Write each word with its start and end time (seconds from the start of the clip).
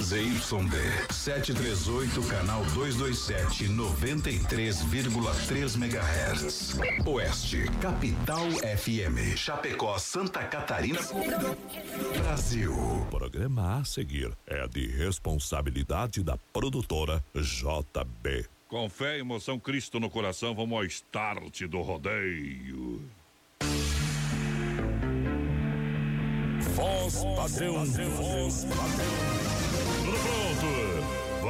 ZYD 0.00 1.12
738, 1.12 2.22
canal 2.28 2.64
227, 2.72 3.68
93,3 3.68 5.76
MHz. 5.76 6.78
Oeste, 7.04 7.64
Capital 7.80 8.48
FM. 8.78 9.36
Chapecó, 9.36 9.98
Santa 9.98 10.44
Catarina. 10.44 11.00
Brasil. 12.22 12.72
O 12.72 13.04
programa 13.10 13.80
a 13.80 13.84
seguir 13.84 14.32
é 14.46 14.68
de 14.68 14.86
responsabilidade 14.86 16.22
da 16.22 16.38
produtora 16.52 17.22
JB. 17.34 18.46
Com 18.68 18.88
fé 18.88 19.16
e 19.16 19.20
emoção, 19.20 19.58
Cristo 19.58 19.98
no 19.98 20.08
coração, 20.08 20.54
vamos 20.54 20.78
ao 20.78 20.84
start 20.84 21.62
do 21.62 21.80
rodeio. 21.80 23.02
Voz 26.74 27.24
padrão, 27.36 27.84
voz 27.84 28.64
padrão. 28.64 29.37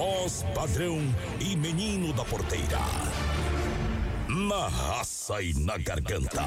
Voz 0.00 0.46
padrão 0.54 0.98
e 1.38 1.54
menino 1.54 2.10
da 2.14 2.24
porteira. 2.24 2.78
Na 4.26 4.66
raça 4.68 5.42
e 5.42 5.52
na 5.52 5.76
garganta. 5.76 6.42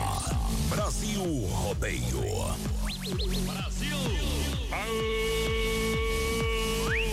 Brasil 0.70 1.22
Rodeio. 1.22 2.24
Brasil! 3.46 3.98
Aô, 4.72 4.90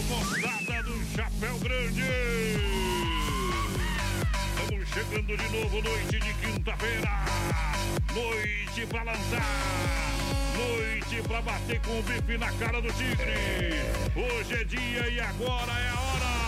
moçada 0.08 0.82
do 0.82 1.04
Chapéu 1.14 1.58
Grande! 1.58 2.29
Chegando 4.92 5.36
de 5.36 5.48
novo, 5.50 5.80
noite 5.82 6.18
de 6.18 6.34
quinta-feira. 6.34 7.10
Noite 8.12 8.86
pra 8.86 9.04
lançar. 9.04 9.46
Noite 10.56 11.22
pra 11.28 11.40
bater 11.42 11.80
com 11.82 12.00
o 12.00 12.02
bife 12.02 12.36
na 12.36 12.50
cara 12.54 12.82
do 12.82 12.92
tigre. 12.94 13.72
Hoje 14.16 14.54
é 14.60 14.64
dia 14.64 15.08
e 15.08 15.20
agora 15.20 15.72
é 15.72 15.88
a 15.90 16.00
hora. 16.00 16.39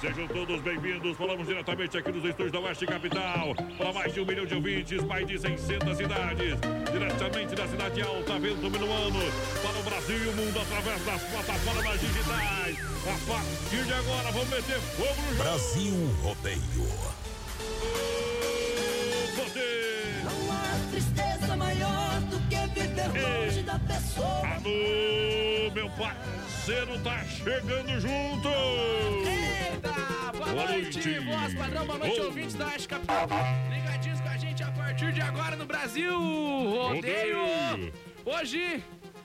Sejam 0.00 0.28
todos 0.28 0.60
bem-vindos. 0.60 1.16
Falamos 1.16 1.46
diretamente 1.46 1.96
aqui 1.96 2.12
nos 2.12 2.22
estúdios 2.22 2.52
da 2.52 2.60
Oeste 2.60 2.86
Capital. 2.86 3.54
Para 3.78 3.92
mais 3.94 4.12
de 4.12 4.20
um 4.20 4.26
milhão 4.26 4.44
de 4.44 4.54
ouvintes, 4.54 5.02
mais 5.04 5.26
de 5.26 5.38
600 5.38 5.96
cidades. 5.96 6.58
Diretamente 6.92 7.54
da 7.54 7.66
cidade 7.66 8.02
Alta, 8.02 8.38
Vento 8.38 8.70
Minuano. 8.70 9.20
Para 9.62 9.78
o 9.78 9.82
Brasil 9.82 10.18
e 10.18 10.28
o 10.28 10.32
mundo 10.34 10.60
através 10.60 11.02
das 11.02 11.22
plataformas 11.22 12.00
digitais. 12.00 12.78
A 13.06 13.32
partir 13.32 13.84
de 13.84 13.92
agora, 13.94 14.30
vamos 14.32 14.48
meter 14.50 14.78
fogo 14.80 15.22
no 15.22 15.28
jogo. 15.28 15.42
Brasil 15.42 16.16
Rodeio. 16.22 16.88
Poder. 19.34 20.24
Não 20.24 20.52
há 20.52 20.90
tristeza 20.90 21.56
maior 21.56 22.20
do 22.20 22.38
que 22.48 22.80
viver 22.80 23.08
longe 23.22 23.62
da 23.62 23.78
pessoa. 23.78 24.46
Alô, 24.46 25.70
meu 25.72 25.88
parceiro 26.66 26.98
tá 26.98 27.24
chegando 27.26 28.00
junto. 28.00 28.48
Eita! 28.48 30.32
Boa, 30.32 30.46
Boa 30.52 30.64
noite, 30.72 30.94
noite. 31.06 31.18
voz 31.20 31.54
padrão, 31.54 31.86
boa 31.86 31.98
noite, 31.98 32.20
Oh. 32.20 32.24
ouvintes 32.24 32.54
da 32.56 32.66
Oeste 32.66 32.88
Capital. 32.88 33.28
Ligadinhos 33.70 34.20
com 34.20 34.28
a 34.28 34.36
gente 34.36 34.62
a 34.64 34.70
partir 34.72 35.12
de 35.12 35.20
agora 35.20 35.54
no 35.54 35.64
Brasil. 35.64 36.12
Rodeio! 36.18 37.38
Rodeio. 37.70 37.92
Hoje, 38.24 38.82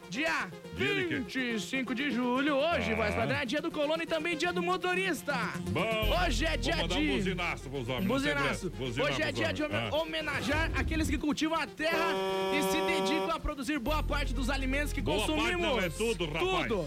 dia 0.08 0.50
Dia 0.78 0.96
de 0.96 1.06
quê? 1.06 1.16
25 1.56 1.96
de 1.96 2.12
julho. 2.12 2.56
Hoje, 2.58 2.92
Ah. 2.92 2.96
voz 2.96 3.16
padrão, 3.16 3.38
é 3.38 3.46
dia 3.46 3.60
do 3.62 3.72
colono 3.72 4.04
e 4.04 4.06
também 4.06 4.38
dia 4.38 4.54
do 4.54 4.62
motorista. 4.62 5.34
Bom. 5.70 6.16
Hoje 6.24 6.46
é 6.46 6.56
dia 6.58 6.88
de. 6.88 6.94
um 7.00 7.16
buzinaço 7.18 7.70
pros 7.72 7.90
homens. 7.90 8.06
Buzinaço. 8.08 8.70
Buzinar 8.70 9.08
Hoje 9.12 9.22
é 9.24 9.32
dia 9.32 9.52
de 9.52 9.64
Ah. 9.64 9.90
homenagear 9.94 10.70
aqueles 10.76 11.10
que 11.10 11.18
cultivam 11.18 11.58
a 11.60 11.66
terra 11.66 12.14
e 12.56 12.62
se 12.72 12.80
dedicam 12.82 13.32
a 13.32 13.40
produzir 13.40 13.80
boa 13.80 14.04
parte 14.04 14.32
dos 14.32 14.48
alimentos 14.50 14.94
que 14.94 15.02
Boa 15.02 15.18
parte 15.18 15.32
consumimos. 15.32 15.62
não, 15.68 15.80
é 15.80 15.90
tudo, 15.90 16.26
rapaz. 16.28 16.68
Tudo. 16.68 16.86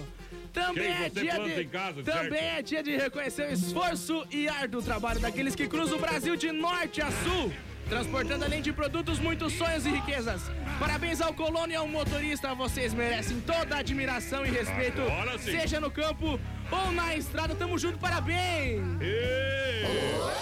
Também 0.55 0.87
é 0.87 1.09
dia 1.09 1.39
de 1.41 1.63
em 1.63 1.69
casa, 1.69 2.03
também 2.05 2.31
certo? 2.31 2.59
é 2.59 2.63
dia 2.63 2.83
de 2.83 2.97
reconhecer 2.97 3.49
o 3.49 3.53
esforço 3.53 4.25
e 4.31 4.47
árduo 4.49 4.81
trabalho 4.81 5.19
daqueles 5.19 5.57
que 5.57 5.67
cruzam 5.67 5.99
o 5.99 6.01
Brasil 6.01 6.37
de 6.37 6.53
norte 6.53 7.03
a 7.03 7.11
sul. 7.11 7.53
Transportando 7.89 8.45
além 8.45 8.63
de 8.63 8.73
produtos 8.73 9.19
muitos 9.19 9.53
sonhos 9.55 9.85
e 9.85 9.91
riquezas. 9.91 10.43
Parabéns 10.79 11.21
ao 11.21 11.35
colono 11.35 11.73
e 11.73 11.77
ao 11.77 11.89
motorista, 11.89 12.55
vocês 12.55 12.95
merecem 12.95 13.41
toda 13.41 13.75
a 13.75 13.79
admiração 13.81 14.47
e 14.47 14.51
respeito. 14.51 15.03
Agora 15.03 15.37
sim. 15.39 15.51
Seja 15.51 15.81
no 15.81 15.91
campo 15.91 16.41
ou 16.71 16.93
na 16.93 17.17
estrada, 17.17 17.55
tamo 17.57 17.77
junto, 17.77 17.99
parabéns! 17.99 18.81
Ei, 19.01 19.83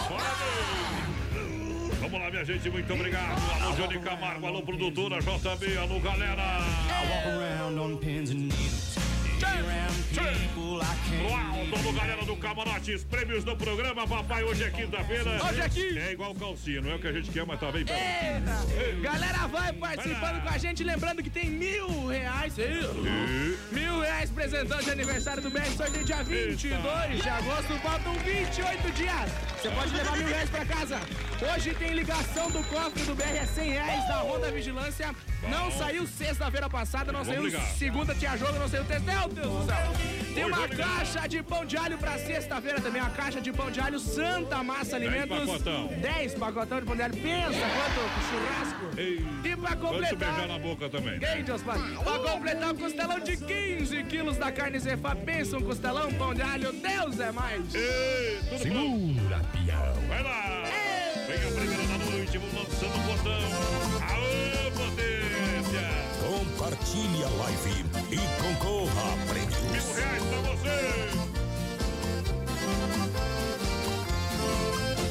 parabéns. 0.08 0.92
Vamos 2.00 2.20
lá, 2.20 2.30
minha 2.30 2.44
gente, 2.44 2.68
muito 2.68 2.92
obrigado. 2.92 3.40
Alô, 3.62 3.74
Johnny 3.76 3.98
Camargo, 3.98 4.46
alô, 4.46 4.62
produtora 4.62 5.20
JB, 5.20 5.78
alô, 5.78 5.98
galera. 6.00 6.42
around 7.72 7.78
alto, 11.32 11.76
alô, 11.76 11.92
galera 11.92 12.25
do 12.25 12.36
Camarotes, 12.36 13.04
prêmios 13.04 13.44
do 13.44 13.56
programa, 13.56 14.06
papai, 14.06 14.42
hoje 14.44 14.64
é 14.64 14.70
quinta-feira. 14.70 15.44
Hoje 15.44 15.60
é 15.60 15.69
quinta. 15.69 16.00
É 16.00 16.12
igual 16.12 16.34
calcinha, 16.34 16.80
não 16.80 16.92
é 16.92 16.94
o 16.94 16.98
que 16.98 17.06
a 17.06 17.12
gente 17.12 17.30
quer, 17.30 17.47
mas 17.47 17.60
tá 17.60 17.70
bem 17.70 17.84
perto. 17.84 18.00
Eita! 18.00 19.00
Galera, 19.00 19.47
vai 19.47 19.72
participando 19.72 20.32
Vai 20.32 20.41
com 20.41 20.48
a 20.48 20.58
gente, 20.58 20.84
lembrando 20.84 21.22
que 21.22 21.30
tem 21.30 21.50
mil 21.50 22.06
reais. 22.06 22.54
Mil 23.70 24.00
reais 24.00 24.30
presentando 24.30 24.82
de 24.82 24.91
aniversário 24.91 25.42
do 25.42 25.50
BR 25.50 25.64
sorteio 25.76 26.04
dia 26.04 26.22
22 26.22 27.22
de 27.22 27.28
agosto. 27.28 27.78
Faltam 27.80 28.14
28 28.14 28.91
dias. 28.92 29.30
Você 29.60 29.70
pode 29.70 29.94
levar 29.94 30.16
mil 30.16 30.26
reais 30.26 30.50
pra 30.50 30.64
casa. 30.64 31.00
Hoje 31.54 31.74
tem 31.74 31.94
ligação 31.94 32.50
do 32.50 32.62
cofre 32.64 33.03
do 33.04 33.14
BR, 33.14 33.36
é 33.36 33.47
100 33.47 33.70
reais 33.70 34.09
da 34.09 34.16
Ronda 34.16 34.50
Vigilância. 34.50 35.14
Não 35.48 35.70
saiu 35.72 36.06
sexta-feira 36.06 36.69
passada, 36.70 37.10
não 37.12 37.25
saiu 37.25 37.50
segunda, 37.76 38.14
tinha 38.14 38.36
jogo, 38.36 38.58
não 38.58 38.69
saiu 38.69 38.84
terça. 38.84 39.04
Meu 39.04 39.28
Deus 39.28 39.47
do 39.48 39.66
céu. 39.66 39.92
Tem 40.34 40.44
uma 40.44 40.66
caixa 40.69 41.28
de 41.28 41.42
pão 41.42 41.64
de 41.64 41.76
alho 41.76 41.98
pra 41.98 42.19
sexta-feira 42.19 42.80
também. 42.80 43.03
Uma 43.03 43.10
caixa 43.10 43.41
de 43.41 43.53
pão 43.53 43.70
de 43.70 43.80
alho 43.80 43.98
Santa 43.98 44.62
Massa 44.62 44.97
Alimentos. 44.97 45.38
pacotão. 45.38 45.86
10 45.88 46.34
pacotão 46.34 46.80
de 46.80 46.86
pão 46.86 46.97
de 46.97 47.03
alho. 47.03 47.14
Pensa 47.14 47.58
quanto 47.58 48.28
churrasco. 48.30 48.98
Ei, 49.00 49.26
E 49.44 49.56
pra 49.56 49.76
completar. 49.76 50.16
beijar 50.32 50.48
na 50.48 50.58
boca 50.58 50.88
também. 50.88 51.19
Quem, 51.19 51.42
Deus 51.44 51.62
Pai? 51.62 51.78
Pra 52.03 52.19
completar 52.32 52.70
o 52.70 52.74
costelão 52.74 53.20
de 53.20 53.36
15 53.36 54.04
quilos 54.04 54.36
da 54.38 54.50
carne 54.53 54.78
Zefá. 54.78 55.14
Pensa 55.16 55.59
um 55.59 55.62
costelão, 55.62 56.10
pão 56.14 56.32
de 56.32 56.42
alho. 56.42 56.72
Deus 56.72 57.20
é 57.20 57.32
mais. 57.32 57.74
Ei, 57.74 58.38
tudo 58.48 58.72
bom? 58.74 59.14
Segura, 59.14 59.41
peão. 59.53 60.09
Vai 60.09 60.22
lá! 60.22 60.62
Vem 61.26 61.36
a 61.36 61.53
primeira 61.53 61.82
da 61.86 61.98
noite, 62.10 62.38
vamos 62.38 62.54
lançando 62.54 62.94
o 62.97 63.03
botão. 63.03 64.03
Aô! 64.09 64.72
Compartilhe 66.62 67.24
a 67.24 67.28
live 67.28 67.84
e 68.12 68.18
concorra 68.40 69.02
a 69.02 69.16
Mil 69.16 69.26
prêmios. 69.26 69.96
reais 69.96 70.22
pra 70.22 70.38
você! 70.52 70.78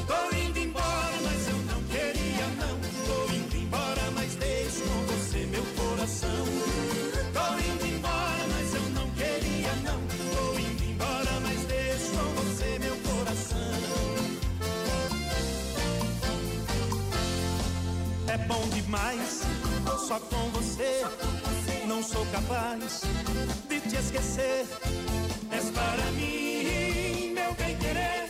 Tô 0.07 0.35
indo 0.37 0.59
embora, 0.59 1.17
mas 1.21 1.47
eu 1.49 1.57
não 1.57 1.83
queria 1.83 2.47
não. 2.55 2.79
Tô 3.05 3.33
indo 3.33 3.57
embora, 3.57 4.11
mas 4.15 4.35
deixo 4.35 4.81
com 4.83 5.03
você 5.07 5.39
meu 5.47 5.65
coração. 5.75 6.45
Tô 7.33 7.59
indo 7.59 7.85
embora, 7.97 8.47
mas 8.47 8.73
eu 8.73 8.89
não 8.91 9.09
queria 9.09 9.75
não. 9.83 9.99
Tô 10.33 10.57
indo 10.57 10.83
embora, 10.85 11.39
mas 11.41 11.65
deixo 11.65 12.11
com 12.11 12.33
você 12.43 12.79
meu 12.79 12.95
coração. 12.95 13.73
É 18.27 18.37
bom 18.37 18.65
demais, 18.69 19.41
só 20.07 20.17
com 20.17 20.49
você. 20.51 21.03
Não 22.01 22.07
sou 22.07 22.25
capaz 22.31 23.03
de 23.69 23.79
te 23.79 23.95
esquecer. 23.95 24.65
És 25.51 25.69
para 25.69 26.11
mim, 26.13 27.31
meu 27.31 27.53
bem 27.53 27.77
querer. 27.77 28.20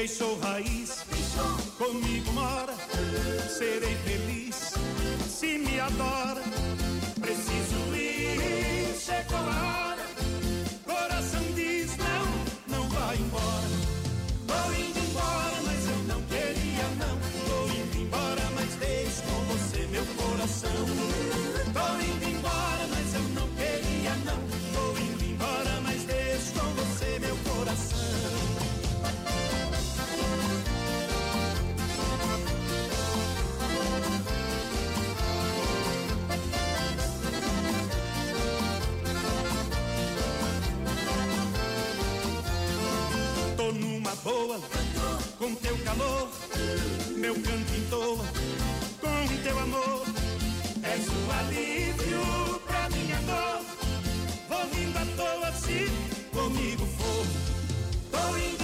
Deixou 0.00 0.38
raiz, 0.40 1.04
comigo 1.76 2.32
mora, 2.32 2.74
serei 3.50 3.94
feliz 3.96 4.72
se 5.28 5.58
me 5.58 5.78
adora. 5.78 6.49
Boa, 44.22 44.60
com 45.38 45.54
teu 45.56 45.76
calor, 45.78 46.28
meu 47.16 47.34
canto 47.34 47.74
em 47.74 47.86
toa, 47.88 48.24
com 49.00 49.42
teu 49.42 49.58
amor. 49.58 50.06
És 50.82 51.06
o 51.06 51.30
alívio 51.38 52.60
pra 52.66 52.88
minha 52.90 53.20
dor. 53.22 53.60
Vou 54.48 54.66
vindo 54.74 54.96
à 54.96 55.06
toa 55.16 55.52
se 55.52 55.90
comigo 56.32 56.86
for. 56.86 57.26
Tô 58.10 58.36
indo 58.36 58.59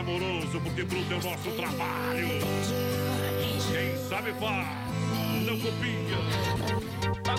amoroso 0.00 0.60
porque 0.60 0.84
fruta 0.86 1.14
é 1.14 1.16
o 1.16 1.22
nosso 1.22 1.50
trabalho. 1.52 2.28
Quem 3.70 3.96
sabe 4.08 4.32
faz, 4.32 4.66
não 5.46 5.58
copia. 5.60 6.18
Pra 7.22 7.36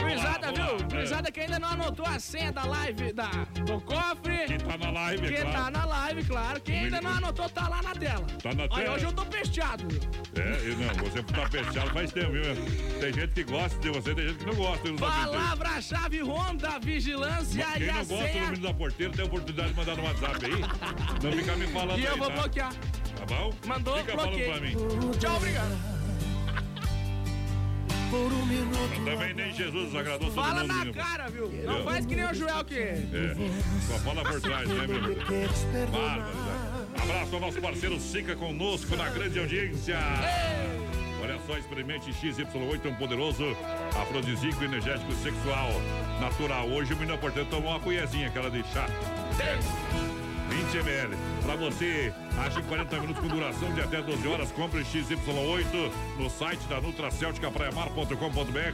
Gurizada 1.12 1.30
que 1.32 1.40
ainda 1.42 1.60
não 1.60 1.68
anotou 1.68 2.06
a 2.06 2.20
senha 2.20 2.54
da 2.54 2.64
live, 2.64 3.12
da, 3.12 3.28
do 3.66 3.82
cofre. 3.82 4.46
Quem 4.48 4.58
tá 4.60 4.78
na 4.78 4.92
live, 4.92 5.26
é 5.26 5.30
Quem 5.30 5.42
claro. 5.42 5.58
tá 5.58 5.72
na 5.72 5.86
live, 5.86 6.24
claro. 6.24 6.62
Quem 6.62 6.80
ainda 6.86 7.02
não 7.02 7.12
anotou, 7.12 7.50
tá 7.50 7.68
lá 7.68 7.82
na 7.82 7.94
tela. 7.94 8.26
Tá 8.42 8.54
na 8.54 8.64
Olha, 8.64 8.70
tela. 8.70 8.96
hoje 8.96 9.06
eu 9.06 9.12
tô 9.12 9.26
pesteado. 9.26 9.84
É, 10.38 10.70
eu 10.70 10.78
não, 10.78 10.94
você 11.04 11.22
tá 11.24 11.50
fechado 11.50 11.90
faz 11.92 12.12
tempo, 12.14 12.32
viu? 12.32 12.44
Tem 13.02 13.14
gente 13.14 13.34
que 13.34 13.44
gosta 13.44 13.78
de 13.80 13.90
você, 13.90 14.16
tem 14.16 14.28
gente 14.30 14.38
que 14.40 14.46
não 14.46 14.56
gosta. 14.56 14.88
Eu. 14.88 14.96
Palavra-chave 14.96 16.22
Honda, 16.24 16.80
vigilância 16.80 17.66
Mas 17.68 17.78
Quem 17.78 17.88
e 17.88 17.90
a 17.90 17.94
não 17.94 18.06
gosta 18.06 18.28
do 18.28 18.40
menino 18.40 18.58
da 18.68 18.74
porteira 18.74 19.14
tem 19.14 19.22
a 19.22 19.28
oportunidade 19.28 19.70
de 19.70 19.76
mandar 19.76 19.98
no 19.98 20.04
WhatsApp 20.04 20.46
aí. 20.46 20.62
Não 21.24 21.32
fica 21.34 21.56
me 21.58 21.68
falando 21.68 22.00
E 22.00 22.06
eu 22.06 22.14
aí, 22.14 22.20
vou 22.20 22.28
tá? 22.30 22.34
bloquear. 22.36 22.74
Tá 23.18 23.26
bom? 23.26 23.54
Mandou, 23.68 23.98
Fica 23.98 24.16
bloqueei. 24.16 24.46
falando 24.46 24.62
pra 24.62 25.02
mim. 25.02 25.12
Tchau, 25.20 25.36
obrigado. 25.36 25.91
Por 28.12 28.32
um 28.34 28.46
minuto. 28.46 29.06
Também 29.06 29.34
nem 29.34 29.54
Jesus 29.54 29.96
agradou 29.96 30.30
todo 30.30 30.34
Fala 30.36 30.62
mundo. 30.62 30.68
na 30.68 30.74
menino. 30.76 30.94
cara, 30.94 31.30
viu? 31.30 31.48
Não 31.64 31.78
Eu. 31.78 31.84
faz 31.86 32.06
que 32.06 32.16
nem 32.16 32.26
o 32.26 32.34
Joel 32.34 32.66
que. 32.66 32.76
É, 32.78 33.36
só 33.88 33.98
fala 34.00 34.22
por 34.24 34.42
trás, 34.42 34.68
né, 34.68 34.86
meu 34.86 35.90
Bárbaro, 35.90 36.36
né? 36.36 36.86
Abraço 37.02 37.36
ao 37.36 37.40
nosso 37.42 37.62
parceiro 37.62 37.98
Sica 38.02 38.36
conosco 38.36 38.96
na 38.98 39.10
grande 39.10 39.40
audiência. 39.40 39.98
Olha 41.24 41.40
só, 41.48 41.58
experimente 41.58 42.12
XY8, 42.12 42.86
um 42.88 42.96
poderoso 42.96 43.56
afrodisíaco 43.96 44.62
energético 44.64 45.14
sexual 45.14 45.70
natural. 46.20 46.68
Hoje 46.68 46.94
o 46.94 46.98
menino 46.98 47.18
portanto 47.18 47.48
tomou 47.50 47.72
uma 47.72 47.80
colherzinha, 47.80 48.28
aquela 48.28 48.52
de 48.52 48.62
chá. 48.74 48.88
É. 49.40 49.58
20 50.50 50.78
ml. 50.80 51.16
Pra 51.52 51.70
você, 51.70 52.14
age 52.40 52.60
em 52.62 52.64
40 52.64 53.00
minutos 53.02 53.22
com 53.22 53.28
duração 53.28 53.74
de 53.74 53.82
até 53.82 54.02
12 54.02 54.26
horas. 54.26 54.54
Compre 54.54 54.86
XY8 54.86 55.92
no 56.18 56.30
site 56.30 56.62
da 56.70 56.80
NutraCelticaPraiamar.com.br 56.80 58.16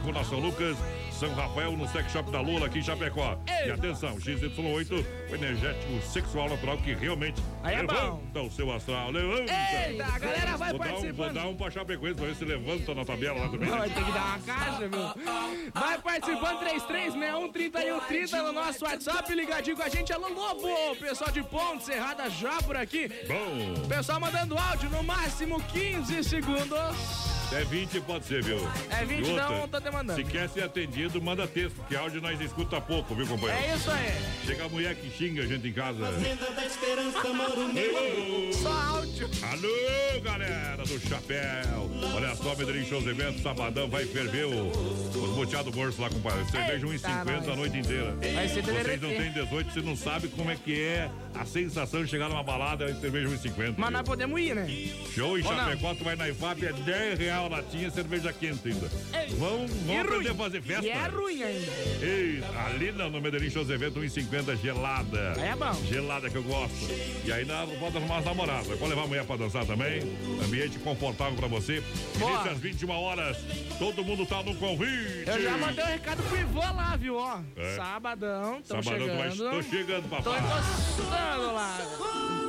com 0.04 0.24
São 0.24 0.38
Lucas, 0.38 0.76
São 1.10 1.34
Rafael, 1.34 1.72
no 1.72 1.88
Sex 1.88 2.12
Shop 2.12 2.30
da 2.30 2.40
Lula, 2.40 2.66
aqui 2.66 2.78
em 2.78 2.82
Chapecó. 2.82 3.36
E 3.66 3.70
atenção, 3.72 4.14
XY8, 4.18 5.04
o 5.28 5.34
energético 5.34 6.00
sexual 6.02 6.48
natural 6.48 6.78
que 6.78 6.94
realmente 6.94 7.42
Aí 7.64 7.74
é 7.74 7.82
levanta 7.82 8.42
o 8.42 8.48
seu 8.48 8.72
astral. 8.72 9.10
Levanta! 9.10 9.52
Eita, 9.52 10.04
a 10.04 10.18
galera 10.20 10.56
vai 10.56 10.70
vou 10.70 10.78
dar, 10.78 10.86
um, 10.86 10.90
vou 10.90 11.00
participando. 11.00 11.34
dar 11.34 11.46
um 11.48 11.56
pra 11.56 11.70
Chapecoense 11.72 12.14
pra 12.14 12.26
ver 12.26 12.36
se 12.36 12.44
levanta 12.44 12.94
na 12.94 13.04
tabela 13.04 13.40
lá 13.40 13.48
também. 13.48 13.68
Vai 13.68 13.90
ter 13.90 14.04
que 14.04 14.12
dar 14.12 14.24
uma 14.24 14.38
caixa, 14.38 14.88
viu? 14.88 15.72
Vai 15.74 15.98
participando 15.98 16.58
3361 16.60 18.42
no 18.44 18.52
nosso 18.52 18.84
WhatsApp, 18.84 19.34
ligadinho 19.34 19.76
com 19.76 19.82
a 19.82 19.88
gente. 19.88 20.12
Alô, 20.12 20.28
Lobo! 20.28 20.94
Pessoal 21.00 21.32
de 21.32 21.42
Ponte 21.42 21.84
Serrada 21.84 22.30
já 22.30 22.60
por 22.68 22.76
aqui. 22.76 23.10
Bom, 23.26 23.88
Pessoal 23.88 24.20
mandando 24.20 24.56
áudio, 24.58 24.90
no 24.90 25.02
máximo 25.02 25.58
15 25.72 26.22
segundos. 26.22 27.37
É 27.52 27.64
20 27.64 28.00
pode 28.02 28.26
ser, 28.26 28.42
viu? 28.42 28.58
É 28.90 29.04
20, 29.04 29.26
E 29.26 29.30
outra, 29.30 29.48
não, 29.48 29.68
tô 29.68 29.80
te 29.80 29.90
mandando. 29.90 30.22
Se 30.22 30.24
quer 30.24 30.48
ser 30.48 30.64
atendido, 30.64 31.20
manda 31.20 31.46
texto, 31.46 31.76
que 31.88 31.96
áudio 31.96 32.20
nós 32.20 32.40
escuta 32.40 32.80
pouco, 32.80 33.14
viu, 33.14 33.26
companheiro? 33.26 33.62
É 33.62 33.74
isso 33.74 33.90
aí. 33.90 34.12
Chega 34.44 34.64
a 34.64 34.68
mulher 34.68 34.94
que 34.94 35.10
xinga 35.10 35.42
a 35.42 35.46
gente 35.46 35.68
em 35.68 35.72
casa. 35.72 36.04
Fazenda 36.04 36.50
da 36.50 36.66
esperança, 36.66 37.32
moro 37.32 37.72
meu. 37.72 38.52
Só 38.52 38.72
áudio. 38.72 39.30
Alô, 39.42 40.20
galera 40.22 40.84
do 40.84 41.00
Chapéu. 41.00 41.90
Olha 42.14 42.34
só, 42.36 42.54
Medellín 42.54 42.84
Shows 42.84 43.06
Eventos, 43.06 43.42
sabadão, 43.42 43.88
vai 43.88 44.04
ferver 44.04 44.46
o, 44.46 44.68
os 44.68 45.34
boteados 45.34 45.74
mortos 45.74 45.98
lá, 45.98 46.10
compadre. 46.10 46.44
Cerveja 46.50 46.86
Eita, 46.86 47.08
1,50 47.08 47.52
a 47.52 47.56
noite 47.56 47.78
inteira. 47.78 48.16
Vai 48.34 48.48
ser 48.48 48.62
Vocês 48.62 49.00
não 49.00 49.10
têm 49.10 49.32
18, 49.32 49.72
você 49.72 49.80
não 49.80 49.96
sabe 49.96 50.28
como 50.28 50.50
é 50.50 50.56
que 50.56 50.80
é 50.80 51.10
a 51.34 51.44
sensação 51.44 52.04
de 52.04 52.10
chegar 52.10 52.28
numa 52.28 52.42
balada 52.42 52.90
e 52.90 53.00
cerveja 53.00 53.28
1,50. 53.28 53.74
Mas 53.76 53.90
nós 53.90 54.02
podemos 54.02 54.40
ir, 54.40 54.54
né? 54.54 54.66
Show 55.14 55.38
em 55.38 55.42
não? 55.42 55.50
Chapecó, 55.54 55.94
tu 55.94 56.04
vai 56.04 56.16
na 56.16 56.28
IFAP, 56.28 56.66
é 56.66 56.72
10 56.72 57.18
real 57.38 57.46
a 57.46 57.48
latinha, 57.48 57.90
cerveja 57.90 58.32
quente 58.32 58.68
ainda. 58.68 58.90
Ei. 59.14 59.28
Aprender 60.00 60.28
a 60.28 60.32
ruim. 60.32 60.34
fazer 60.36 60.62
festa. 60.62 60.84
E 60.84 60.90
é 60.90 61.02
ruim 61.08 61.42
ainda. 61.42 61.72
Ei, 62.02 62.42
ali 62.66 62.92
não, 62.92 63.10
no 63.10 63.20
Medellín 63.20 63.50
Shows 63.50 63.70
Evento 63.70 64.00
1,50 64.00 64.56
gelada. 64.60 65.18
É 65.38 65.54
bom. 65.54 65.72
Gelada 65.86 66.28
que 66.28 66.36
eu 66.36 66.42
gosto. 66.42 66.74
E 67.24 67.32
aí 67.32 67.44
na, 67.44 67.66
pode 67.78 67.96
arrumar 67.96 68.18
as 68.18 68.24
namoradas. 68.24 68.66
Pode 68.78 68.88
levar 68.90 69.04
a 69.04 69.06
mulher 69.06 69.24
pra 69.24 69.36
dançar 69.36 69.64
também. 69.64 70.00
Ambiente 70.44 70.78
confortável 70.80 71.34
pra 71.36 71.46
você. 71.48 71.82
Boa. 72.18 72.32
Início 72.32 72.50
às 72.52 72.58
21 72.58 72.90
horas. 72.90 73.36
Todo 73.78 74.04
mundo 74.04 74.26
tá 74.26 74.42
no 74.42 74.54
convite. 74.56 75.24
Eu 75.26 75.42
já 75.42 75.56
mandei 75.56 75.84
um 75.84 75.88
recado 75.88 76.22
pro 76.24 76.38
Ivô 76.38 76.60
lá, 76.60 76.96
viu? 76.96 77.16
Ó, 77.16 77.38
É. 77.56 77.76
sabadão, 77.76 78.60
Sabadão, 78.64 78.98
chegando. 78.98 79.50
tô 79.50 79.62
chegando, 79.62 80.02
Tô 80.08 80.16
papai. 80.16 80.40
encostando 80.40 81.52
lá. 81.54 82.47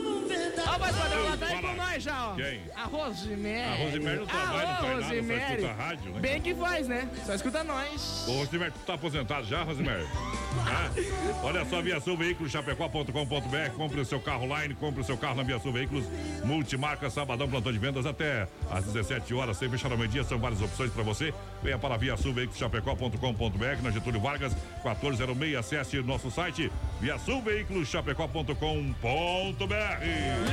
Ó, 0.67 0.77
vai 0.77 0.93
padrão, 0.93 1.37
tá 1.37 1.45
aí 1.47 1.61
com 1.61 1.75
nós 1.75 2.03
já, 2.03 2.27
ó. 2.27 2.35
Quem? 2.35 2.61
A 2.75 2.83
Rosemary. 2.83 3.63
A 3.63 3.75
Rosemary 3.85 4.17
não 4.19 4.25
trabalha, 4.25 4.51
não 4.51 4.59
Alô, 4.59 4.67
faz 4.67 4.81
nada, 4.81 5.01
só 5.01 5.07
Rosemary. 5.09 5.53
escuta 5.55 5.73
rádio, 5.73 6.11
né? 6.11 6.19
Bem 6.19 6.41
que 6.41 6.55
faz, 6.55 6.87
né? 6.87 7.09
Só 7.25 7.33
escuta 7.33 7.63
nós. 7.63 8.25
Ô, 8.27 8.31
Rosemary, 8.33 8.71
tu 8.71 8.79
tá 8.85 8.93
aposentado 8.93 9.47
já, 9.47 9.63
Rosemary? 9.63 10.03
Hã? 10.03 10.91
Olha 11.43 11.65
só, 11.65 11.81
Viação 11.81 12.17
Veículos, 12.17 12.51
chapecó.com.br. 12.51 13.71
Compre 13.75 13.99
o 14.01 14.05
seu 14.05 14.19
carro 14.19 14.43
online, 14.45 14.75
compre 14.75 15.01
o 15.01 15.03
seu 15.03 15.17
carro 15.17 15.35
na 15.35 15.43
Viação 15.43 15.71
Veículos. 15.71 16.05
Multimarca, 16.43 17.09
sabadão, 17.09 17.49
plantão 17.49 17.71
de 17.71 17.79
vendas 17.79 18.05
até 18.05 18.47
às 18.69 18.85
17 18.85 19.33
horas. 19.33 19.57
Sem 19.57 19.69
fechar 19.69 19.91
ao 19.91 19.97
meio-dia, 19.97 20.23
são 20.23 20.37
várias 20.39 20.61
opções 20.61 20.91
para 20.91 21.03
você. 21.03 21.33
Venha 21.63 21.77
para 21.77 21.95
a 21.95 21.97
Viação 21.97 22.33
Veículos, 22.33 22.59
chapecó.com.br. 22.59 23.81
Na 23.81 23.91
Getúlio 23.91 24.19
Vargas, 24.19 24.53
1406. 24.83 25.55
Acesse 25.55 25.97
nosso 26.01 26.29
site 26.31 26.71
Via 26.99 27.17
Sul 27.19 27.41
Veículos 27.41 27.87
Chapecó.com.br. 27.87 28.53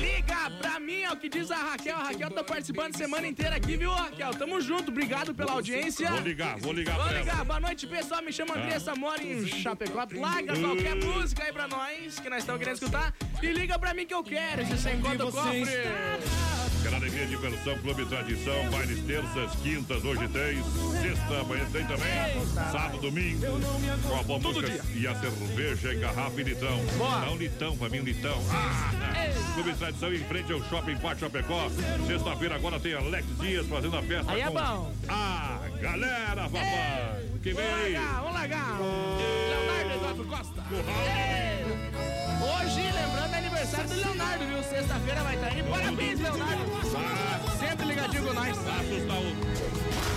Liga 0.00 0.50
pra 0.60 0.78
mim, 0.80 1.02
é 1.02 1.12
o 1.12 1.16
que 1.16 1.28
diz 1.28 1.50
a 1.50 1.56
Raquel. 1.56 1.96
A 1.96 2.04
Raquel 2.04 2.30
tá 2.30 2.44
participando 2.44 2.96
semana 2.96 3.26
inteira 3.26 3.56
aqui, 3.56 3.76
viu, 3.76 3.90
Raquel? 3.90 4.30
Tamo 4.34 4.60
junto, 4.60 4.90
obrigado 4.90 5.34
pela 5.34 5.52
audiência. 5.52 6.10
Vou 6.10 6.20
ligar, 6.20 6.56
vou 6.58 6.72
ligar 6.72 6.96
Vou 6.96 7.04
pra 7.06 7.18
ligar, 7.18 7.44
boa 7.44 7.60
noite, 7.60 7.86
pessoal. 7.86 8.22
Me 8.22 8.32
chama 8.32 8.56
Andressa, 8.56 8.94
mora 8.94 9.22
em 9.22 9.46
Chapecó. 9.46 10.06
Larga 10.14 10.58
qualquer 10.58 10.94
música 10.96 11.44
aí 11.44 11.52
pra 11.52 11.66
nós, 11.68 12.18
que 12.18 12.28
nós 12.28 12.40
estamos 12.40 12.58
querendo 12.58 12.74
escutar. 12.74 13.14
E 13.42 13.46
liga 13.46 13.78
pra 13.78 13.94
mim 13.94 14.06
que 14.06 14.14
eu 14.14 14.22
quero, 14.22 14.64
se 14.66 14.76
você 14.76 14.92
encontra 14.92 15.26
o 15.26 15.32
cofre. 15.32 16.35
Quero 16.86 16.96
alegria, 16.98 17.26
diversão, 17.26 17.76
clube 17.78 18.06
tradição, 18.06 18.70
bailes 18.70 19.04
terças, 19.04 19.50
quintas, 19.60 20.04
hoje 20.04 20.28
tem, 20.28 20.62
sexta, 21.02 21.40
amanhã 21.40 21.66
tem 21.72 21.84
também, 21.84 22.46
sábado, 22.70 22.98
domingo, 22.98 23.44
com 24.08 24.14
a 24.16 24.22
boa 24.22 24.38
música 24.38 24.72
e 24.94 25.04
a 25.04 25.14
cerveja 25.16 25.92
em 25.92 25.98
garrafa 25.98 26.40
e. 26.40 26.80
Dá 26.96 27.30
um 27.32 27.36
litão 27.36 27.76
pra 27.76 27.88
mim, 27.88 27.98
litão. 27.98 28.40
Ah, 28.52 28.92
clube 29.54 29.74
tradição 29.74 30.14
em 30.14 30.22
frente 30.26 30.52
ao 30.52 30.62
Shopping 30.62 30.96
Pátio 30.98 31.26
Chapecó. 31.26 31.68
Sexta-feira 32.06 32.54
agora 32.54 32.78
tem 32.78 32.94
Alex 32.94 33.26
Dias 33.40 33.66
fazendo 33.66 33.96
a 33.96 34.02
festa 34.02 34.30
Aí 34.30 34.42
é 34.42 34.46
com 34.46 34.52
bom. 34.52 34.92
a 35.08 35.58
galera, 35.80 36.42
papai. 36.48 37.26
Que 37.42 37.52
vem 37.52 37.64
Vamos 37.64 37.84
aí. 37.84 37.92
largar, 37.94 38.20
vamos 38.20 38.34
largar. 38.34 38.78
Leonardo 38.78 39.92
Eduardo 39.92 40.24
Costa. 40.24 40.62
Aniversário 43.66 43.88
do 43.88 43.96
Leonardo, 43.96 44.46
viu? 44.46 44.62
Sexta-feira 44.62 45.22
vai 45.24 45.34
estar 45.34 45.46
aí. 45.48 45.62
Parabéns, 45.64 46.20
Leonardo. 46.20 46.62
Sempre 47.58 47.86
ligadinho 47.86 48.26
com 48.26 48.32
nós. 48.32 48.50
Assustar 48.50 49.18
o... 49.18 50.15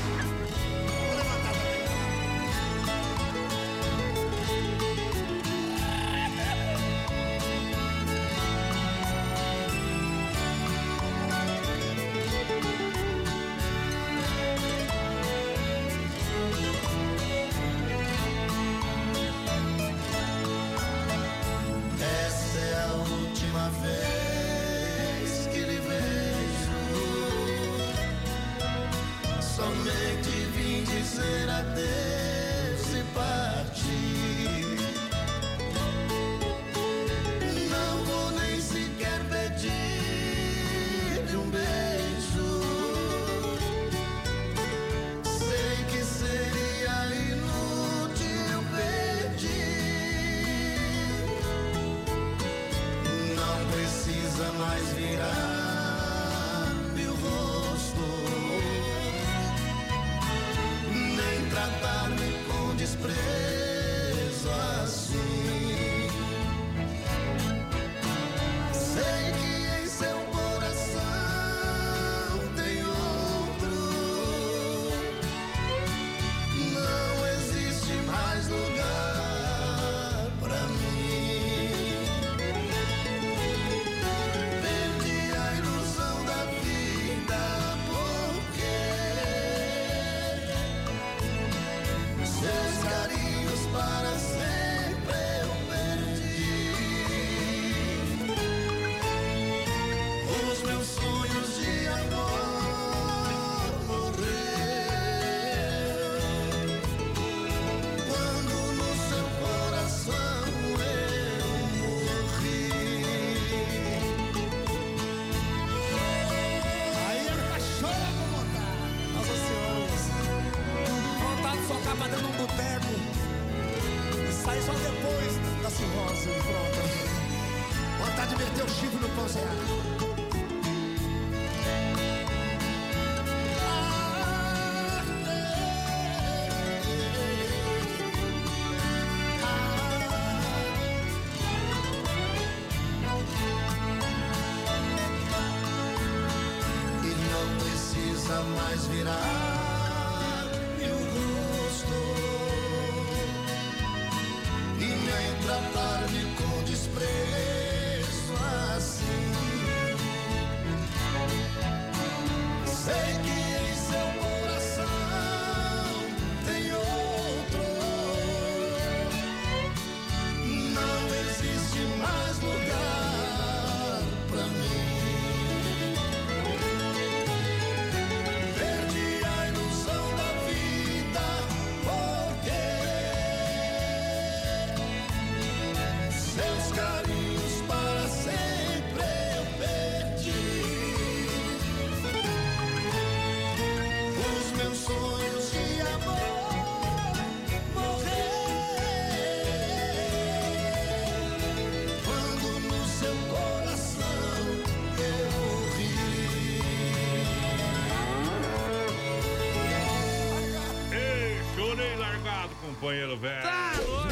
companheiro 212.80 213.18
velho. 213.18 213.42
Tá 213.42 213.74
louco. 213.86 214.10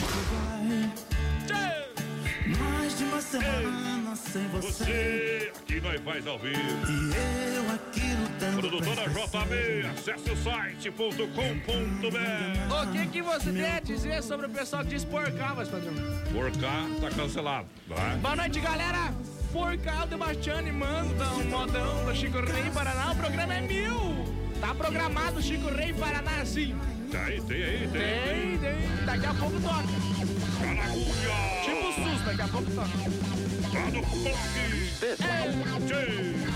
Mais 2.60 2.98
de 2.98 3.04
uma 3.04 3.22
semana 3.22 4.16
sem 4.16 4.48
Você, 4.50 5.52
aqui 5.56 5.82
nós 5.82 6.02
faz 6.02 6.28
ao 6.28 6.38
vivo. 6.40 6.60
E 6.60 7.56
eu 7.56 7.74
aqui 7.74 8.14
lutando 8.22 8.60
Produtora 8.60 9.10
JB, 9.10 9.88
acesse 9.88 10.32
o 10.32 10.38
site.com.br. 10.38 11.18
O 12.74 12.92
que, 12.92 13.08
que 13.08 13.22
você 13.22 13.52
tem 13.52 13.72
a 13.72 13.80
dizer 13.80 14.22
sobre 14.24 14.46
o 14.48 14.50
pessoal 14.50 14.84
que 14.84 14.90
diz 14.90 15.06
porcar, 15.06 15.56
mas 15.56 15.70
padrão? 15.70 15.94
Por 16.32 16.52
cá, 16.60 16.88
tá 17.02 17.10
cancelado. 17.10 17.68
Tá? 17.88 18.18
Boa 18.22 18.36
noite, 18.36 18.60
galera. 18.60 19.14
Forcal 19.52 20.08
do 20.08 20.18
Bastiani 20.18 20.72
manda 20.72 21.26
um 21.34 21.46
modão 21.46 22.06
do 22.06 22.16
Chico 22.16 22.40
Rei 22.40 22.70
Paraná. 22.74 23.12
O 23.14 23.16
programa 23.16 23.54
é 23.56 23.62
mil. 23.62 24.26
Tá 24.60 24.74
programado 24.76 25.42
Chico 25.42 25.70
Rei 25.70 25.94
Paraná 25.94 26.46
sim. 26.46 26.76
Tem, 27.12 27.42
tem 27.44 27.64
aí, 27.64 27.88
tem. 27.88 28.02
Tem, 28.02 28.58
tem. 28.58 29.06
Daqui 29.06 29.26
a 29.26 29.34
pouco 29.34 29.60
toca. 29.62 29.84
Caragunha. 30.60 31.38
Tipo 31.64 31.94
SUS, 31.94 32.22
daqui 32.26 32.42
a 32.42 32.48
pouco 32.48 32.72
toca. 32.72 32.98
Lá 33.74 33.92
no 33.92 34.04
Funk. 34.04 34.32
Tchê. 35.88 36.47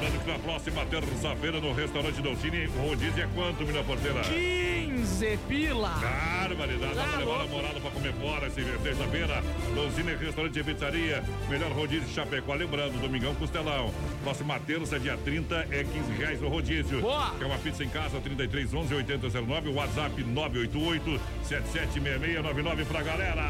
Lembrando 0.00 0.24
que 0.24 0.30
na 0.32 0.38
próxima 0.38 0.86
terça-feira 0.86 1.60
no 1.60 1.74
restaurante 1.74 2.22
Dolcine, 2.22 2.66
o 2.68 2.88
rodízio 2.88 3.22
é 3.22 3.28
quanto, 3.34 3.66
minha 3.66 3.84
porteira? 3.84 4.22
15 4.22 5.38
pila. 5.46 5.90
Barbaridade, 5.90 6.94
dá 6.94 7.02
Tá 7.02 7.08
pra 7.08 7.18
levar 7.18 7.34
a 7.34 7.38
namorada 7.44 7.80
pra 7.80 7.90
comer 7.90 8.14
fora 8.14 8.46
essa 8.46 8.62
terça-feira. 8.82 9.44
Dolcine 9.74 10.14
Restaurante 10.14 10.58
e 10.58 10.64
Pizzaria, 10.64 11.22
melhor 11.50 11.70
rodízio 11.72 12.08
de 12.08 12.14
Chapecó. 12.14 12.54
Lembrando, 12.54 12.98
Domingão 12.98 13.34
Costelão. 13.34 13.92
Próxima 14.24 14.58
terça, 14.60 14.98
dia 14.98 15.18
30, 15.18 15.66
é 15.70 15.84
15 15.84 16.12
reais 16.12 16.42
o 16.42 16.48
rodízio. 16.48 17.02
Boa. 17.02 17.34
Quer 17.38 17.44
uma 17.44 17.58
pizza 17.58 17.84
em 17.84 17.88
casa, 17.90 18.18
33 18.22 18.72
11 18.72 18.94
8009, 18.94 19.68
WhatsApp 19.68 20.24
988 20.24 21.20
776699 21.44 22.84
pra 22.86 23.02
galera. 23.02 23.42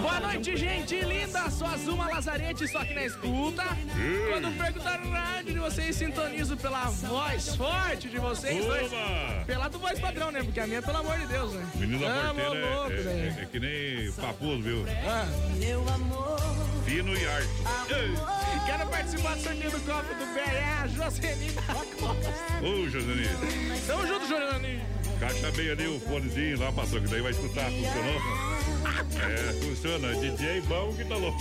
Boa 0.00 0.20
noite, 0.20 0.56
gente 0.56 1.00
linda. 1.00 1.50
Sou 1.50 1.66
a 1.66 1.76
Zuma 1.76 2.08
Lazarete, 2.08 2.68
só 2.68 2.84
que 2.84 2.94
na 2.94 3.04
escuta. 3.04 3.64
Quando 4.30 4.56
perco 4.56 4.78
da 4.78 4.90
rádio 4.90 5.52
de 5.54 5.58
vocês, 5.58 5.95
sintonizo 5.96 6.56
pela 6.58 6.84
voz 6.90 7.56
forte 7.56 8.08
de 8.08 8.18
vocês 8.18 8.64
dois. 8.64 8.92
Oba! 8.92 9.44
Pela 9.46 9.68
do 9.68 9.78
voz 9.78 9.98
padrão, 9.98 10.30
né? 10.30 10.42
Porque 10.42 10.60
a 10.60 10.66
minha, 10.66 10.82
pelo 10.82 10.98
amor 10.98 11.18
de 11.18 11.26
Deus, 11.26 11.52
né? 11.54 11.66
Menino 11.76 11.98
da 11.98 12.06
Tamo 12.06 12.40
porteira 12.40 12.74
louco, 12.74 12.92
é, 12.92 12.96
é, 12.96 13.34
é- 13.38 13.42
é 13.42 13.46
que 13.46 13.60
nem 13.60 14.12
papudo, 14.12 14.62
viu? 14.62 14.84
Ah. 15.08 15.26
Meu 15.56 15.88
amor, 15.88 16.38
Fino 16.84 17.16
e 17.16 17.26
arte. 17.26 17.48
Quero 18.66 18.88
participar 18.90 19.34
do 19.36 19.42
sorteio 19.42 19.70
do 19.70 19.80
copo 19.80 20.14
do 20.14 20.34
pé, 20.34 20.56
é 20.56 20.76
a 20.82 20.86
Jocelyn 20.86 21.52
da 21.54 21.62
Costa. 21.62 22.32
Ô, 22.62 22.88
Josenir. 22.88 23.30
Tamo 23.86 24.06
junto, 24.06 24.28
Jocelyn. 24.28 24.80
Caixa 25.20 25.50
bem 25.52 25.70
ali 25.70 25.86
o 25.86 25.98
fonezinho 26.00 26.58
lá, 26.58 26.70
passou, 26.70 27.00
que 27.00 27.08
daí 27.08 27.22
vai 27.22 27.32
escutar. 27.32 27.70
Funcionou? 27.70 28.56
É, 29.18 29.52
funciona. 29.64 30.14
DJ 30.14 30.60
bom 30.62 30.92
que 30.92 31.04
tá 31.04 31.16
louco. 31.16 31.38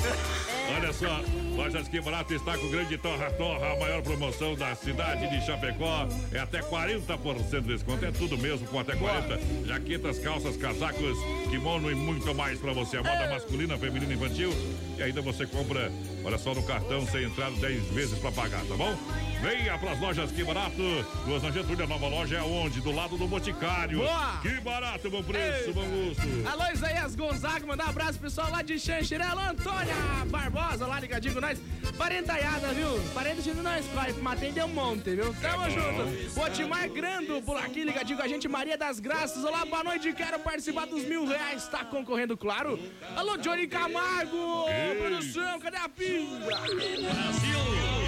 Olha 0.75 0.93
só, 0.93 1.21
Lojas 1.55 1.87
Que 1.87 1.99
Barato 2.01 2.33
está 2.33 2.57
com 2.57 2.69
grande 2.69 2.97
Torra 2.97 3.29
Torra, 3.31 3.73
a 3.73 3.79
maior 3.79 4.01
promoção 4.01 4.55
da 4.55 4.73
cidade 4.75 5.29
de 5.29 5.45
Chapecó. 5.45 6.07
É 6.31 6.39
até 6.39 6.61
40% 6.61 7.61
de 7.61 7.67
desconto, 7.67 8.05
é 8.05 8.11
tudo 8.11 8.37
mesmo 8.37 8.65
com 8.67 8.79
até 8.79 8.95
40. 8.95 9.39
Jaquetas, 9.65 10.19
calças, 10.19 10.55
casacos, 10.57 11.17
kimono 11.49 11.91
e 11.91 11.95
muito 11.95 12.33
mais 12.33 12.57
pra 12.59 12.71
você. 12.71 12.97
A 12.97 13.03
moda 13.03 13.29
masculina, 13.29 13.77
feminina 13.77 14.13
e 14.13 14.15
infantil. 14.15 14.51
E 14.97 15.03
ainda 15.03 15.21
você 15.21 15.45
compra, 15.45 15.91
olha 16.23 16.37
só, 16.37 16.55
no 16.55 16.63
cartão 16.63 17.05
sem 17.07 17.25
entrada 17.25 17.55
10 17.57 17.83
vezes 17.89 18.17
pra 18.19 18.31
pagar, 18.31 18.63
tá 18.65 18.75
bom? 18.75 18.97
Venha 19.41 19.77
pras 19.77 19.99
lojas 19.99 20.31
Que 20.31 20.43
Barato. 20.43 21.05
Duas 21.25 21.43
na 21.43 21.49
a 21.49 21.87
nova 21.87 22.07
loja 22.07 22.37
é 22.37 22.41
onde? 22.41 22.79
Do 22.81 22.91
lado 22.91 23.17
do 23.17 23.27
Boticário. 23.27 23.64
Boa! 23.65 24.39
Que 24.41 24.59
barato, 24.61 25.09
bom 25.09 25.23
preço, 25.23 25.69
Ei. 25.69 25.73
bom 25.73 25.83
gosto. 25.83 26.21
Alô, 26.51 26.71
Isaías 26.71 27.15
Gonzaga, 27.15 27.65
mandar 27.65 27.87
um 27.87 27.89
abraço 27.89 28.13
pro 28.19 28.29
pessoal 28.29 28.51
lá 28.51 28.61
de 28.61 28.77
Xanxerê. 28.77 29.23
Alô, 29.23 29.41
Antônia 29.41 29.95
Barbosa, 30.27 30.85
lá 30.85 30.99
ligadinho 30.99 31.33
com 31.33 31.41
nós. 31.41 31.59
Parentaiada, 31.97 32.67
viu? 32.73 32.87
Parente 33.13 33.41
de 33.41 33.53
nós, 33.53 33.85
vai, 33.87 34.11
matei 34.13 34.51
deu 34.51 34.65
um 34.65 34.73
monte, 34.73 35.15
viu? 35.15 35.33
Tamo 35.41 35.63
bom. 35.63 35.69
junto. 35.69 36.41
Otimar 36.41 36.87
Grando, 36.89 37.41
por 37.41 37.57
aqui, 37.57 37.83
ligadinho 37.83 38.17
com 38.17 38.23
a 38.23 38.27
gente. 38.27 38.47
Maria 38.47 38.77
das 38.77 38.99
Graças, 38.99 39.43
olá, 39.43 39.65
boa 39.65 39.83
noite, 39.83 40.13
quero 40.13 40.37
participar 40.39 40.85
dos 40.85 41.03
mil 41.03 41.25
reais. 41.25 41.67
Tá 41.67 41.83
concorrendo, 41.83 42.37
claro. 42.37 42.79
Alô, 43.15 43.37
Johnny 43.37 43.67
Camargo, 43.67 44.67
Ei. 44.69 44.95
produção, 44.99 45.59
cadê 45.59 45.77
a 45.77 45.89
pinga? 45.89 46.45
Olha 46.45 48.04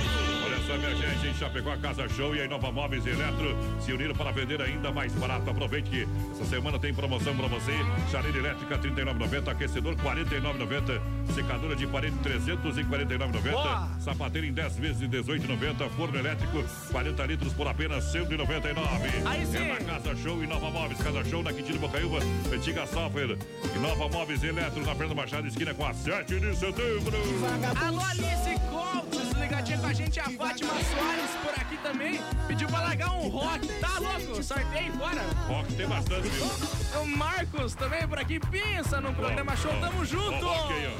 minha 0.75 0.95
gente, 0.95 1.27
em 1.27 1.33
Chapecó, 1.35 1.71
a 1.71 1.77
Casa 1.77 2.09
Show 2.09 2.35
e 2.35 2.41
a 2.41 2.45
Inova 2.45 2.71
Móveis 2.71 3.05
e 3.05 3.09
Eletro 3.09 3.55
se 3.79 3.93
uniram 3.93 4.15
para 4.15 4.31
vender 4.31 4.61
ainda 4.61 4.91
mais 4.91 5.13
barato. 5.13 5.49
Aproveite 5.49 5.89
que 5.89 6.07
essa 6.31 6.45
semana 6.45 6.77
tem 6.79 6.93
promoção 6.93 7.35
para 7.35 7.47
você. 7.47 7.71
Chaleira 8.11 8.37
elétrica 8.37 8.75
R$ 8.75 8.89
39,90, 8.89 9.47
aquecedor 9.49 9.95
R$ 9.95 10.01
49,90, 10.03 11.01
secadora 11.33 11.75
de 11.75 11.87
parede 11.87 12.15
R$ 12.23 12.39
349,90, 12.39 13.51
Boa. 13.51 13.89
sapateiro 13.99 14.47
em 14.47 14.53
10 14.53 14.77
vezes 14.77 14.99
de 14.99 15.05
R$ 15.05 15.23
18,90, 15.23 15.89
forno 15.91 16.17
elétrico 16.19 16.63
40 16.91 17.25
litros 17.25 17.53
por 17.53 17.67
apenas 17.67 18.13
R$ 18.13 18.25
199. 18.25 19.09
Aí 19.25 19.45
sim. 19.45 19.57
É 19.57 19.73
na 19.73 19.93
Casa 19.93 20.15
Show 20.15 20.43
e 20.43 20.47
Nova 20.47 20.69
Móveis. 20.69 21.01
Casa 21.01 21.23
Show 21.23 21.43
na 21.43 21.53
Quintino 21.53 21.79
Bocaiúva, 21.79 22.19
antiga 22.53 22.85
Software. 22.87 23.37
E 23.75 23.79
Nova 23.79 24.09
Móveis 24.09 24.43
e 24.43 24.47
Eletro 24.47 24.83
na 24.83 24.95
Fernanda 24.95 25.15
Machado, 25.15 25.47
esquina 25.47 25.73
com 25.73 25.85
a 25.85 25.93
7 25.93 26.39
de 26.39 26.55
setembro. 26.55 27.17
Alô, 27.79 28.01
Alice 28.01 28.57
ligadinho 28.57 29.06
com 29.87 29.91
a 29.91 29.93
gente. 29.93 30.19
A 30.19 30.23
Fátima 30.23 30.73
Soares 30.73 31.31
por 31.41 31.53
aqui 31.61 31.77
também. 31.77 32.19
Pediu 32.47 32.67
pra 32.67 32.81
largar 32.81 33.11
um 33.13 33.29
rock. 33.29 33.67
Tá 33.79 33.99
louco? 33.99 34.43
Sorteio 34.43 34.91
fora. 34.93 35.21
Rock 35.47 35.73
tem 35.73 35.87
bastante, 35.87 36.27
viu? 36.27 37.01
O 37.01 37.05
Marcos 37.05 37.73
também 37.75 38.05
por 38.07 38.19
aqui. 38.19 38.39
Pensa 38.39 38.99
no 38.99 39.13
programa 39.13 39.55
show. 39.55 39.71
Tamo 39.79 40.05
junto. 40.05 40.45
Ó, 40.45 40.49
ó, 40.49 40.65
ok, 40.65 40.75
ó. 40.87 40.91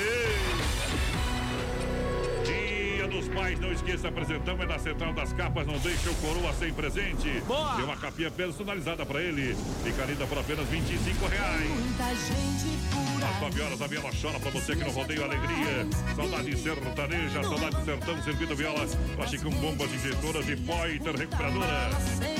Ei. 0.00 0.58
Dia 2.96 3.06
dos 3.06 3.28
Pais, 3.28 3.60
não 3.60 3.72
esqueça, 3.72 4.08
apresentamos 4.08 4.64
é 4.64 4.66
na 4.66 4.78
Central 4.78 5.12
das 5.12 5.32
Capas, 5.32 5.64
não 5.64 5.78
deixe 5.78 6.08
o 6.08 6.14
coroa 6.16 6.52
sem 6.54 6.72
presente. 6.72 7.40
Boa. 7.46 7.76
Tem 7.76 7.84
uma 7.84 7.96
capinha 7.96 8.30
personalizada 8.30 9.06
pra 9.06 9.22
ele. 9.22 9.56
Fica 9.84 10.04
linda 10.04 10.26
por 10.26 10.38
apenas 10.38 10.66
25 10.68 11.26
reais. 11.26 11.70
muita 11.70 12.08
gente 12.16 12.78
por 12.90 13.17
Às 13.28 13.40
9 13.40 13.60
horas 13.60 13.82
a 13.82 13.86
viola 13.86 14.10
chora 14.20 14.40
pra 14.40 14.50
você 14.50 14.74
que 14.74 14.84
não 14.84 14.90
rodeia 14.90 15.24
alegria. 15.24 15.86
Saudade 16.16 16.56
sertaneja, 16.56 17.42
saudade 17.42 17.76
do 17.76 17.84
sertão, 17.84 18.22
servindo 18.22 18.56
viola. 18.56 18.86
Plasticão, 19.16 19.50
bombas 19.50 19.92
injetoras 19.92 20.48
e 20.48 20.56
poiter 20.56 21.14
recuperadora. 21.14 21.90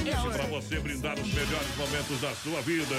Isso 0.09 0.31
pra 0.31 0.47
você 0.47 0.81
brindar 0.81 1.19
os 1.19 1.29
melhores 1.29 1.77
momentos 1.77 2.21
da 2.21 2.35
sua 2.37 2.63
vida. 2.63 2.95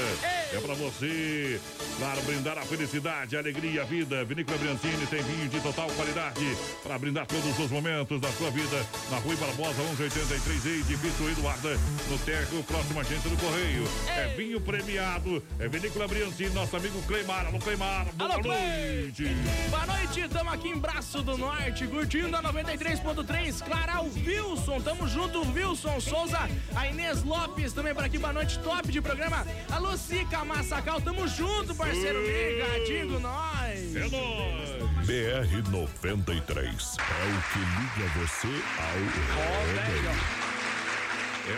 É 0.53 0.59
pra 0.59 0.75
você, 0.75 1.59
claro, 1.97 2.21
brindar 2.21 2.57
a 2.57 2.61
felicidade, 2.61 3.35
a 3.35 3.39
alegria, 3.39 3.81
a 3.81 3.85
vida. 3.85 4.23
Vinícola 4.23 4.57
Briancini 4.57 5.07
tem 5.07 5.23
vinho 5.23 5.49
de 5.49 5.59
total 5.59 5.89
qualidade 5.89 6.57
para 6.83 6.97
brindar 6.99 7.25
todos 7.25 7.57
os 7.57 7.71
momentos 7.71 8.21
da 8.21 8.31
sua 8.33 8.51
vida. 8.51 8.85
Na 9.09 9.17
Rui 9.17 9.35
Barbosa, 9.35 9.81
1183 9.81 10.65
e 10.65 10.83
de 10.83 10.97
Bito 10.97 11.29
Eduarda, 11.29 11.77
no 12.07 12.17
Terco, 12.19 12.63
próxima 12.63 13.01
agência 13.01 13.29
do 13.29 13.37
Correio. 13.37 13.83
É 14.09 14.27
vinho 14.35 14.61
premiado, 14.61 15.43
é 15.59 15.67
Vinícola 15.67 16.07
Briancini, 16.07 16.51
nosso 16.51 16.77
amigo 16.77 17.01
Cleimar. 17.03 17.47
Alô, 17.47 17.57
Cleimar, 17.59 17.78
boa 17.79 18.05
Alô, 18.19 18.43
noite. 18.43 19.23
Boa 19.69 19.85
noite, 19.85 20.27
tamo 20.27 20.49
aqui 20.49 20.67
em 20.67 20.77
Braço 20.77 21.23
do 21.23 21.37
Norte, 21.37 21.87
curtindo 21.87 22.35
a 22.35 22.43
93.3. 22.43 23.63
Clara, 23.63 24.01
o 24.01 24.11
Wilson, 24.13 24.81
tamo 24.81 25.07
junto, 25.07 25.41
Wilson 25.53 25.99
Souza, 26.01 26.49
a 26.75 26.87
Inês 26.87 27.23
Lopes 27.23 27.71
também 27.71 27.95
por 27.95 28.03
aqui, 28.03 28.17
boa 28.17 28.33
noite, 28.33 28.59
top 28.59 28.91
de 28.91 29.01
programa. 29.01 29.47
A 29.71 29.77
Lucica 29.77 30.43
Massacal, 30.43 30.99
tamo 30.99 31.25
junto, 31.27 31.73
parceiro, 31.73 32.19
ligadinho 32.21 33.13
com 33.13 33.19
nós. 33.19 33.95
É 33.95 34.09
nóis. 34.09 34.79
BR 35.05 35.71
93 35.71 36.97
é 36.99 37.23
o 37.25 37.41
que 37.49 37.59
liga 37.59 38.09
você 38.19 38.47
ao 38.77 38.99
rodeio. 39.35 40.49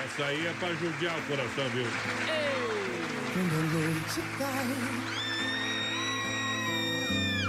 Essa 0.06 0.26
aí 0.26 0.46
é 0.46 0.54
pra 0.60 0.74
judiar 0.76 1.18
o 1.18 1.22
coração, 1.24 1.68
viu? 1.70 1.88
Quando 3.34 3.54
a 3.54 3.62
noite 3.74 4.22
cai, 4.38 5.21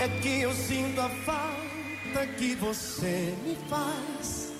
é 0.02 0.08
que 0.20 0.40
eu 0.40 0.52
sinto 0.52 1.00
a 1.00 1.08
falta 1.08 2.26
que 2.36 2.56
você 2.56 3.36
me 3.44 3.56
faz. 3.68 4.52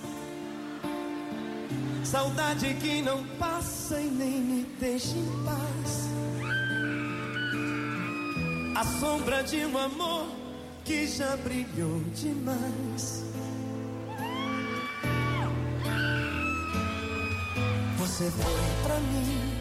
Saudade 2.05 2.74
que 2.74 3.02
não 3.02 3.24
passa 3.38 4.00
e 4.00 4.07
nem 4.07 4.40
me 4.40 4.62
deixa 4.78 5.16
em 5.16 5.44
paz. 5.44 6.09
A 8.76 8.85
sombra 9.00 9.42
de 9.42 9.64
um 9.66 9.76
amor 9.76 10.28
que 10.85 11.09
já 11.09 11.37
brilhou 11.38 12.00
demais. 12.14 13.24
Você 17.98 18.31
foi 18.31 18.85
pra 18.85 19.00
mim 19.00 19.52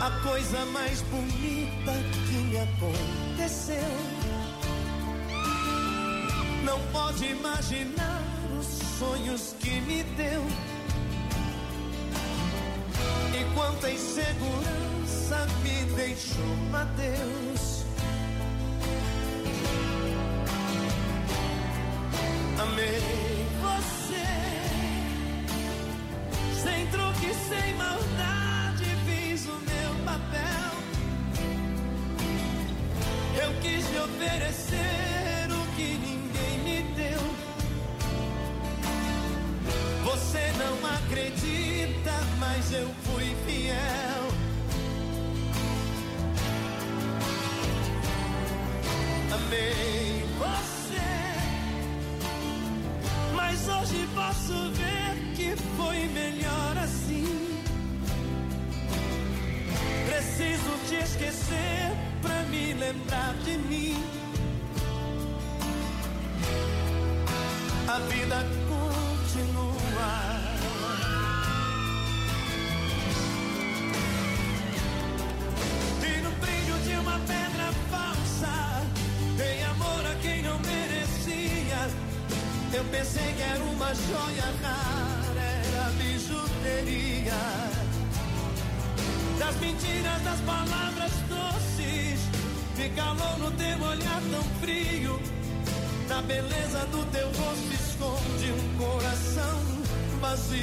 a 0.00 0.10
coisa 0.22 0.64
mais 0.66 1.02
bonita 1.02 1.92
que 2.26 2.32
me 2.32 2.58
aconteceu. 2.58 3.76
Não 6.64 6.80
pode 6.92 7.26
imaginar 7.26 8.22
os 8.58 8.66
sonhos 8.98 9.54
que 9.60 9.80
me 9.82 10.02
deu. 10.16 10.42
E 13.38 13.54
quanta 13.54 13.90
insegurança 13.90 15.46
me 15.62 15.84
deixou, 15.94 16.56
adeus. 16.72 17.84
Amei 22.62 23.46
você, 23.62 24.26
sem 26.62 26.86
truque, 26.88 27.34
sem 27.48 27.74
maldade, 27.74 28.49
papel. 30.10 30.70
Eu 33.42 33.50
quis 33.62 33.84
lhe 33.90 33.98
oferecer 33.98 35.46
o 35.58 35.62
que 35.76 35.88
ninguém 36.06 36.54
me 36.66 36.78
deu. 36.94 37.22
Você 40.04 40.44
não 40.62 40.74
acredita, 40.98 42.14
mas 42.38 42.72
eu 42.72 42.88
fui 43.04 43.36
fiel. 43.46 44.22
Amei 49.32 50.24
você, 50.38 51.12
mas 53.36 53.68
hoje 53.68 54.08
posso 54.14 54.70
ver 54.72 55.34
que 55.36 55.56
foi 55.76 56.08
melhor 56.08 56.78
assim. 56.78 57.49
Preciso 60.10 60.72
te 60.88 60.96
esquecer 60.96 61.92
pra 62.20 62.42
me 62.50 62.74
lembrar 62.74 63.32
de 63.44 63.56
mim. 63.58 63.96
A 67.86 67.98
vida 68.10 68.44
continua. 68.68 70.12
E 76.02 76.20
no 76.22 76.30
brilho 76.42 76.76
de 76.86 76.94
uma 76.96 77.18
pedra 77.20 77.72
falsa, 77.88 78.82
dei 79.36 79.62
amor 79.62 80.06
a 80.06 80.14
quem 80.20 80.42
não 80.42 80.58
merecia. 80.58 81.88
Eu 82.72 82.84
pensei 82.90 83.32
que 83.34 83.42
era 83.42 83.62
uma 83.62 83.94
joia 83.94 84.48
rara, 84.60 85.40
era 85.40 85.90
bijuteria. 85.98 87.69
Das 89.40 89.56
mentiras, 89.56 90.22
das 90.22 90.38
palavras 90.40 91.12
doces, 91.26 92.20
me 92.76 92.90
calou 92.90 93.38
no 93.38 93.50
teu 93.52 93.82
olhar 93.88 94.20
tão 94.30 94.44
frio. 94.60 95.18
Na 96.10 96.20
beleza 96.20 96.86
do 96.92 97.02
teu 97.10 97.26
rosto 97.26 97.72
esconde 97.72 98.52
um 98.52 98.76
coração 98.76 99.60
vazio. 100.20 100.60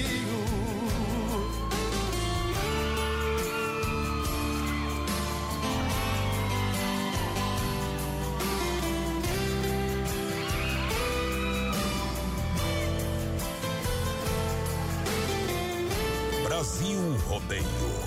Brasil 16.43 17.17
Rodeio. 17.27 18.06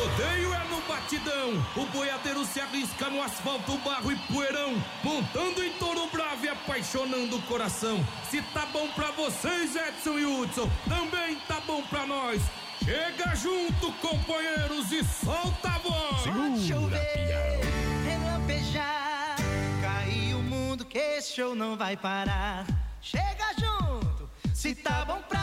Rodeio 0.00 0.54
é 0.54 0.64
no 0.70 0.80
batidão, 0.88 1.66
o 1.76 1.84
boiadeiro 1.92 2.42
se 2.46 2.58
arrisca 2.58 3.10
no 3.10 3.22
asfalto, 3.22 3.76
barro 3.84 4.10
e 4.10 4.16
poeirão, 4.32 4.82
montando 5.04 5.62
em 5.62 5.70
touro 5.74 6.08
bravo 6.10 6.42
e 6.42 6.48
apaixonando 6.48 7.36
o 7.36 7.42
coração. 7.42 8.02
Se 8.30 8.40
tá 8.40 8.64
bom 8.72 8.88
pra 8.94 9.10
vocês, 9.10 9.76
Edson 9.76 10.18
e 10.18 10.24
Hudson, 10.24 10.70
também 10.88 11.36
tá 11.46 11.60
bom 11.66 11.82
pra 11.82 12.06
nós. 12.06 12.40
Chega 12.82 13.36
junto, 13.36 13.92
companheiros, 14.00 14.90
e 14.90 15.04
solta 15.04 15.68
a 15.68 15.78
voz. 15.80 16.22
chover, 16.66 17.60
relampejar, 18.02 19.36
cair 19.82 20.34
o 20.34 20.42
mundo 20.42 20.86
que 20.86 20.96
esse 20.96 21.34
show 21.34 21.54
não 21.54 21.76
vai 21.76 21.94
parar. 21.94 22.64
Chega 23.02 23.52
junto, 23.58 24.30
se 24.54 24.74
tá 24.74 25.04
bom 25.04 25.20
pra 25.28 25.39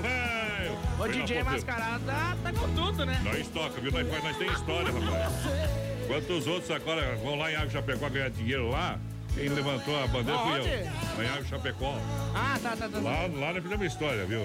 Velho! 0.00 0.72
O 0.72 0.96
Foi 0.98 1.08
na 1.08 1.14
DJ. 1.24 1.42
Mascarado 1.44 2.04
tá, 2.04 2.36
tá 2.42 2.52
com 2.52 2.68
tudo, 2.74 3.06
né? 3.06 3.20
Nós 3.24 3.48
toca, 3.48 3.80
viu? 3.80 3.92
Nós, 3.92 4.06
nós 4.24 4.36
tem 4.36 4.50
história, 4.50 4.92
rapaz. 4.92 5.32
Enquanto 6.04 6.30
os 6.32 6.46
outros 6.46 6.70
agora 6.70 7.16
vão 7.16 7.36
lá 7.36 7.52
em 7.52 7.56
Água 7.56 7.70
Chapecó 7.70 8.08
ganhar 8.08 8.30
dinheiro 8.30 8.70
lá, 8.70 8.98
quem 9.34 9.48
levantou 9.48 10.02
a 10.02 10.06
bandeira 10.06 10.38
fui 10.40 10.58
eu. 10.60 10.64
Lá 11.18 11.24
em 11.24 11.28
Água 11.28 11.44
Chapecó. 11.44 11.98
Ah, 12.34 12.58
tá, 12.62 12.76
tá, 12.76 12.88
tá. 12.88 12.98
Lá, 12.98 13.20
lá 13.32 13.52
nós 13.52 13.62
fizemos 13.62 13.86
história, 13.86 14.24
viu? 14.26 14.40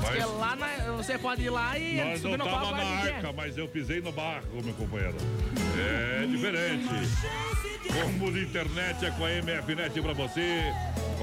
Porque 0.00 0.18
Mas 0.20 0.38
lá 0.38 0.56
na- 0.56 0.92
você 0.96 1.16
pode 1.18 1.42
ir 1.42 1.50
lá 1.50 1.78
e 1.78 1.96
nós 1.96 2.06
não 2.22 2.32
subir 2.32 2.38
no 2.38 2.44
tava 2.44 2.70
na 2.72 2.82
lá 2.82 3.02
arca, 3.04 3.32
mas 3.32 3.56
eu 3.56 3.68
pisei 3.68 4.00
no 4.02 4.12
barco, 4.12 4.48
meu 4.62 4.74
companheiro. 4.74 5.16
É 5.78 6.26
diferente. 6.26 6.88
Combo 7.92 8.32
de 8.32 8.42
internet 8.42 9.04
é 9.06 9.10
com 9.12 9.24
a 9.24 9.30
MFNet 9.30 10.00
pra 10.02 10.12
você. 10.12 10.62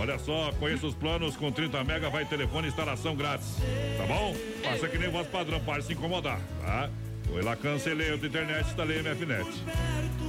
Olha 0.01 0.17
só, 0.17 0.51
conheça 0.53 0.87
os 0.87 0.95
planos 0.95 1.37
com 1.37 1.51
30 1.51 1.83
mega, 1.83 2.09
vai 2.09 2.25
telefone 2.25 2.67
instalação 2.67 3.15
grátis. 3.15 3.57
Tá 3.99 4.07
bom? 4.07 4.35
Faça 4.63 4.87
que 4.87 4.97
nem 4.97 5.11
voz 5.11 5.27
padrão, 5.27 5.59
para 5.59 5.79
se 5.83 5.93
incomodar, 5.93 6.41
tá? 6.59 6.89
Foi 7.31 7.41
lá, 7.41 7.55
cancelei 7.55 8.11
a 8.11 8.15
internet, 8.15 8.67
instalei 8.67 8.99
MFNet. 9.01 9.49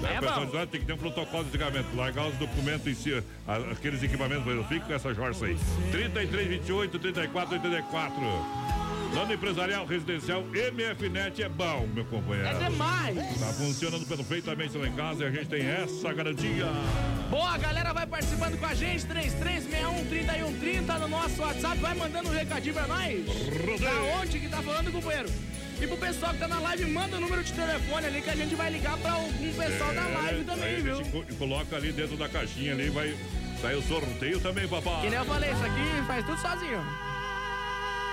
É 0.09 0.17
a 0.17 0.21
pessoa 0.21 0.41
bom. 0.41 0.47
diz, 0.47 0.55
"Ah, 0.55 0.67
tem 0.67 0.81
que 0.81 0.87
ter 0.87 0.93
um 0.93 0.97
protocolo 0.99 1.45
de 1.45 1.51
desligamento. 1.51 1.97
Largar 1.97 2.29
os 2.29 2.37
documentos 2.37 2.87
em 2.87 2.95
si, 2.95 3.23
aqueles 3.73 4.03
equipamentos, 4.05 4.45
mas 4.47 4.55
eu 4.55 4.65
fico 4.65 4.87
com 4.87 4.95
essa 4.95 5.13
jorça 5.13 5.47
aí. 5.47 5.57
33, 5.91 6.47
28, 6.49 6.99
34, 7.01 7.55
84. 7.55 8.21
Plano 9.13 9.33
empresarial 9.35 9.85
residencial 9.85 10.43
MFNet 10.43 11.43
é 11.43 11.49
bom, 11.49 11.87
meu 11.93 12.05
companheiro. 12.07 12.49
É 12.49 12.55
demais. 12.71 13.17
Tá 13.39 13.47
funcionando 13.53 14.07
perfeitamente 14.07 14.79
lá 14.79 14.87
em 14.89 14.93
casa 14.95 15.25
e 15.25 15.27
a 15.27 15.31
gente 15.31 15.49
tem 15.49 15.67
essa 15.67 16.13
garantia. 16.15 16.67
Boa, 17.29 17.59
galera 17.59 17.93
vai 17.93 18.07
participando 18.07 18.59
com 18.59 18.65
a 18.67 18.75
gente, 18.75 19.05
3130 19.07 20.99
no 20.99 21.09
nosso 21.09 21.43
WhatsApp. 21.43 21.77
Vai 21.79 21.95
mandando 21.95 22.29
um 22.31 22.33
recadinho 22.33 22.75
pra 22.75 22.87
nós. 22.87 23.27
Da 23.81 24.03
onde 24.21 24.39
que 24.39 24.49
tá 24.49 24.63
falando, 24.63 24.91
companheiro? 24.93 25.29
E 25.81 25.87
pro 25.87 25.97
pessoal 25.97 26.33
que 26.33 26.39
tá 26.39 26.47
na 26.49 26.61
live, 26.61 26.85
manda 26.87 27.17
o 27.17 27.21
número 27.21 27.43
de 27.43 27.53
telefone 27.53 28.07
ali 28.07 28.23
que 28.23 28.31
a 28.31 28.37
gente 28.37 28.55
vai 28.55 28.71
ligar 28.71 28.97
pra 28.99 29.13
algum 29.13 29.53
pessoal 29.55 29.93
da 29.95 30.07
live 30.07 30.45
também, 30.45 30.75
É, 30.75 30.81
viu? 30.81 30.95
A 30.95 31.03
gente 31.03 31.11
co- 31.11 31.25
coloca 31.39 31.77
ali 31.77 31.93
dentro 31.93 32.17
da 32.17 32.29
caixinha 32.29 32.73
ali, 32.73 32.89
vai 32.91 33.17
sair 33.61 33.77
o 33.77 33.83
sorteio 33.83 34.41
também, 34.41 34.69
papai. 34.69 35.01
Que 35.03 35.11
nem 35.11 35.19
eu 35.19 35.25
falei, 35.25 35.51
isso 35.51 35.65
aqui 35.65 36.07
faz 36.07 36.25
tudo 36.25 36.41
sozinho. 36.41 36.85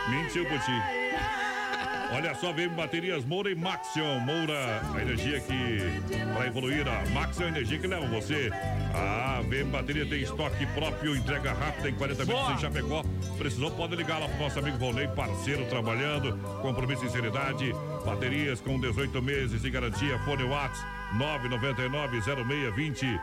Mentiu 0.10 0.46
por 0.48 0.60
ti. 0.60 0.72
Olha 2.12 2.34
só, 2.34 2.52
vem 2.52 2.68
baterias 2.70 3.24
Moura 3.24 3.52
e 3.52 3.56
Maxion. 3.56 4.20
Moura, 4.20 4.82
a 4.96 5.02
energia 5.02 5.40
que 5.40 5.80
para 6.34 6.48
evoluir, 6.48 6.88
a 6.88 7.08
Maxion 7.12 7.44
é 7.44 7.46
a 7.46 7.50
energia 7.50 7.78
que 7.78 7.88
leva 7.88 8.06
você. 8.08 8.50
A 8.94 9.42
VM 9.42 9.70
Bateria 9.72 10.06
tem 10.06 10.22
estoque 10.22 10.66
próprio, 10.68 11.16
entrega 11.16 11.54
rápida 11.54 11.90
em 11.90 11.94
40 11.94 12.26
minutos 12.26 12.52
em 12.52 12.58
Chapecó. 12.58 13.04
Precisou, 13.38 13.72
pode 13.72 13.96
ligar 13.96 14.20
lá 14.20 14.28
pro 14.28 14.40
nosso 14.40 14.58
amigo 14.58 14.78
Volney, 14.78 15.08
parceiro 15.10 15.66
trabalhando, 15.66 16.38
compromisso 16.62 17.06
e 17.06 17.08
sinceridade. 17.08 17.74
Baterias 18.04 18.60
com 18.60 18.80
18 18.80 19.22
meses 19.22 19.62
de 19.62 19.70
garantia. 19.70 20.18
Fone 20.20 20.44
Whats 20.44 20.84
999 21.14 22.22
0620 22.22 23.20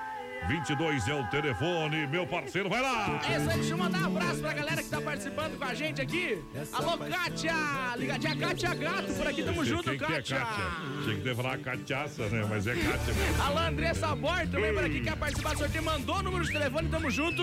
22 0.49 1.09
é 1.09 1.15
o 1.15 1.25
telefone, 1.25 2.07
meu 2.07 2.25
parceiro, 2.25 2.69
vai 2.69 2.81
lá! 2.81 3.21
É 3.29 3.37
isso 3.37 3.51
aí, 3.51 3.57
deixa 3.57 3.75
eu 3.75 3.79
mandar 3.79 4.03
um 4.03 4.07
abraço 4.07 4.41
pra 4.41 4.53
galera 4.53 4.81
que 4.81 4.89
tá 4.89 5.01
participando 5.01 5.59
com 5.59 5.65
a 5.65 5.75
gente 5.75 6.01
aqui. 6.01 6.39
Alô, 6.73 6.97
Kátia! 6.99 7.53
Ligadinha 7.97 8.37
Kátia 8.37 8.75
Gato, 8.75 9.13
por 9.15 9.27
aqui, 9.27 9.43
tamo 9.43 9.65
junto, 9.65 9.91
quem 9.91 9.99
que 9.99 10.05
é 10.05 10.09
Kátia! 10.09 10.39
Kátia. 10.39 10.65
Tinha 11.03 11.17
que 11.17 11.23
ter 11.23 11.35
falado 11.35 11.61
cachaça, 11.63 12.29
né? 12.29 12.47
Mas 12.49 12.67
é 12.67 12.75
Kátia 12.75 13.15
mesmo. 13.15 13.43
Alô, 13.43 13.59
Andressa 13.59 14.15
Bor 14.15 14.47
também 14.49 14.73
por 14.73 14.85
aqui, 14.85 15.01
quer 15.01 15.17
participar 15.17 15.53
do 15.55 15.59
sorteio, 15.59 15.85
mandou 15.85 16.17
o 16.17 16.23
número 16.23 16.45
de 16.45 16.53
telefone, 16.53 16.89
tamo 16.89 17.11
junto. 17.11 17.43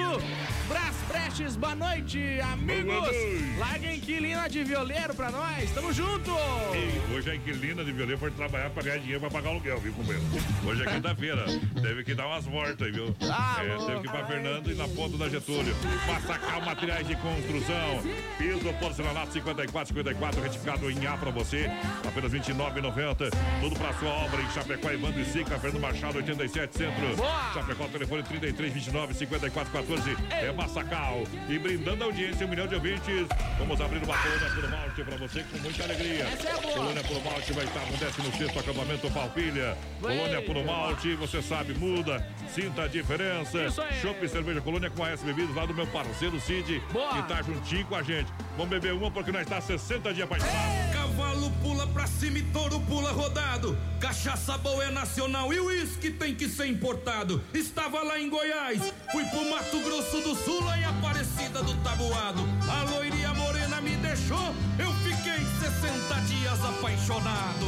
Brás 0.70 0.96
Prestes, 1.10 1.58
boa 1.58 1.76
noite, 1.76 2.40
amigos. 2.40 2.86
Boa 2.86 3.02
noite. 3.02 3.58
Larga 3.60 3.94
inquilina 3.94 4.48
de 4.48 4.64
violeiro 4.64 5.14
pra 5.14 5.30
nós, 5.30 5.70
tamo 5.72 5.92
junto. 5.92 6.32
E 6.74 7.14
hoje 7.14 7.32
a 7.32 7.36
inquilina 7.36 7.84
de 7.84 7.92
violência 7.92 8.18
foi 8.18 8.32
trabalhar 8.32 8.70
pra 8.70 8.82
ganhar 8.82 9.00
dinheiro 9.00 9.20
pra 9.20 9.30
pagar 9.30 9.50
o 9.50 9.52
aluguel, 9.52 9.80
viu, 9.80 9.92
companheiro? 9.92 10.26
Hoje 10.66 10.84
é 10.84 10.86
quinta-feira. 10.86 11.46
Teve 11.82 12.04
que 12.06 12.16
dar 12.16 12.28
umas 12.28 12.46
voltas 12.46 12.82
aí, 12.82 12.93
viu? 12.94 13.16
Ah, 13.30 13.58
é, 13.64 13.78
teve 13.86 14.02
que 14.02 14.08
ir 14.08 14.12
pra 14.12 14.26
Fernando 14.26 14.72
e 14.72 14.76
na 14.76 14.88
ponta 14.88 15.18
da 15.18 15.28
Getúlio. 15.28 15.76
Massacal 16.08 16.62
Materiais 16.62 17.08
de 17.08 17.16
Construção. 17.16 18.02
Piso 18.38 18.74
porcelanato 18.80 19.34
54, 19.34 19.94
54, 19.94 20.42
retificado 20.42 20.92
em 20.92 21.06
A 21.08 21.18
pra 21.18 21.32
você. 21.32 21.70
Apenas 22.08 22.32
R$ 22.32 22.40
29,90. 22.40 23.32
Tudo 23.62 23.76
pra 23.76 23.94
sua 23.96 24.10
obra 24.10 24.42
em 24.42 24.50
Chapecó, 24.52 24.92
Evandro 24.92 25.20
e 25.20 25.26
Sica, 25.26 25.60
Fernando 25.60 25.82
Machado, 25.82 26.18
87 26.18 26.78
Centro. 26.78 27.16
Boa. 27.16 27.54
Chapecó, 27.54 27.88
telefone 27.88 28.24
33 28.24 28.74
29 28.74 29.14
54 29.14 29.74
14. 29.74 30.18
É 30.30 30.52
Massacal. 30.52 31.24
E 31.50 31.58
brindando 31.58 32.04
a 32.04 32.08
audiência, 32.08 32.46
um 32.46 32.50
milhão 32.50 32.68
de 32.68 32.76
ouvintes. 32.76 33.28
Vamos 33.58 33.82
abrir 33.82 34.04
uma 34.04 34.18
colônia 34.18 34.50
por 34.50 34.70
malte 34.70 35.04
pra 35.04 35.18
você 35.18 35.44
com 35.44 35.58
muita 35.60 35.84
alegria. 35.84 36.26
Essa 36.26 36.50
é 36.50 36.62
boa. 36.62 36.74
Colônia 36.74 37.04
por 37.04 37.24
malte 37.24 37.54
vai 37.54 37.66
estar 37.66 37.86
no 37.86 37.98
16 37.98 38.58
acampamento 38.58 39.10
Palpilha. 39.12 39.78
Colônia 40.00 40.42
por 40.42 40.64
malte, 40.64 41.16
você 41.16 41.42
sabe, 41.42 41.74
muda. 41.74 42.26
Sinta 42.48 42.83
a 42.84 42.88
diferença. 42.88 43.64
Isso 43.64 43.82
aí. 43.82 44.02
Chopp 44.02 44.24
e 44.24 44.30
cerveja 44.30 44.62
Colônia 44.62 44.90
com 44.90 45.04
a 45.04 45.10
S 45.10 45.24
Bebidas 45.24 45.56
lá 45.56 45.66
do 45.66 45.74
meu 45.74 45.88
parceiro 45.88 46.40
Cid. 46.40 46.82
Boa. 46.92 47.14
Que 47.14 47.28
tá 47.28 47.42
juntinho 47.42 47.86
com 47.86 47.96
a 47.96 48.04
gente. 48.04 48.32
Vamos 48.58 48.70
beber 48.70 48.94
uma 48.94 49.10
porque 49.10 49.32
nós 49.32 49.48
tá 49.48 49.60
60 49.62 50.14
dias 50.14 50.26
apaixonados. 50.26 50.94
Cavalo 50.94 51.52
pula 51.62 51.88
pra 51.88 52.06
cima 52.08 52.38
e 52.38 52.44
touro 52.44 52.80
pula 52.82 53.12
rodado. 53.12 53.78
Cachaça 54.00 54.58
boa 54.58 54.84
é 54.84 54.92
nacional 54.92 55.54
e 55.54 55.60
o 55.60 55.66
uísque 55.66 56.12
tem 56.12 56.36
que 56.36 56.50
ser 56.50 56.68
importado. 56.68 57.42
Estava 57.54 58.04
lá 58.04 58.20
em 58.20 58.30
Goiás, 58.30 58.94
fui 59.12 59.24
pro 59.26 59.50
Mato 59.50 59.80
Grosso 59.80 60.22
do 60.22 60.36
Sul, 60.36 60.64
lá 60.64 60.78
em 60.78 60.84
Aparecida 60.84 61.64
do 61.64 61.74
Tabuado. 61.84 62.42
A 62.70 62.84
loiria 62.92 63.34
morena 63.34 63.82
me 63.82 63.96
deixou, 63.98 64.54
eu 64.78 64.94
fiquei 64.96 65.40
60 65.60 66.22
dias 66.22 66.66
apaixonado. 66.66 67.66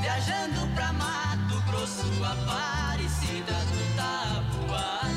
Viajando 0.00 0.74
pra 0.74 0.92
Mato 0.92 1.27
Grosso, 1.88 2.22
Aparecida 2.22 3.52
do 3.52 3.96
Tabuado. 3.96 5.07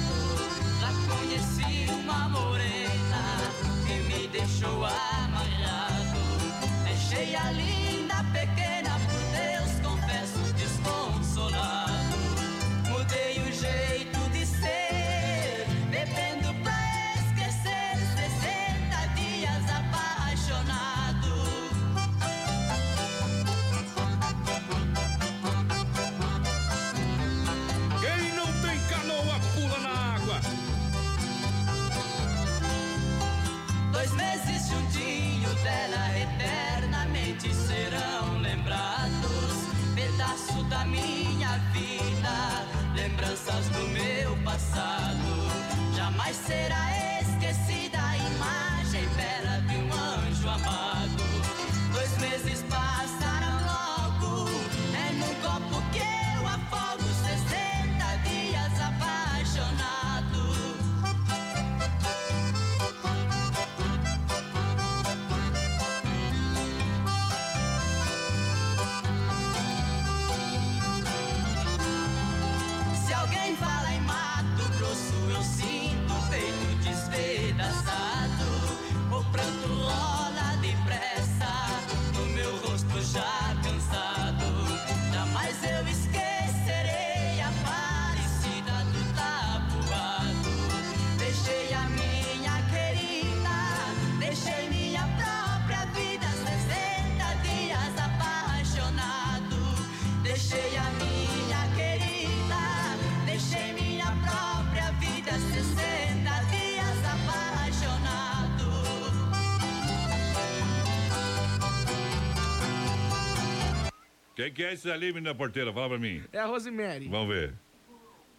Que 114.52 114.64
é 114.64 114.74
esse 114.74 114.90
ali, 114.92 115.12
menina 115.14 115.34
porteira? 115.36 115.72
Fala 115.74 115.90
pra 115.90 115.98
mim. 116.00 116.24
É 116.32 116.40
a 116.40 116.46
Rosemary. 116.46 117.08
Vamos 117.08 117.28
ver. 117.34 117.54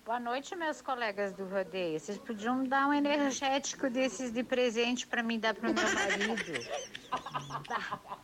Boa 0.04 0.18
noite, 0.18 0.56
meus 0.56 0.82
colegas 0.82 1.32
do 1.32 1.44
rodeio. 1.46 1.98
Vocês 2.00 2.18
podiam 2.18 2.64
dar 2.64 2.88
um 2.88 2.92
energético 2.92 3.88
desses 3.88 4.32
de 4.32 4.42
presente 4.42 5.06
pra 5.06 5.22
mim 5.22 5.38
dar 5.38 5.54
pro 5.54 5.72
meu 5.72 5.74
marido. 5.74 6.42
Tá. 7.68 8.00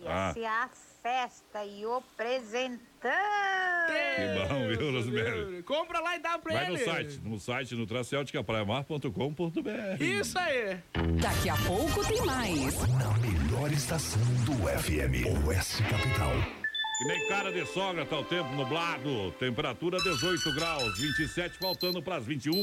Ia 0.00 0.28
Ah. 0.28 0.32
ser 0.34 0.44
a 0.44 0.68
festa 1.02 1.64
e 1.64 1.84
o 1.86 2.00
presentão. 2.16 2.78
Que 3.00 4.48
bom, 4.48 4.68
viu, 4.68 4.92
Rosemary? 4.92 5.62
Compra 5.62 6.00
lá 6.00 6.16
e 6.16 6.18
dá 6.20 6.38
pra 6.38 6.52
Vai 6.54 6.64
ele. 6.66 6.72
no 6.78 6.84
site, 6.84 7.20
no 7.24 7.40
site, 7.40 7.74
no 7.74 7.86
tracelticapraiamar.com.br. 7.86 10.02
Isso 10.02 10.38
aí. 10.38 10.78
Daqui 11.20 11.48
a 11.48 11.56
pouco 11.66 12.04
tem 12.06 12.20
mais. 12.24 12.76
Na 12.88 13.18
melhor 13.18 13.72
estação 13.72 14.20
do 14.44 14.52
FM, 14.68 15.26
Oeste 15.46 15.82
Capital. 15.84 16.32
Que 16.98 17.04
nem 17.04 17.26
cara 17.26 17.50
de 17.50 17.66
sogra, 17.66 18.06
tá 18.06 18.18
o 18.18 18.24
tempo 18.24 18.52
nublado. 18.54 19.32
Temperatura 19.32 19.98
18 19.98 20.54
graus, 20.54 20.98
27 20.98 21.58
faltando 21.58 22.00
pras 22.00 22.24
21. 22.24 22.62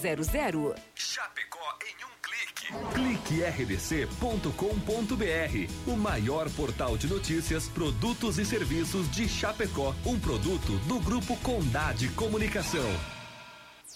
3328-3100. 0.00 0.74
Chapecó 0.94 1.78
em 1.82 2.04
um 2.04 2.10
clique. 2.22 2.72
Clique 2.94 3.42
rdc.com.br, 3.44 4.50
o 5.86 5.96
maior 5.96 6.48
portal 6.50 6.96
de 6.96 7.06
notícias, 7.06 7.68
produtos 7.68 8.38
e 8.38 8.44
serviços 8.44 9.10
de 9.10 9.28
Chapecó, 9.28 9.94
um 10.04 10.18
produto 10.18 10.78
do 10.86 10.98
grupo 11.00 11.36
Condade 11.38 12.08
Comunicação. 12.10 13.19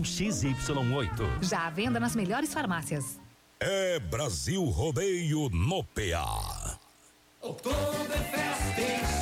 XY8. 0.00 1.42
Já 1.42 1.66
à 1.66 1.70
venda 1.70 2.00
nas 2.00 2.16
melhores 2.16 2.52
farmácias. 2.52 3.20
É 3.60 3.98
Brasil 4.00 4.64
Rodeio 4.64 5.48
no 5.50 5.84
PA. 5.84 6.78
Oktoberfest 7.40 9.21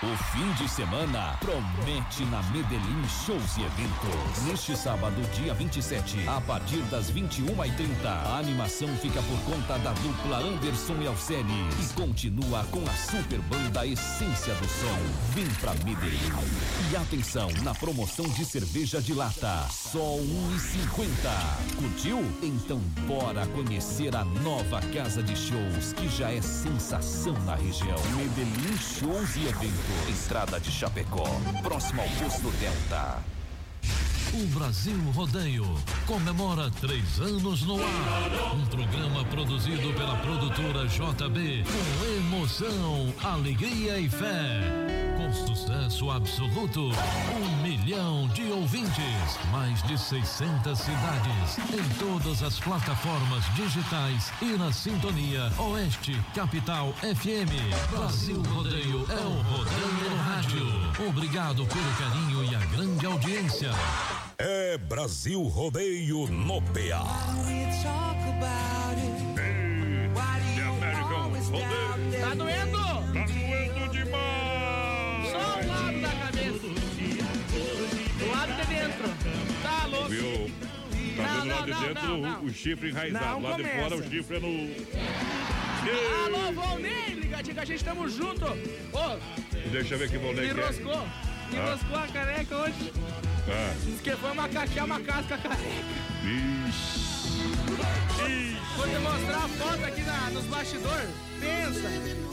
O 0.00 0.16
fim 0.30 0.52
de 0.52 0.70
semana 0.70 1.36
promete 1.40 2.24
na 2.26 2.40
Medellín 2.52 3.02
Shows 3.26 3.56
e 3.56 3.62
Eventos. 3.62 4.44
Neste 4.44 4.76
sábado, 4.76 5.20
dia 5.34 5.52
27, 5.52 6.28
a 6.28 6.40
partir 6.40 6.82
das 6.82 7.10
21h30, 7.10 8.06
a 8.06 8.38
animação 8.38 8.86
fica 8.98 9.20
por 9.20 9.40
conta 9.40 9.76
da 9.80 9.92
dupla 9.94 10.38
Anderson 10.38 11.02
e 11.02 11.08
Alcene 11.08 11.68
e 11.82 11.92
continua 11.94 12.62
com 12.70 12.80
a 12.88 12.92
super 12.92 13.40
banda 13.40 13.84
Essência 13.84 14.54
do 14.54 14.68
Som. 14.68 15.34
Vem 15.34 15.48
pra 15.60 15.74
Medellín. 15.84 16.32
E 16.92 16.96
atenção 16.96 17.50
na 17.64 17.74
promoção 17.74 18.28
de 18.28 18.44
cerveja 18.44 19.02
de 19.02 19.12
lata, 19.12 19.66
só 19.68 19.98
1,50. 19.98 21.76
Curtiu? 21.76 22.20
Então 22.40 22.78
bora 23.04 23.44
conhecer 23.48 24.14
a 24.14 24.24
nova 24.24 24.80
casa 24.94 25.24
de 25.24 25.34
shows 25.34 25.92
que 25.94 26.08
já 26.08 26.30
é 26.30 26.40
sensação 26.40 27.32
na 27.44 27.56
região. 27.56 27.98
Medellín 28.16 28.78
Shows 28.78 29.34
e 29.34 29.48
Eventos. 29.48 29.87
Estrada 30.08 30.58
de 30.60 30.70
Chapecó, 30.70 31.24
próximo 31.62 32.02
ao 32.02 32.08
posto 32.08 32.50
Delta. 32.58 33.37
O 34.34 34.46
Brasil 34.48 34.98
Rodeio 35.14 35.66
comemora 36.06 36.70
três 36.80 37.18
anos 37.18 37.62
no 37.62 37.82
ar. 37.82 38.54
Um 38.54 38.66
programa 38.66 39.24
produzido 39.24 39.92
pela 39.94 40.16
produtora 40.16 40.86
JB 40.86 41.64
com 41.64 42.36
emoção, 42.36 43.14
alegria 43.24 43.98
e 43.98 44.08
fé. 44.08 45.08
Com 45.16 45.32
sucesso 45.32 46.10
absoluto, 46.10 46.80
um 46.80 47.62
milhão 47.62 48.28
de 48.28 48.44
ouvintes, 48.52 49.38
mais 49.50 49.82
de 49.82 49.98
600 49.98 50.78
cidades, 50.78 51.58
em 51.72 51.98
todas 51.98 52.42
as 52.42 52.60
plataformas 52.60 53.44
digitais 53.56 54.30
e 54.40 54.56
na 54.56 54.72
sintonia 54.72 55.50
Oeste 55.58 56.16
Capital 56.34 56.92
FM. 57.00 57.50
Brasil 57.90 58.40
Rodeio 58.42 59.04
é 59.10 59.26
o 59.26 59.42
Rodeio 59.42 60.10
no 60.10 60.16
Rádio. 60.22 61.08
Obrigado 61.08 61.66
pelo 61.66 61.92
carinho 61.98 62.44
e 62.44 62.54
a 62.54 62.60
grande 62.66 63.04
audiência. 63.04 63.67
É 64.38 64.78
Brasil 64.78 65.42
Rodeio 65.42 66.26
no 66.28 66.60
PA. 66.62 67.04
Tá 72.20 72.34
doendo? 72.34 72.78
Tá 72.78 73.24
doendo 73.26 73.88
demais. 73.92 75.30
Só 75.30 75.60
o 75.60 75.66
lado 75.68 76.00
da 76.00 76.08
cabeça. 76.26 76.68
Do 78.18 78.30
lado 78.30 78.52
de 78.52 78.66
dentro. 78.66 79.08
Tá 79.62 79.86
louco. 79.86 80.08
Viu? 80.08 80.50
Tá 81.16 81.22
Não, 81.22 81.40
vendo 81.42 81.48
lá 81.54 81.60
de 81.62 81.70
não, 81.70 81.80
dentro 81.80 82.04
não, 82.08 82.18
o- 82.18 82.22
não. 82.22 82.44
o 82.44 82.52
chifre 82.52 82.90
enraizado. 82.90 83.24
Não 83.24 83.42
lá 83.42 83.56
de 83.56 83.62
começa. 83.62 83.82
fora 83.82 83.96
o 83.96 84.10
chifre 84.10 84.36
é 84.36 84.40
no. 84.40 84.68
Alô, 86.24 86.52
Volney, 86.52 87.14
ligadinho 87.14 87.54
que 87.54 87.60
a 87.60 87.64
gente 87.64 87.84
tamo 87.84 88.08
junto. 88.08 88.44
Ô, 88.44 89.18
Deixa 89.72 89.94
eu 89.94 89.98
ver 89.98 90.10
que 90.10 90.18
vou 90.18 90.32
me 90.32 90.40
ler 90.40 90.54
Me 91.50 91.58
Ah. 91.58 91.78
a 92.04 92.08
careca 92.08 92.56
hoje. 92.56 92.92
Ah. 93.50 93.74
Diz 93.84 94.00
que 94.00 94.10
foi 94.16 94.34
macaquear 94.34 94.84
uma 94.84 95.00
casca 95.00 95.38
careca. 95.38 95.62
Ixi. 96.22 97.08
Vou 98.76 98.86
te 98.86 98.98
mostrar 98.98 99.44
a 99.44 99.48
foto 99.48 99.84
aqui 99.84 100.02
na, 100.02 100.30
nos 100.30 100.44
bastidores. 100.44 101.10
Pensa. 101.40 101.88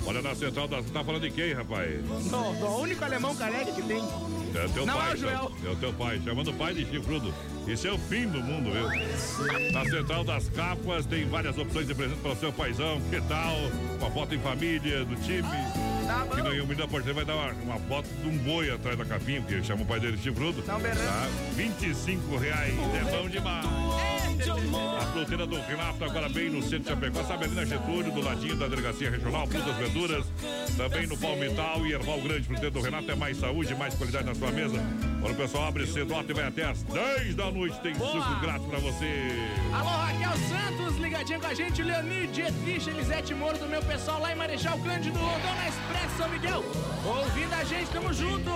Olha 0.05 0.21
na 0.21 0.35
central 0.35 0.67
da. 0.67 0.83
Tá 0.83 1.03
falando 1.03 1.21
de 1.21 1.31
quem, 1.31 1.53
rapaz? 1.53 2.03
Do, 2.03 2.53
do 2.59 2.67
único 2.81 3.03
alemão 3.03 3.35
careca 3.35 3.71
que 3.71 3.81
tem. 3.81 3.97
É 4.55 4.67
teu 4.73 4.85
Não 4.85 4.93
pai. 4.95 5.11
é 5.11 5.13
o 5.13 5.17
Joel. 5.17 5.51
É 5.65 5.69
o 5.69 5.75
teu 5.77 5.93
pai. 5.93 6.21
Chamando 6.23 6.51
o 6.51 6.53
pai 6.53 6.73
de 6.73 6.85
chifrudo. 6.85 7.33
Isso 7.67 7.87
é 7.87 7.91
o 7.91 7.97
fim 7.97 8.27
do 8.27 8.41
mundo, 8.41 8.71
viu? 8.71 9.71
Na 9.71 9.83
central 9.85 10.23
das 10.23 10.47
capas 10.49 11.05
tem 11.05 11.27
várias 11.27 11.57
opções 11.57 11.87
de 11.87 11.95
presente 11.95 12.19
para 12.21 12.31
o 12.33 12.35
seu 12.35 12.53
paizão. 12.53 13.01
Que 13.09 13.19
tal? 13.21 13.55
Uma 13.99 14.11
foto 14.11 14.35
em 14.35 14.39
família, 14.39 15.03
do 15.05 15.15
time. 15.15 15.47
Tá 16.15 16.35
Que 16.35 16.41
ganhou 16.41 16.65
o 16.65 16.87
porteira 16.87 17.13
vai 17.13 17.25
dar 17.25 17.35
uma, 17.35 17.51
uma 17.51 17.79
foto 17.79 18.07
de 18.07 18.29
um 18.29 18.37
boi 18.37 18.69
atrás 18.69 18.97
da 18.97 19.05
capinha, 19.05 19.41
porque 19.41 19.61
chama 19.63 19.81
o 19.81 19.85
pai 19.85 19.99
dele 19.99 20.15
de 20.15 20.23
chifrudo. 20.23 20.61
Tá? 20.61 20.77
25 21.55 22.37
reais. 22.37 22.73
É 22.73 23.11
bom 23.11 23.27
demais. 23.27 23.65
A 24.99 25.05
fruteira 25.13 25.47
do 25.47 25.55
Renato, 25.55 26.03
agora 26.03 26.29
bem 26.29 26.49
no 26.49 26.61
centro 26.61 26.79
de 26.79 26.89
Chapecó, 26.89 27.23
sabe 27.23 27.45
ali 27.45 27.55
na 27.55 27.65
Getúlio, 27.65 28.11
do 28.11 28.21
ladinho 28.21 28.55
da 28.55 28.67
Delegacia 28.67 29.09
Regional, 29.09 29.47
frutas, 29.47 29.75
verduras, 29.77 30.25
também 30.77 31.07
no 31.07 31.17
Palmital 31.17 31.85
e 31.87 31.93
Erval 31.93 32.21
Grande. 32.21 32.43
Fruteira 32.43 32.71
do 32.71 32.81
Renato 32.81 33.09
é 33.09 33.15
mais 33.15 33.37
saúde, 33.37 33.73
mais 33.75 33.95
qualidade 33.95 34.25
na 34.25 34.35
sua 34.35 34.51
mesa. 34.51 34.77
Quando 35.21 35.33
o 35.33 35.37
pessoal 35.37 35.67
abre 35.67 35.87
cedo, 35.87 36.13
e 36.13 36.33
vai 36.33 36.47
até 36.47 36.65
às 36.65 36.83
10 36.83 37.35
da 37.35 37.49
noite, 37.49 37.79
tem 37.79 37.93
Boa. 37.95 38.11
suco 38.11 38.39
grátis 38.41 38.67
pra 38.67 38.79
você. 38.79 39.31
Alô, 39.73 39.89
Raquel 39.89 40.33
Santos, 40.49 40.84
ligadinho 41.05 41.39
com 41.39 41.47
a 41.47 41.53
gente. 41.53 41.83
Leonir, 41.83 42.27
Dietrich, 42.27 42.89
Elisete 42.89 43.33
Moro, 43.33 43.57
do 43.57 43.67
meu 43.67 43.81
pessoal 43.83 44.19
lá 44.19 44.31
em 44.31 44.35
Marechal 44.35 44.77
Cândido, 44.79 45.17
Dona 45.19 45.67
Expresso 45.69 46.17
São 46.17 46.29
Miguel. 46.29 46.63
Ouvindo 47.05 47.53
a 47.53 47.63
gente, 47.63 47.89
tamo 47.91 48.11
junto. 48.13 48.49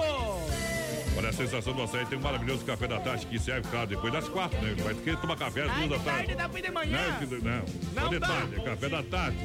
Olha 1.18 1.30
a 1.30 1.34
sensação 1.34 1.74
do 1.74 1.84
açaí, 1.84 2.06
tem 2.06 2.18
um 2.18 2.22
maravilhoso 2.22 2.64
café 2.64 2.88
da 2.88 2.98
tarde 3.00 3.26
que 3.26 3.38
serve, 3.38 3.68
claro, 3.70 3.88
depois 3.88 4.12
das 4.14 4.28
quatro, 4.30 4.58
né? 4.62 4.74
Vai 4.82 4.94
ter 4.94 5.16
que 5.16 5.22
tomar 5.22 5.36
café 5.36 5.64
às 5.64 5.72
duas 5.74 5.90
da 5.90 6.00
tarde 6.00 6.06
tarde. 6.28 6.36
dá 6.36 6.50
pra 6.50 6.60
ir 6.60 6.62
de 6.64 6.72
manhã. 6.72 6.98
Não, 7.20 7.38
não, 7.40 7.66
Não 7.94 8.04
só 8.04 8.08
de 8.10 8.20
dá. 8.20 8.28
tarde, 8.28 8.56
é 8.56 8.64
café 8.64 8.90
da 8.90 9.04
tarde. 9.04 9.38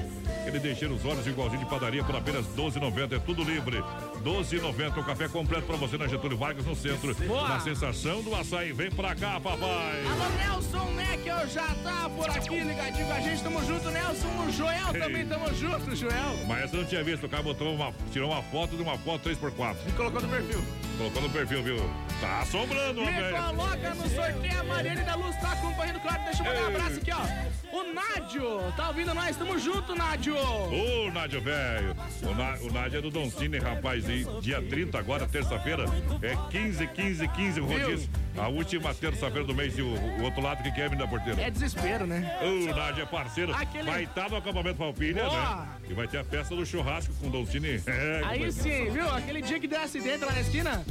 Ele 0.46 0.58
deixa 0.60 0.86
os 0.88 1.04
olhos 1.04 1.26
igualzinho 1.26 1.64
de 1.64 1.68
padaria 1.68 2.04
por 2.04 2.14
apenas 2.14 2.46
12,90, 2.46 3.16
é 3.16 3.18
tudo 3.18 3.42
livre. 3.42 3.82
12,90, 4.24 4.96
o 5.00 5.04
café 5.04 5.28
completo 5.28 5.66
pra 5.66 5.76
você 5.76 5.98
na 5.98 6.06
Getúlio 6.08 6.36
Vargas, 6.38 6.64
no 6.64 6.74
centro. 6.74 7.14
Boa. 7.26 7.46
Na 7.46 7.60
sensação 7.60 8.22
do 8.22 8.34
açaí, 8.34 8.72
vem 8.72 8.90
pra 8.90 9.14
cá, 9.14 9.38
papai. 9.38 10.02
Alô, 10.06 10.28
Nelson 10.38 10.90
Neckel 10.92 11.46
já 11.48 11.66
tá 11.82 12.08
por 12.08 12.30
aqui, 12.30 12.60
ligadinho 12.60 13.06
com 13.06 13.12
a 13.12 13.20
gente. 13.20 13.42
Tamo 13.42 13.64
junto, 13.66 13.90
Nelson. 13.90 14.28
O 14.46 14.50
Joel 14.50 14.94
Ei. 14.94 15.00
também, 15.00 15.26
tamo 15.26 15.54
junto, 15.54 15.94
Joel. 15.94 16.38
Mas 16.48 16.64
essa 16.64 16.76
eu 16.76 16.80
não 16.80 16.88
tinha 16.88 17.04
visto, 17.04 17.26
o 17.26 17.28
cara 17.28 17.42
botou 17.42 17.74
uma, 17.74 17.92
tirou 18.10 18.30
uma 18.30 18.42
foto 18.44 18.76
de 18.76 18.82
uma 18.82 18.96
foto 18.96 19.28
3x4. 19.28 19.76
E 19.86 19.92
colocou 19.92 20.22
no 20.22 20.28
perfil. 20.28 20.64
Colocou 20.96 21.22
no 21.22 21.30
perfil, 21.30 21.62
viu? 21.62 21.90
Tá 22.20 22.40
assombrando, 22.40 23.00
Me 23.04 23.12
velho. 23.12 23.36
coloca 23.36 23.94
no 23.94 24.08
sorteio, 24.08 24.60
a 24.60 24.64
Mariane 24.64 25.02
da 25.02 25.16
Luz 25.16 25.36
tá 25.36 25.52
acompanhando, 25.52 26.00
claro. 26.00 26.22
Deixa 26.24 26.42
eu 26.42 26.46
mandar 26.46 26.60
um 26.62 26.70
Ei. 26.70 26.76
abraço 26.76 26.96
aqui, 26.98 27.10
ó. 27.12 27.76
O 27.76 27.92
Nádio, 27.92 28.72
tá 28.76 28.88
ouvindo 28.88 29.12
nós? 29.12 29.36
Tamo 29.36 29.58
junto, 29.58 29.94
Nádio. 29.96 30.36
Ô, 30.36 31.10
Nádio, 31.12 31.40
velho. 31.42 31.96
O, 32.22 32.34
Ná- 32.34 32.56
o 32.62 32.72
Nádio 32.72 32.98
é 32.98 33.02
do 33.02 33.10
Don 33.10 33.28
Cine, 33.30 33.58
rapaz. 33.58 34.08
E 34.14 34.40
dia 34.40 34.62
30, 34.62 34.98
agora, 34.98 35.26
terça-feira, 35.26 35.84
é 36.22 36.36
15, 36.50 36.86
15, 36.88 37.28
15 37.28 37.60
o 37.60 37.66
Viu? 37.66 37.80
rodízio. 37.80 38.10
A 38.36 38.48
última 38.48 38.92
terça-feira 38.94 39.46
do 39.46 39.54
mês 39.54 39.78
e 39.78 39.82
o, 39.82 39.86
o 39.86 40.22
outro 40.22 40.40
lado 40.42 40.62
que 40.62 40.70
quer 40.72 40.90
vir 40.90 40.96
da 40.98 41.06
porteira. 41.06 41.40
É 41.40 41.50
desespero, 41.50 42.04
né? 42.06 42.36
Ô, 42.42 42.74
Nádio 42.74 43.02
é 43.02 43.06
parceiro. 43.06 43.54
Aquele- 43.54 43.90
Vai 43.90 44.04
estar 44.04 44.28
no 44.28 44.36
acampamento 44.36 44.76
Palpilha, 44.78 45.22
né? 45.22 45.66
E 45.88 45.94
vai 45.94 46.08
ter 46.08 46.18
a 46.18 46.24
festa 46.24 46.54
do 46.56 46.66
churrasco 46.66 47.14
com 47.20 47.28
o 47.28 47.30
Don 47.30 47.46
Cine. 47.46 47.80
É, 47.86 48.22
Aí 48.24 48.50
sim, 48.50 48.90
viu? 48.90 49.08
Aquele 49.08 49.40
dia 49.42 49.60
que 49.60 49.68
deu 49.68 49.80
acidente 49.80 50.24
lá 50.24 50.32
na 50.32 50.40
esquina, 50.40 50.84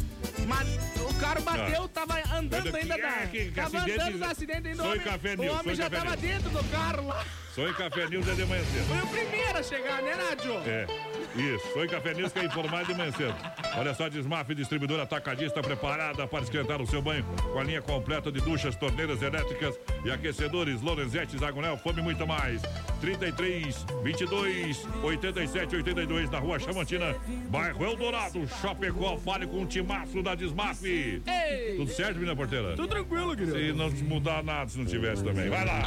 ma- 0.48 0.64
o 1.10 1.14
cara 1.16 1.42
bateu, 1.42 1.84
Ah. 1.84 1.88
tava 1.90 2.14
andando 2.38 2.66
Ainda- 2.68 2.78
ainda 2.78 2.98
da. 2.98 3.28
que- 3.28 3.46
que 3.46 3.52
tava 3.52 3.78
acidente- 3.78 4.02
andando 4.02 4.18
no 4.20 4.26
acidente 4.26 4.68
ainda. 4.70 4.84
Foi 4.84 4.88
o 4.88 4.92
homem, 4.94 5.04
Café 5.04 5.36
o 5.36 5.60
homem 5.60 5.76
já 5.76 5.90
Café 5.90 6.04
tava 6.06 6.18
dentro 6.18 6.50
do 6.50 6.64
carro 6.72 7.08
lá. 7.08 7.26
Só 7.54 7.68
em 7.68 7.74
Café 7.74 8.08
News 8.08 8.28
é 8.28 8.34
de 8.34 8.46
manhã 8.46 8.64
cedo. 8.64 8.86
Foi 8.88 8.98
o 8.98 9.08
primeiro 9.08 9.60
a 9.60 9.62
chegar, 9.62 10.02
né, 10.02 10.16
Nádio? 10.16 10.54
É, 10.66 10.88
isso. 11.36 11.68
Foi 11.68 11.88
Café 11.88 12.16
News 12.16 12.34
que 12.34 12.40
é 12.40 12.46
informado 12.46 12.88
de 12.88 12.96
manhã 12.96 13.12
cedo. 13.12 13.36
Olha 13.78 13.94
só, 13.94 14.10
Desmaf, 14.10 14.50
distribuidora 14.56 15.04
atacadista 15.04 15.62
preparada 15.62 16.26
para 16.28 16.44
esquentar 16.44 16.82
o 16.82 16.88
seu 16.88 17.00
banho 17.00 17.24
com 17.52 17.60
a 17.60 17.64
linha 17.64 17.80
completa 17.80 18.32
de 18.32 18.42
duchas, 18.42 18.76
torneiras 18.76 19.22
elétricas 19.22 19.80
e 20.04 20.10
aquecedores, 20.10 20.82
Lorenzetti, 20.82 21.38
Zagonel, 21.38 21.78
Fome 21.78 22.00
e 22.00 22.04
muito 22.04 22.26
mais. 22.26 22.60
33 23.00 23.86
22 24.04 24.88
87 25.04 25.76
82 25.76 26.32
na 26.32 26.40
rua 26.40 26.58
Chamantina, 26.58 27.16
bairro 27.50 27.86
Eldorado, 27.86 28.48
Chapecó. 28.64 29.16
Fale 29.18 29.46
com 29.46 29.62
o 29.62 29.66
timaço 29.68 30.24
da 30.24 30.34
Desmaf. 30.34 30.84
Ei! 30.84 31.76
Tudo 31.78 31.92
certo, 31.92 32.16
menina 32.16 32.36
porteira? 32.36 32.76
Tudo 32.76 32.88
tranquilo, 32.88 33.38
querido. 33.38 33.56
Se 33.56 33.74
não 33.74 33.92
mudar 34.10 34.44
nada, 34.44 34.72
se 34.72 34.80
não 34.80 34.86
tivesse 34.86 35.24
também. 35.24 35.50
Vai 35.50 35.66
lá. 35.66 35.84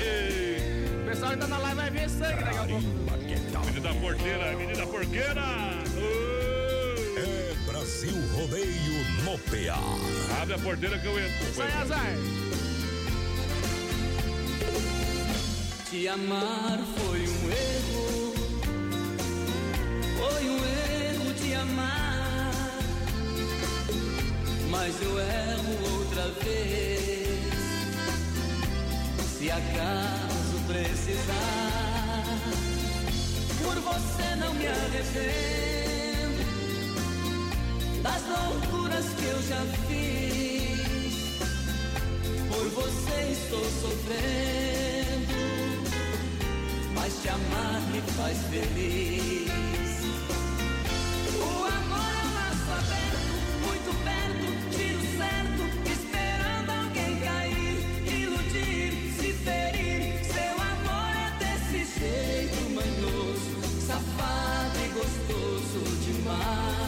Ei. 0.00 0.58
O 1.08 1.10
pessoal 1.10 1.30
ainda 1.30 1.46
na 1.46 1.56
live 1.56 1.76
vai 1.76 1.90
ver 1.90 2.10
sangue 2.10 2.44
daqui 2.44 2.58
a 2.58 2.64
pouco. 2.64 2.82
Menina 3.64 3.94
porteira, 3.94 4.56
menina 4.58 4.86
porqueira. 4.86 5.42
É 7.16 7.54
Brasil 7.64 8.12
Rodeio 8.34 9.04
no 9.24 9.38
PA. 9.38 10.42
Abre 10.42 10.54
a 10.54 10.58
porteira 10.58 10.98
que 10.98 11.06
eu 11.06 11.18
entro. 11.18 11.54
Sai, 11.54 11.72
azar. 11.80 12.14
Te 15.88 16.08
amar 16.08 16.78
foi 16.98 17.20
um 17.20 17.50
erro, 17.50 18.34
foi 20.18 20.50
um 20.50 20.58
erro 20.58 21.34
te 21.40 21.54
amar, 21.54 22.52
mas 24.68 25.00
eu 25.00 25.18
erro 25.18 26.00
outra 26.00 26.28
vez. 26.44 27.38
Se 29.38 29.50
acaso 29.50 30.27
precisar, 30.78 32.38
por 33.62 33.74
você 33.80 34.36
não 34.36 34.54
me 34.54 34.66
arrependo 34.66 36.44
das 38.02 38.22
loucuras 38.28 39.06
que 39.18 39.24
eu 39.24 39.42
já 39.42 39.62
fiz. 39.88 41.38
Por 42.48 42.68
você 42.70 43.32
estou 43.32 43.64
sofrendo, 43.82 45.34
mas 46.94 47.22
te 47.22 47.28
amar 47.28 47.80
me 47.92 48.00
faz 48.16 48.38
feliz. 48.50 49.50
O 51.34 51.64
amor 51.64 52.12
é 52.14 52.24
um 52.24 52.34
laço 52.34 53.07
mine. 66.28 66.87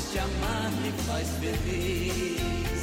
mas 0.00 0.12
te 0.12 0.18
amar 0.18 0.70
me 0.82 0.92
faz 1.04 1.28
feliz. 1.40 2.79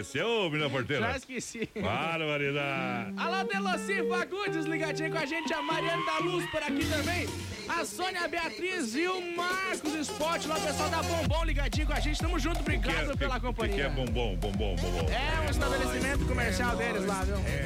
Esqueceu, 0.00 0.50
menina 0.50 0.68
porteira? 0.68 1.06
Já 1.10 1.16
esqueci. 1.16 1.68
Barbaridade. 1.74 3.14
Alô, 3.16 3.44
Deloci 3.44 4.06
Fagundes, 4.08 4.66
ligadinho 4.66 5.10
com 5.10 5.18
a 5.18 5.24
gente, 5.24 5.52
a 5.54 5.62
Mariana 5.62 6.04
da 6.04 6.18
Luz 6.18 6.44
por 6.50 6.62
aqui 6.62 6.84
também, 6.86 7.26
a 7.68 7.84
Sônia 7.84 8.28
Beatriz 8.28 8.94
e 8.94 9.06
o 9.08 9.34
Marcos 9.36 9.94
Esporte, 9.94 10.48
lá 10.48 10.56
o 10.56 10.60
pessoal 10.60 10.90
da 10.90 11.02
Bombom 11.02 11.44
ligadinho 11.44 11.86
com 11.86 11.94
a 11.94 12.00
gente, 12.00 12.20
tamo 12.20 12.38
junto, 12.38 12.60
obrigado 12.60 13.16
pela 13.16 13.36
O 13.36 13.40
que, 13.40 13.46
companhia. 13.46 13.74
que 13.76 13.80
é 13.82 13.88
bombom, 13.88 14.36
bombom, 14.36 14.76
bombom? 14.76 15.06
É 15.10 15.46
um 15.46 15.50
estabelecimento 15.50 16.26
comercial 16.26 16.76
deles 16.76 17.06
lá, 17.06 17.24
viu? 17.24 17.36
É 17.36 17.65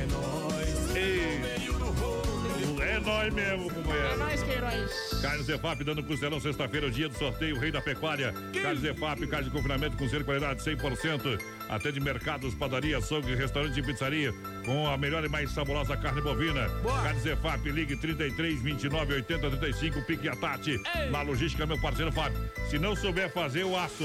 nóis 3.01 3.33
mesmo, 3.35 3.71
É 3.71 3.75
companheiro. 3.75 4.19
nóis, 4.19 4.43
Queiroz. 4.43 5.21
Carnes 5.23 5.49
Efap 5.49 5.85
dando 5.85 6.03
costelão 6.03 6.41
sexta-feira, 6.41 6.87
o 6.87 6.91
dia 6.91 7.09
do 7.09 7.17
sorteio, 7.17 7.57
o 7.57 7.59
rei 7.59 7.71
da 7.71 7.81
pecuária. 7.81 8.33
Carnes 8.63 8.85
Efap, 8.85 9.27
carne 9.27 9.45
de 9.47 9.51
confinamento 9.51 9.97
com 9.97 10.09
ser 10.09 10.25
qualidade 10.25 10.63
100%. 10.63 11.39
Até 11.69 11.91
de 11.93 12.01
mercados, 12.01 12.55
padaria, 12.55 12.99
açougue, 12.99 13.35
restaurante 13.35 13.79
e 13.79 13.83
pizzaria. 13.83 14.33
Com 14.65 14.89
a 14.89 14.97
melhor 14.97 15.25
e 15.25 15.29
mais 15.29 15.51
saborosa 15.51 15.97
carne 15.97 16.21
bovina. 16.21 16.69
Carnes 17.03 17.25
Efap, 17.27 17.69
ligue 17.71 17.97
33 17.97 18.61
29 18.61 19.15
80 19.15 19.51
35, 19.51 20.03
pique 20.03 20.29
a 20.29 20.37
Tati. 20.37 20.81
Na 21.11 21.23
logística, 21.23 21.67
meu 21.67 21.81
parceiro 21.81 22.11
Fábio. 22.13 22.39
Se 22.69 22.79
não 22.79 22.95
souber 22.97 23.33
fazer, 23.33 23.63
eu 23.63 23.79
aço. 23.79 24.05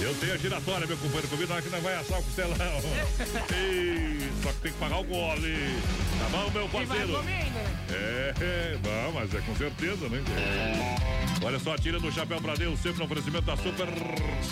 Eu 0.00 0.14
tenho 0.14 0.32
a 0.32 0.36
giratória, 0.36 0.86
meu 0.86 0.96
companheiro. 0.96 1.28
Nós 1.48 1.64
que 1.64 1.70
não 1.70 1.80
vai 1.80 1.94
assar 1.94 2.18
o 2.18 2.22
costelão. 2.22 2.56
Ei, 3.54 4.30
só 4.42 4.50
que 4.52 4.60
tem 4.60 4.72
que 4.72 4.78
pagar 4.78 4.98
o 5.00 5.04
gole. 5.04 5.80
Tá 6.18 6.28
bom, 6.30 6.50
meu 6.50 6.68
parceiro? 6.68 7.22
né? 7.22 7.46
É, 7.90 8.34
é, 8.40 8.78
não, 8.82 9.12
mas 9.12 9.34
é 9.34 9.40
com 9.40 9.54
certeza, 9.56 10.08
né? 10.08 10.22
Olha 11.42 11.58
só, 11.58 11.76
tira 11.76 11.98
do 11.98 12.12
chapéu 12.12 12.40
pra 12.40 12.54
Deus, 12.54 12.78
sempre 12.80 12.98
no 12.98 13.04
oferecimento 13.06 13.42
da 13.46 13.56
Super 13.56 13.88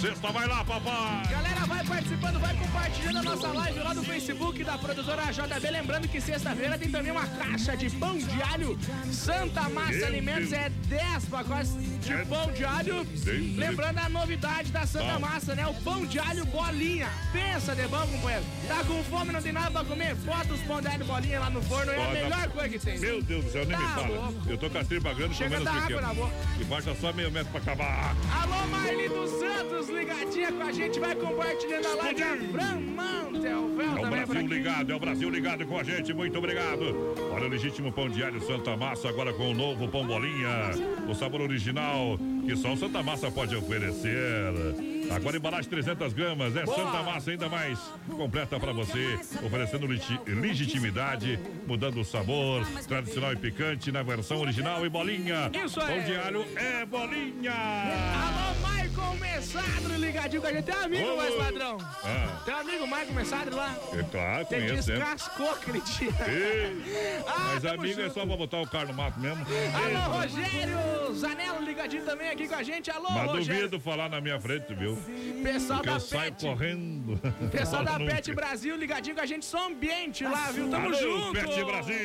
Sexta. 0.01 0.33
Vai 0.33 0.47
lá, 0.49 0.65
papai! 0.65 1.23
Galera, 1.31 1.67
vai 1.67 1.85
participando, 1.85 2.41
vai 2.41 2.57
compartilhando 2.57 3.19
a 3.19 3.23
nossa 3.23 3.49
live 3.49 3.79
lá 3.81 3.95
no 3.95 4.03
Facebook 4.03 4.65
da 4.65 4.79
produtora 4.79 5.23
JB. 5.31 5.71
Lembrando 5.71 6.09
que 6.09 6.21
sexta-feira 6.21 6.79
tem 6.79 6.91
também 6.91 7.13
uma 7.13 7.27
caixa 7.27 7.77
de 7.77 7.91
pão 7.91 8.17
de 8.19 8.43
alho 8.43 8.79
Santa 9.13 9.69
Massa 9.69 9.93
Meu 9.93 10.07
Alimentos. 10.07 10.51
Deus. 10.51 10.63
É 10.63 10.69
10 10.89 11.25
pacotes 11.27 11.73
de 12.01 12.13
É 12.13 12.25
pão 12.25 12.51
de 12.53 12.65
alho. 12.65 13.05
Deus. 13.05 13.25
Lembrando 13.57 13.99
a 13.99 14.09
novidade 14.09 14.73
da 14.73 14.87
Santa 14.87 15.15
Bom. 15.15 15.21
Massa, 15.39 15.55
né? 15.55 15.65
O 15.69 15.75
pão 15.85 16.05
de 16.05 16.19
alho 16.19 16.45
bolinha. 16.47 17.09
Pensa 17.33 17.73
de 17.73 17.87
bom, 17.87 18.05
companheiro. 18.09 18.45
Tá 18.67 18.83
com 18.83 19.01
fome, 19.05 19.33
não 19.33 19.41
tem 19.41 19.53
nada 19.53 19.71
pra 19.71 19.85
comer? 19.85 20.17
Bota 20.17 20.53
os 20.53 20.61
pão 20.63 20.81
de 20.81 20.89
alho 20.89 21.05
bolinha 21.05 21.39
lá 21.39 21.49
no 21.49 21.63
forno. 21.63 21.93
É 21.93 22.05
a 22.05 22.11
melhor 22.13 22.49
coisa 22.49 22.69
que 22.69 22.79
tem. 22.81 22.99
Meu 22.99 23.23
Deus 23.23 23.45
do 23.45 23.53
céu, 23.53 23.65
nem 23.65 23.79
me 23.79 23.85
Tá 23.85 23.91
fala. 23.91 24.09
louco. 24.09 24.35
Eu 24.49 24.59
tô 24.59 24.69
com 24.69 24.79
a 24.79 24.85
tripa 24.85 25.15
grande, 25.15 25.35
Chega 25.37 25.59
comendo 25.61 25.71
água 25.79 26.01
na 26.01 26.15
boca. 26.15 26.33
E 26.61 26.65
baixa 26.65 26.95
só 27.01 27.13
meio 27.13 27.31
metro 27.31 27.53
pra 27.53 27.61
acabar. 27.61 28.17
Alô, 28.43 28.67
Marli 28.67 29.09
dos 29.09 29.31
Santos, 29.31 29.89
ligadinha 29.89 30.51
com 30.53 30.63
a 30.63 30.73
gente, 30.73 30.99
vai 30.99 31.15
compartilhando 31.15 31.87
a 31.87 31.95
live. 31.95 32.49
Fran 32.51 32.81
Mantel, 32.81 33.81
É 33.81 33.87
o 33.87 33.97
por 34.01 34.11
Brasil 34.11 34.47
ligado, 34.49 34.93
é 34.93 34.97
o 34.97 34.99
Brasil 35.01 35.31
ligado 35.31 35.67
com 35.67 35.79
a 35.79 35.85
gente, 35.85 36.13
muito 36.13 36.37
obrigado. 36.37 37.15
Olha 37.33 37.47
o 37.47 37.49
legítimo 37.49 37.93
pão 37.93 38.09
diário 38.09 38.45
Santa 38.45 38.77
Massa, 38.77 39.09
agora 39.09 39.33
com 39.33 39.53
o 39.53 39.55
novo 39.55 39.87
pão 39.87 40.05
bolinha. 40.05 40.71
O 41.09 41.15
sabor 41.15 41.43
original 41.43 42.19
que 42.45 42.57
só 42.57 42.73
o 42.73 42.77
Santa 42.77 43.03
Massa 43.05 43.31
pode 43.31 43.55
oferecer. 43.55 44.98
Agora 45.15 45.37
embalagem 45.37 45.69
300 45.71 46.13
gramas, 46.13 46.55
é 46.57 46.65
Boa. 46.65 46.77
Santa 46.77 47.03
Massa 47.03 47.31
ainda 47.31 47.49
mais 47.49 47.79
completa 48.17 48.59
para 48.61 48.73
você, 48.73 49.19
oferecendo 49.45 49.87
legi- 49.87 50.21
legitimidade, 50.27 51.39
mudando 51.67 52.01
o 52.01 52.05
sabor, 52.05 52.65
tradicional 52.87 53.33
e 53.33 53.37
picante 53.37 53.91
na 53.91 54.03
versão 54.03 54.41
original 54.41 54.85
e 54.85 54.89
bolinha. 54.89 55.51
Isso 55.65 55.81
pão 55.81 55.89
é. 55.89 56.01
diário 56.01 56.45
é 56.57 56.85
bolinha. 56.87 57.53
Alô, 57.53 58.69
Michael 58.69 59.15
Messadro, 59.21 59.95
ligadinho 59.97 60.43
com 60.43 60.49
a 60.49 60.53
gente. 60.53 60.65
Tem 60.65 60.75
um 60.75 60.81
amigo, 60.85 61.09
Ô. 61.13 61.17
mais 61.17 61.35
padrão. 61.35 61.79
Ah, 62.05 62.43
Tem 62.45 62.55
um 62.55 62.59
amigo, 62.59 62.87
Michael 62.87 63.13
Messadro 63.13 63.57
lá. 63.57 63.75
é 63.93 64.03
claro, 64.03 64.45
Tem 64.47 64.61
conheço, 64.69 64.91
né? 64.91 64.97
descascou 64.97 65.51
aquele 65.51 65.81
dia. 65.81 66.09
Ah, 67.27 67.53
Mas 67.55 67.65
amigo 67.67 68.01
é 68.01 68.05
junto. 68.05 68.15
só 68.15 68.27
pra 68.27 68.37
botar 68.37 68.61
o 68.61 68.67
carro 68.69 68.89
no 68.89 68.95
mato 68.95 69.19
mesmo. 69.21 69.45
Alô, 69.75 70.19
Rogério 70.21 71.15
Zanello, 71.15 71.63
ligadinho 71.63 72.05
também 72.05 72.29
aqui 72.31 72.49
com 72.49 72.55
a 72.55 72.63
gente. 72.63 72.91
Alô, 72.91 73.11
Mas 73.11 73.27
Rogério. 73.31 73.63
duvido 73.69 73.81
falar 73.81 74.09
na 74.09 74.21
minha 74.21 74.41
frente, 74.41 74.75
viu? 74.75 74.98
Pessoal 75.43 75.83
da 75.83 75.99
Pet. 76.01 76.47
correndo. 76.47 77.21
Pessoal 77.51 77.85
da. 77.85 77.99
Pet 77.99 78.35
Brasil, 78.35 78.77
ligadinho 78.77 79.17
com 79.17 79.23
a 79.23 79.27
gente. 79.27 79.45
Som 79.45 79.69
ambiente 79.69 80.25
lá, 80.25 80.51
viu? 80.51 80.69
Tamo 80.69 80.87
Alô, 80.89 80.95
junto. 80.97 81.41
Pet 81.41 81.65
Brasil! 81.65 81.99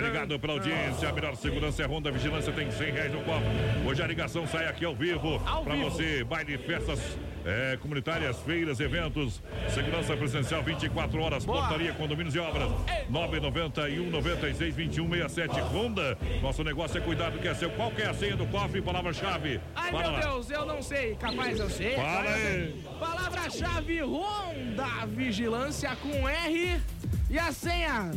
Obrigado 0.00 0.38
pela 0.38 0.54
audiência. 0.54 1.08
A 1.10 1.12
melhor 1.12 1.36
segurança 1.36 1.82
é 1.82 1.86
Ronda 1.86 2.10
Vigilância. 2.10 2.50
Tem 2.52 2.70
100 2.70 2.90
reais 2.90 3.12
no 3.12 3.20
copo. 3.20 3.44
Hoje 3.86 4.02
a 4.02 4.06
ligação 4.06 4.46
sai 4.46 4.66
aqui 4.66 4.82
ao 4.82 4.94
vivo. 4.94 5.38
Vivo. 5.38 5.90
você. 5.90 6.24
Baile, 6.24 6.56
festas 6.56 6.98
é, 7.44 7.76
comunitárias, 7.76 8.38
feiras, 8.40 8.80
eventos. 8.80 9.42
Segurança 9.68 10.16
presencial 10.16 10.62
24 10.62 11.20
horas. 11.20 11.44
Boa. 11.44 11.60
Portaria, 11.60 11.92
condomínios 11.92 12.34
e 12.34 12.38
obras. 12.38 12.70
991 13.10 14.10
96 14.10 14.74
21 14.74 15.10
67. 15.10 15.60
Ronda. 15.60 16.16
Nosso 16.40 16.64
negócio 16.64 16.96
é 16.96 17.00
cuidar 17.02 17.30
do 17.30 17.38
que 17.38 17.48
é 17.48 17.54
seu. 17.54 17.68
Qual 17.70 17.90
que 17.90 18.00
é 18.00 18.08
a 18.08 18.14
senha 18.14 18.36
do 18.36 18.46
cofre? 18.46 18.80
Palavra-chave. 18.80 19.60
Ai, 19.76 19.90
Fala 19.90 20.12
meu. 20.12 20.20
Deus, 20.20 20.50
eu 20.50 20.64
não 20.64 20.82
sei. 20.82 21.14
Capaz 21.16 21.60
eu 21.60 21.68
sei. 21.68 21.94
Fala 21.94 22.30
aí. 22.30 22.82
Palavra-chave 22.98 24.00
Ronda 24.00 25.06
Vigilância 25.08 25.94
com 25.96 26.26
R 26.26 26.80
e 27.28 27.38
a 27.38 27.52
senha 27.52 28.10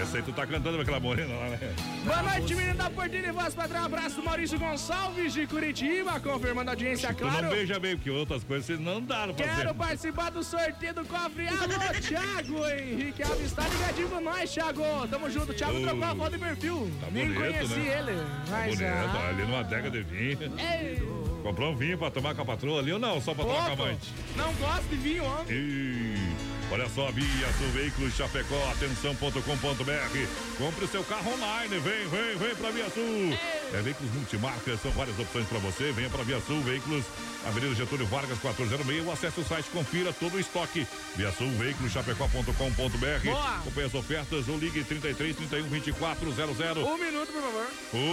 Essa 0.00 0.18
aí 0.18 0.22
tu 0.22 0.32
tá 0.32 0.46
cantando 0.46 0.76
com 0.76 0.82
aquela 0.82 1.00
morena 1.00 1.34
lá, 1.34 1.48
né? 1.50 1.58
Boa 2.04 2.22
noite, 2.22 2.54
menino 2.54 2.74
da 2.76 2.88
Portilha 2.90 3.26
e 3.26 3.32
voz 3.32 3.54
padrão. 3.54 3.84
Abraço 3.84 4.16
do 4.16 4.22
Maurício 4.22 4.58
Gonçalves 4.58 5.32
de 5.32 5.46
Curitiba, 5.46 6.20
confirmando 6.20 6.70
a 6.70 6.72
audiência, 6.74 7.08
Tu 7.12 7.16
claro. 7.24 7.42
não 7.42 7.50
beija 7.50 7.78
bem, 7.80 7.96
porque 7.96 8.10
outras 8.10 8.44
coisas 8.44 8.66
vocês 8.66 8.78
não 8.80 9.00
daram 9.00 9.34
pra 9.34 9.44
Quero 9.46 9.74
participar 9.74 10.30
do 10.30 10.44
sorteio 10.44 10.94
do 10.94 11.04
cofre. 11.04 11.48
Alô, 11.48 12.00
Thiago 12.00 12.66
Henrique 12.68 13.22
Alves, 13.22 13.52
tá 13.52 13.66
ligadinho 13.66 14.08
com 14.08 14.20
nós, 14.20 14.50
Thiago. 14.52 14.82
Tamo 15.10 15.30
junto. 15.30 15.52
Thiago 15.54 15.78
Ô. 15.78 15.82
trocou 15.82 16.04
a 16.04 16.14
foto 16.16 16.32
de 16.32 16.38
perfil. 16.38 16.90
Tá 17.00 17.06
Nem 17.10 17.24
bonito, 17.32 17.40
conheci 17.40 17.74
né? 17.80 17.98
ele. 17.98 18.12
Tá 18.16 18.50
Mas, 18.50 18.74
bonito, 18.78 18.84
ah, 18.94 19.28
ali 19.28 19.42
numa 19.42 19.60
adega 19.60 19.90
de 19.90 20.02
vinho. 20.02 20.38
ei, 20.58 21.02
Comprou 21.42 21.72
um 21.72 21.76
vinho 21.76 21.98
pra 21.98 22.08
tomar 22.08 22.34
com 22.36 22.42
a 22.42 22.44
patroa 22.44 22.78
ali 22.80 22.92
ou 22.92 23.00
não? 23.00 23.20
Só 23.20 23.34
pra 23.34 23.44
tomar 23.44 23.64
com 23.64 23.82
a 23.82 23.86
amante? 23.86 24.08
Não 24.36 24.52
gosto 24.54 24.84
de 24.88 24.96
vinho, 24.96 25.24
homem. 25.24 25.46
E 25.50 26.31
olha 26.72 26.88
só, 26.88 27.10
Via 27.12 27.52
Sul 27.58 27.68
Veículos 27.68 28.14
Chapecó, 28.14 28.70
atenção.com.br. 28.72 30.58
Compre 30.58 30.84
o 30.84 30.88
seu 30.88 31.04
carro 31.04 31.32
online, 31.34 31.78
vem, 31.78 32.08
vem, 32.08 32.36
vem 32.36 32.54
pra 32.54 32.70
Via 32.70 32.88
Sul. 32.90 33.38
É 33.74 33.82
veículos 33.82 34.12
multimarcas, 34.14 34.80
são 34.80 34.90
várias 34.92 35.18
opções 35.18 35.46
pra 35.46 35.58
você. 35.58 35.92
Venha 35.92 36.08
pra 36.08 36.22
Via 36.22 36.40
Sul 36.40 36.60
Veículos, 36.62 37.04
Avenida 37.46 37.74
Getúlio 37.74 38.06
Vargas, 38.06 38.38
1406. 38.42 39.06
Ou 39.06 39.12
acesse 39.12 39.40
o 39.40 39.44
site, 39.44 39.68
confira 39.70 40.12
todo 40.12 40.34
o 40.34 40.40
estoque. 40.40 40.86
Via 41.14 41.30
Sul 41.32 41.50
Veículos 41.52 41.92
Chapecó.com.br. 41.92 43.24
Boa. 43.24 43.56
Acompanhe 43.58 43.86
as 43.86 43.94
ofertas 43.94 44.48
ou 44.48 44.58
ligue 44.58 44.82
33 44.82 45.36
31 45.36 45.68
24 45.68 46.32
00. 46.32 46.86
Um 46.86 46.98
minuto, 46.98 47.32
por 47.32 47.42
favor. 47.42 47.66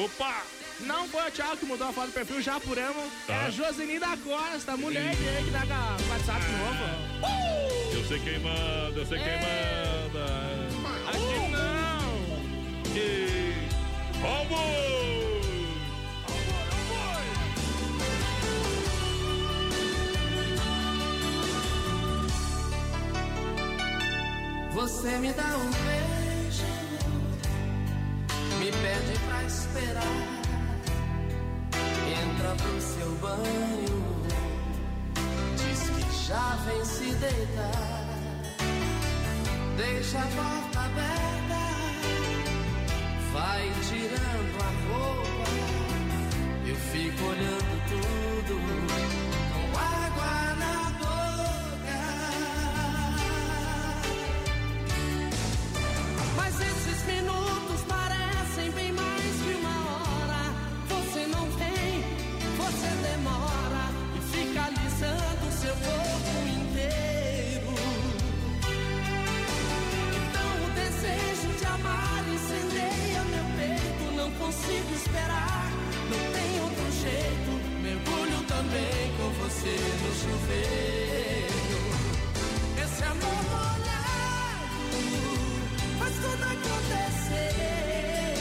Opa! 0.06 0.44
Não 0.82 1.08
foi 1.08 1.28
o 1.28 1.32
Thiago 1.32 1.58
que 1.58 1.66
mudou 1.66 1.88
a 1.88 1.94
foto 1.94 2.08
do 2.08 2.14
perfil, 2.14 2.42
já 2.42 2.56
apuramos. 2.56 3.12
Tá. 3.28 3.34
É 3.34 3.46
a 3.46 3.50
Josini 3.50 4.00
da 4.00 4.18
Costa, 4.18 4.78
mulher 4.78 5.16
dele 5.16 5.46
que 5.46 5.52
dá 5.52 5.66
com 5.66 5.74
a 5.74 6.14
WhatsApp 6.14 6.46
novo. 6.52 7.94
Eu 7.94 8.06
sei 8.06 8.20
quem 8.20 8.40
manda, 8.40 9.00
eu 9.00 9.06
sei 9.06 9.20
quem 9.20 9.28
É. 9.28 10.10
manda. 10.14 10.26
Aqui 11.10 11.52
não. 11.52 12.96
E. 12.96 13.70
Vamos! 14.22 14.90
Você 24.74 25.18
me 25.18 25.34
dá 25.34 25.58
um 25.58 25.70
beijo 25.72 26.20
pede 28.72 29.20
pra 29.28 29.44
esperar. 29.44 30.39
Entra 32.22 32.52
pro 32.56 32.82
seu 32.82 33.12
banho, 33.22 34.00
diz 35.58 35.80
que 35.90 36.04
já 36.28 36.56
vem 36.66 36.86
se 36.86 37.14
deitar. 37.16 38.06
Deixa 39.78 40.18
a 40.20 40.22
porta 40.22 40.80
aberta, 40.80 41.62
vai 43.32 43.64
tirando 43.88 44.58
a 44.62 44.70
roupa. 44.88 45.50
Eu 46.68 46.76
fico 46.76 47.24
olhando 47.24 47.74
tudo 47.90 48.54
com 49.54 49.66
água 49.80 50.36
na 50.64 50.78
boca. 51.00 52.00
Mas 56.36 56.54
esses 56.60 57.00
minutos 57.06 57.39
consigo 74.40 74.96
esperar, 74.96 75.70
não 76.10 76.18
tem 76.32 76.62
outro 76.62 76.92
jeito. 77.04 77.52
Mergulho 77.84 78.44
também 78.48 79.14
com 79.18 79.30
você 79.44 79.76
no 80.02 80.12
chuveiro. 80.16 81.60
Esse 82.84 83.04
amor 83.04 83.44
molhado 83.52 84.90
faz 86.00 86.14
tudo 86.16 86.44
acontecer. 86.56 88.34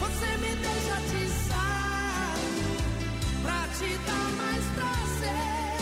Você 0.00 0.28
me 0.38 0.52
deixa 0.56 0.94
atiçado 1.00 2.50
pra 3.42 3.60
te 3.78 3.88
dar 4.06 4.28
mais 4.40 4.64
prazer. 4.76 5.76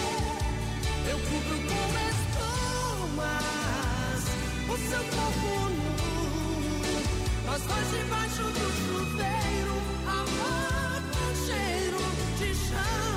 Eu 1.11 1.19
cubro 1.19 1.59
com 1.69 1.85
espumas 2.95 3.43
o 4.69 4.77
seu 4.89 5.03
corpo 5.05 5.51
nu. 5.71 6.04
Nós 7.47 7.61
dois 7.63 7.91
debaixo 7.91 8.43
do 8.43 8.67
chuveiro, 8.79 9.77
amor 10.07 11.03
com 11.13 11.29
cheiro 11.47 11.99
de 12.39 12.55
shampoo. 12.55 13.14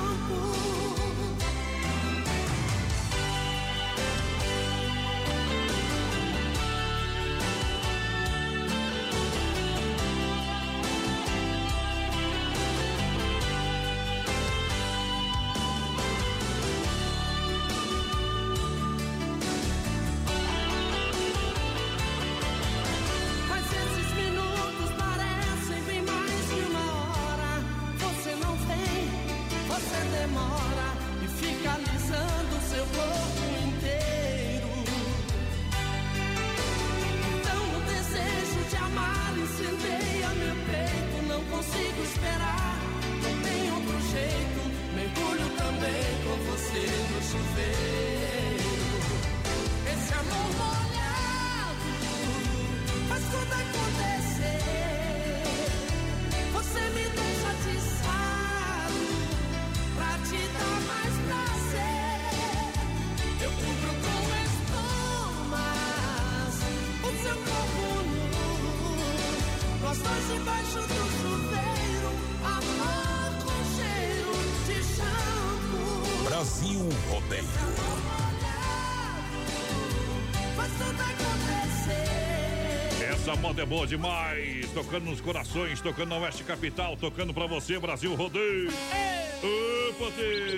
Essa 83.28 83.36
moda 83.36 83.60
é 83.60 83.66
boa 83.66 83.86
demais. 83.86 84.70
Tocando 84.72 85.04
nos 85.04 85.20
corações, 85.20 85.82
tocando 85.82 86.08
na 86.08 86.16
Oeste 86.16 86.42
Capital, 86.44 86.96
tocando 86.96 87.34
pra 87.34 87.46
você, 87.46 87.78
Brasil 87.78 88.14
Rodeio. 88.14 88.70
Ô, 88.70 89.92
potência! 89.92 90.48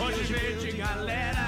Hoje 0.00 0.24
gente, 0.26 0.76
galera. 0.76 1.43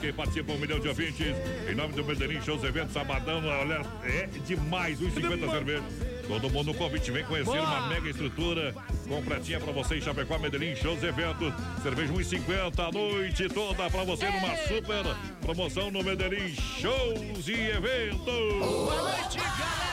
Quem 0.00 0.12
participa, 0.14 0.52
um 0.52 0.58
milhão 0.58 0.80
de 0.80 0.88
ouvintes. 0.88 1.36
Em 1.70 1.74
nome 1.74 1.92
do 1.92 2.02
Medellín 2.02 2.40
Shows 2.40 2.64
Eventos, 2.64 2.94
sabadão, 2.94 3.44
olha, 3.46 3.82
é 4.02 4.26
demais, 4.46 4.98
1,50 4.98 5.50
cerveja. 5.50 5.82
Todo 6.26 6.48
mundo 6.48 6.68
no 6.68 6.74
convite, 6.74 7.10
vem 7.10 7.24
conhecer 7.24 7.50
Boa. 7.50 7.60
uma 7.60 7.88
mega 7.88 8.08
estrutura 8.08 8.74
completinha 9.06 9.60
pra 9.60 9.72
você 9.72 9.96
em 9.96 10.00
Chapecó, 10.00 10.38
Medellín 10.38 10.74
Shows 10.74 11.02
Eventos. 11.02 11.52
Cerveja 11.82 12.12
1,50 12.12 12.88
a 12.88 12.92
noite 12.92 13.48
toda 13.48 13.90
pra 13.90 14.04
você 14.04 14.26
numa 14.30 14.56
super 14.56 15.16
promoção 15.42 15.90
no 15.90 16.02
Medellín 16.02 16.54
Shows 16.54 17.46
e 17.46 17.70
Eventos. 17.70 18.24
Boa 18.24 19.02
noite, 19.02 19.36
galera. 19.36 19.89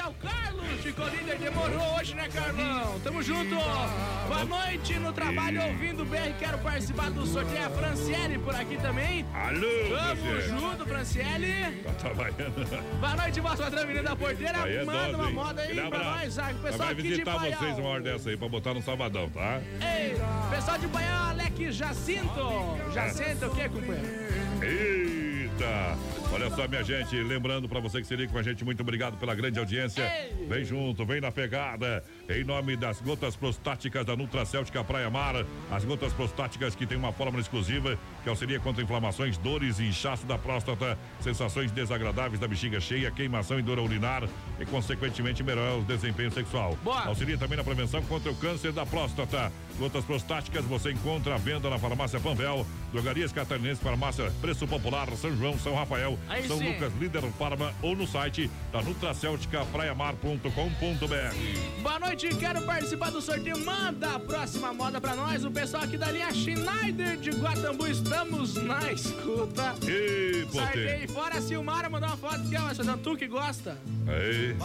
Aqui 0.00 0.06
é 0.06 0.06
o 0.06 0.14
Carlos. 0.14 0.80
Ficou 0.82 1.08
líder, 1.08 1.36
demorou 1.36 1.98
hoje, 1.98 2.14
né, 2.14 2.26
Carlão? 2.32 2.98
Tamo 3.00 3.22
junto. 3.22 3.54
Boa 3.54 4.44
noite 4.46 4.98
no 4.98 5.12
trabalho, 5.12 5.62
ouvindo 5.62 6.02
o 6.02 6.06
BR. 6.06 6.32
Quero 6.38 6.58
participar 6.58 7.10
do 7.10 7.26
sorteio. 7.26 7.66
A 7.66 7.70
Franciele 7.70 8.38
por 8.38 8.54
aqui 8.54 8.78
também. 8.78 9.26
Alô, 9.34 9.60
Tamo 9.90 10.16
Franciele. 10.22 10.48
junto, 10.48 10.86
Franciele. 10.86 11.82
Tá 11.82 11.92
trabalhando. 11.92 12.98
Boa 12.98 13.16
noite, 13.16 13.40
vossa 13.40 13.70
menina 13.84 14.02
da 14.02 14.16
porteira. 14.16 14.58
É 14.70 14.84
Manda 14.84 15.02
dose, 15.02 15.14
uma 15.16 15.30
moda 15.30 15.60
aí 15.60 15.88
pra 15.88 15.98
nós, 15.98 16.32
Zago. 16.32 16.52
Nós 16.54 16.62
Pessoal 16.62 16.78
vai 16.78 16.92
aqui 16.92 17.02
de 17.02 17.08
visitar 17.08 17.38
vocês 17.38 17.78
uma 17.78 17.88
hora 17.90 18.02
dessa 18.02 18.30
aí 18.30 18.36
pra 18.38 18.48
botar 18.48 18.72
no 18.72 18.82
sabadão, 18.82 19.28
tá? 19.28 19.60
Ei, 19.82 20.16
pessoal 20.50 20.78
de 20.78 20.86
Baião, 20.86 21.28
Alec 21.28 21.72
Jacinto. 21.72 22.78
Jacinto 22.94 23.46
o 23.46 23.54
quê, 23.54 23.68
companheiro? 23.68 25.09
Olha 26.32 26.48
só, 26.50 26.66
minha 26.68 26.82
gente, 26.82 27.16
lembrando 27.16 27.68
pra 27.68 27.80
você 27.80 28.00
que 28.00 28.06
se 28.06 28.14
liga 28.16 28.32
com 28.32 28.38
a 28.38 28.42
gente, 28.42 28.64
muito 28.64 28.80
obrigado 28.80 29.16
pela 29.18 29.34
grande 29.34 29.58
audiência. 29.58 30.04
Vem 30.48 30.64
junto, 30.64 31.04
vem 31.04 31.20
na 31.20 31.32
pegada. 31.32 32.04
Em 32.30 32.44
nome 32.44 32.76
das 32.76 33.00
gotas 33.00 33.34
prostáticas 33.34 34.06
da 34.06 34.14
Nutracêutica 34.14 34.84
Praia 34.84 35.10
Mar, 35.10 35.44
as 35.68 35.84
gotas 35.84 36.12
prostáticas 36.12 36.76
que 36.76 36.86
tem 36.86 36.96
uma 36.96 37.12
fórmula 37.12 37.42
exclusiva 37.42 37.98
que 38.22 38.28
auxilia 38.28 38.60
contra 38.60 38.84
inflamações, 38.84 39.36
dores 39.36 39.80
e 39.80 39.86
inchaço 39.86 40.24
da 40.26 40.38
próstata, 40.38 40.96
sensações 41.20 41.72
desagradáveis 41.72 42.38
da 42.38 42.46
bexiga 42.46 42.78
cheia, 42.78 43.10
queimação 43.10 43.58
e 43.58 43.62
dor 43.62 43.80
urinar 43.80 44.28
e, 44.60 44.66
consequentemente, 44.66 45.42
melhorar 45.42 45.74
o 45.74 45.82
desempenho 45.82 46.30
sexual. 46.30 46.78
Boa. 46.84 47.06
Auxilia 47.06 47.36
também 47.36 47.56
na 47.56 47.64
prevenção 47.64 48.00
contra 48.02 48.30
o 48.30 48.36
câncer 48.36 48.70
da 48.70 48.86
próstata. 48.86 49.50
Gotas 49.76 50.04
prostáticas 50.04 50.64
você 50.66 50.92
encontra 50.92 51.34
à 51.34 51.38
venda 51.38 51.68
na 51.68 51.78
farmácia 51.78 52.20
Panvel, 52.20 52.64
drogarias 52.92 53.32
catarinenses, 53.32 53.82
farmácia 53.82 54.30
Preço 54.40 54.68
Popular, 54.68 55.08
São 55.16 55.36
João, 55.36 55.58
São 55.58 55.74
Rafael, 55.74 56.16
Aí 56.28 56.46
São 56.46 56.58
sim. 56.58 56.68
Lucas, 56.68 56.92
Líder 57.00 57.22
Farma 57.38 57.72
ou 57.82 57.96
no 57.96 58.06
site 58.06 58.48
da 58.72 58.82
Nutracêutica 58.82 59.64
praiamar.com.br. 59.72 61.82
Boa 61.82 61.98
noite, 61.98 62.19
quero 62.28 62.60
participar 62.62 63.10
do 63.10 63.20
sorteio. 63.20 63.58
Manda 63.64 64.14
a 64.14 64.18
próxima 64.18 64.72
moda 64.72 65.00
pra 65.00 65.14
nós. 65.14 65.44
O 65.44 65.50
pessoal 65.50 65.82
aqui 65.84 65.96
da 65.96 66.10
linha 66.10 66.32
Schneider 66.32 67.16
de 67.16 67.30
Guatambu, 67.30 67.86
estamos 67.86 68.54
na 68.54 68.92
escuta. 68.92 69.74
Ê, 69.86 70.46
Sorteio 70.50 71.08
fora 71.10 71.38
a 71.38 71.40
Silmara, 71.40 71.88
mandou 71.88 72.08
uma 72.08 72.16
foto 72.16 72.36
aqui, 72.36 72.56
ó, 72.56 72.60
mas 72.62 72.76
fazendo 72.76 72.98
tu 72.98 73.16
que 73.16 73.26
gosta. 73.26 73.76
Aí. 74.06 74.56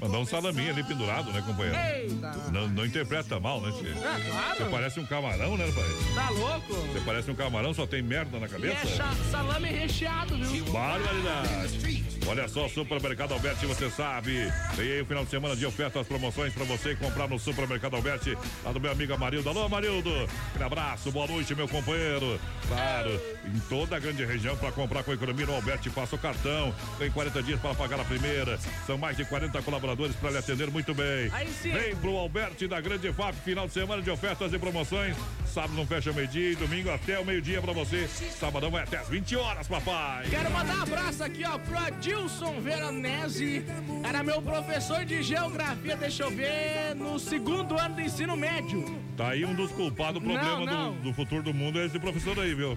Mandar 0.00 0.18
um 0.18 0.26
salaminho 0.26 0.70
ali 0.70 0.82
pendurado, 0.84 1.32
né, 1.32 1.42
companheiro? 1.46 1.78
Eita. 1.78 2.32
Não, 2.52 2.68
não 2.68 2.84
interpreta 2.86 3.38
mal, 3.40 3.60
né, 3.60 3.72
tio? 3.78 3.88
É, 3.88 3.92
claro. 4.30 4.56
Você 4.58 4.64
parece 4.70 5.00
um 5.00 5.06
camarão, 5.06 5.56
né, 5.56 5.64
pai? 5.72 5.84
Tá 6.14 6.30
louco? 6.30 6.74
Você 6.74 7.00
parece 7.04 7.30
um 7.30 7.34
camarão, 7.34 7.72
só 7.74 7.86
tem 7.86 8.02
merda 8.02 8.38
na 8.38 8.46
E 8.46 8.50
cabeça? 8.50 8.86
é 8.86 8.86
cha- 8.86 9.14
salame 9.30 9.68
recheado, 9.68 10.36
viu? 10.36 10.64
Barbaridade. 10.66 12.04
Olha 12.26 12.48
só, 12.48 12.68
Supermercado 12.68 13.32
Alberti, 13.32 13.66
você 13.66 13.90
sabe. 13.90 14.32
Tem 14.76 14.92
aí 14.92 15.00
o 15.02 15.06
final 15.06 15.24
de 15.24 15.30
semana 15.30 15.54
de 15.56 15.64
ofertas, 15.66 16.06
promoções 16.06 16.52
pra 16.52 16.64
você 16.64 16.83
comprar 16.96 17.28
no 17.28 17.38
Supermercado 17.38 17.94
Alberti. 17.94 18.36
Lá 18.64 18.72
do 18.72 18.80
meu 18.80 18.90
amigo 18.90 19.14
Amarildo. 19.14 19.48
Alô, 19.48 19.62
Amarildo. 19.62 20.10
Aquele 20.50 20.64
abraço, 20.64 21.12
boa 21.12 21.26
noite, 21.26 21.54
meu 21.54 21.68
companheiro. 21.68 22.40
Claro, 22.66 23.20
em 23.46 23.60
toda 23.68 23.96
a 23.96 24.00
grande 24.00 24.24
região 24.24 24.56
para 24.56 24.72
comprar 24.72 25.04
com 25.04 25.12
economia 25.12 25.46
no 25.46 25.54
Alberti, 25.54 25.88
passa 25.90 26.16
o 26.16 26.18
cartão. 26.18 26.74
Tem 26.98 27.10
40 27.10 27.42
dias 27.42 27.60
para 27.60 27.74
pagar 27.74 28.00
a 28.00 28.04
primeira. 28.04 28.58
São 28.86 28.98
mais 28.98 29.16
de 29.16 29.24
40 29.24 29.62
colaboradores 29.62 30.16
para 30.16 30.30
lhe 30.30 30.38
atender 30.38 30.70
muito 30.70 30.92
bem. 30.94 31.30
Aí 31.32 31.48
sim. 31.62 31.70
Vem 31.70 31.94
pro 31.96 32.16
Alberti 32.16 32.66
da 32.66 32.80
Grande 32.80 33.12
FAP, 33.12 33.34
final 33.44 33.66
de 33.66 33.72
semana 33.72 34.02
de 34.02 34.10
ofertas 34.10 34.52
e 34.52 34.58
promoções. 34.58 35.16
Sábado 35.46 35.74
não 35.74 35.86
fecha 35.86 36.12
meio-dia 36.12 36.50
e 36.50 36.56
domingo 36.56 36.90
até 36.90 37.18
o 37.18 37.24
meio-dia 37.24 37.62
pra 37.62 37.72
você. 37.72 38.08
Sabadão 38.08 38.72
vai 38.72 38.82
até 38.82 38.96
as 38.96 39.08
20 39.08 39.36
horas, 39.36 39.68
papai. 39.68 40.26
Quero 40.28 40.50
mandar 40.50 40.78
um 40.78 40.82
abraço 40.82 41.22
aqui, 41.22 41.44
ó, 41.44 41.58
pro 41.58 41.78
Adilson 41.78 42.60
Veronese. 42.60 43.64
Era 44.02 44.24
meu 44.24 44.42
professor 44.42 45.04
de 45.04 45.22
geografia, 45.22 45.96
deixa 45.96 46.24
eu 46.24 46.30
ver, 46.30 46.63
no 46.94 47.18
segundo 47.18 47.78
ano 47.78 47.94
do 47.96 48.00
ensino 48.00 48.36
médio. 48.36 48.84
Tá 49.16 49.28
aí 49.28 49.44
um 49.44 49.54
dos 49.54 49.70
culpados 49.70 50.20
do 50.20 50.28
problema 50.28 50.58
Não, 50.58 50.66
não. 50.66 50.92
Do, 50.94 51.02
do 51.02 51.12
futuro 51.14 51.42
do 51.42 51.54
mundo 51.54 51.78
é 51.78 51.86
esse 51.86 51.98
professor 51.98 52.38
aí, 52.40 52.54
viu? 52.54 52.76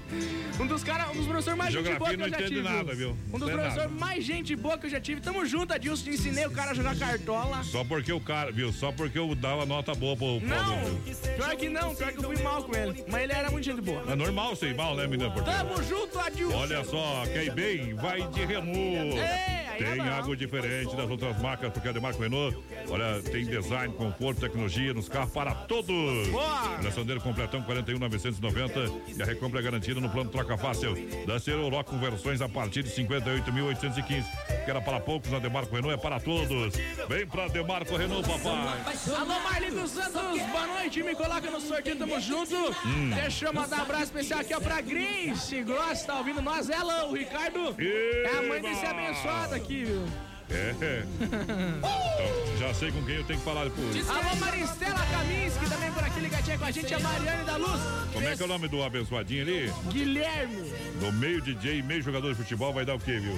Um 0.60 0.68
dos 0.68 0.84
caras, 0.84 1.10
um 1.10 1.16
dos 1.16 1.26
professores 1.26 1.58
mais 1.58 1.74
gente 1.74 1.84
Geografia 1.84 2.00
boa 2.18 2.30
que 2.30 2.36
eu 2.36 2.40
já 2.40 2.48
tive. 2.48 2.62
nada, 2.62 2.96
viu? 2.96 3.18
Um 3.34 3.40
dos 3.40 3.50
é 3.50 3.54
professores 3.54 3.92
mais 3.92 4.24
gente 4.24 4.56
boa 4.56 4.78
que 4.78 4.86
eu 4.86 4.90
já 4.90 5.00
tive. 5.00 5.22
Tamo 5.22 5.46
junto, 5.46 5.74
Adilson. 5.74 6.10
Ensinei 6.10 6.46
o 6.46 6.52
cara 6.52 6.72
a 6.72 6.74
jogar 6.74 6.96
cartola. 6.96 7.64
Só 7.64 7.84
porque 7.84 8.14
o 8.14 8.20
cara, 8.20 8.52
viu? 8.52 8.72
Só 8.72 8.92
porque 8.92 9.18
eu 9.18 9.34
dava 9.34 9.66
nota 9.66 9.96
boa 9.96 10.16
pro 10.16 10.40
pro 10.40 10.48
Não, 10.48 10.74
aluno. 10.74 11.02
pior 11.36 11.56
que 11.56 11.70
não, 11.70 11.96
pior 11.96 12.12
que 12.12 12.18
eu 12.20 12.24
fui 12.24 12.44
mal 12.44 12.64
com 12.64 12.76
ele. 12.76 13.04
Mas 13.10 13.24
ele 13.24 13.34
era 13.34 13.50
muito 13.50 13.66
gente 13.66 13.82
boa. 13.82 14.04
É 14.08 14.16
normal 14.16 14.56
ser 14.56 14.76
mal, 14.76 14.96
né, 14.96 15.08
menina? 15.08 15.32
Porque... 15.32 15.50
Tamo 15.50 15.82
junto, 15.84 16.20
Adilson. 16.20 16.58
Olha 16.58 16.84
só, 16.84 17.24
quer 17.26 17.46
ir 17.46 17.54
bem? 17.54 17.94
Vai 17.96 18.22
de. 18.28 18.42
Ei, 18.42 18.56
aí 18.56 19.66
Tem 19.78 20.00
é 20.00 20.10
algo 20.10 20.36
diferente 20.36 20.96
das 20.96 21.10
outras 21.10 21.40
marcas, 21.42 21.72
porque 21.72 21.88
é 21.88 21.94
de 21.94 22.00
marca 22.00 22.20
Renault. 22.20 22.58
Olha, 22.90 23.22
tem 23.22 23.46
design, 23.46 23.94
conforto, 23.94 24.42
tecnologia 24.42 24.94
nos 24.94 25.08
carros 25.08 25.32
para 25.32 25.54
todos. 25.54 26.28
Boa! 26.30 26.80
Lançadeiro 26.84 27.22
completão 27.22 27.62
41,990 27.64 28.92
e 29.16 29.22
a 29.22 29.26
recompra 29.26 29.60
é 29.60 29.64
garantida 29.64 30.00
no 30.00 30.10
plano 30.10 30.30
Troca 30.30 30.58
Fácil. 30.58 30.96
Lanceiro 31.28 31.66
Oroch 31.66 31.90
com 31.90 31.98
versões 32.00 32.42
a 32.42 32.50
partir 32.50 32.84
de 32.84 32.90
58.815. 32.92 34.26
Que 34.66 34.72
era 34.72 34.82
para 34.82 35.00
poucos, 35.00 35.32
na 35.32 35.40
Demarco 35.40 35.76
Renault 35.76 35.94
é 35.94 35.98
para 35.98 36.20
todos. 36.20 36.76
Vem 37.08 37.26
pra 37.28 37.48
Demarco 37.48 37.96
Renault, 37.96 38.28
papai. 38.28 38.84
Alô, 39.16 39.40
Marli 39.42 39.72
dos 39.72 39.92
Santos, 39.92 40.42
boa 40.52 40.68
noite. 40.68 41.04
Me 41.04 41.16
coloca 41.16 41.50
no 41.50 41.62
sorteio, 41.62 41.98
tamo 41.98 42.20
junto. 42.20 42.56
Hum. 42.86 43.12
Deixa 43.14 43.46
eu 43.46 43.54
mandar 43.54 43.80
um 43.80 43.82
abraço 43.82 44.04
especial 44.06 44.40
aqui, 44.42 44.54
ó, 44.54 44.60
pra 44.60 44.82
Grace 44.82 45.64
Gross, 45.64 46.04
tá 46.04 46.18
ouvindo 46.18 46.42
nós? 46.42 46.70
Ela, 46.70 47.06
o 47.06 47.14
Ricardo. 47.14 47.76
É 47.80 48.38
a 48.38 48.42
mãe 48.42 48.62
desse 48.62 48.86
abençoado 48.86 49.56
aqui, 49.56 49.66
viu? 49.68 50.05
É. 50.49 51.03
Então, 51.20 52.57
já 52.57 52.74
sei 52.74 52.91
com 52.91 53.03
quem 53.03 53.15
eu 53.15 53.24
tenho 53.26 53.39
que 53.39 53.45
falar 53.45 53.65
depois. 53.65 54.09
Alô, 54.09 54.36
Maristela 54.38 55.05
Kaminski, 55.11 55.70
também 55.70 55.91
por 55.91 56.03
aqui 56.03 56.20
ligadinha 56.20 56.57
com 56.57 56.65
a 56.65 56.72
gente, 56.72 56.93
a 56.93 56.99
Mariane 56.99 57.43
da 57.43 57.57
Luz. 57.57 57.82
Como 58.13 58.28
é 58.28 58.36
que 58.36 58.41
é 58.41 58.45
o 58.45 58.47
nome 58.47 58.68
do 58.68 58.82
abençoadinho 58.82 59.41
ali? 59.43 59.74
Guilherme. 59.91 60.72
Do 60.99 61.11
meio 61.13 61.41
DJ, 61.41 61.82
meio 61.84 62.01
jogador 62.01 62.30
de 62.30 62.36
futebol, 62.36 62.74
vai 62.74 62.86
dar 62.86 62.95
o 62.95 62.99
quê, 62.99 63.20
viu? 63.20 63.38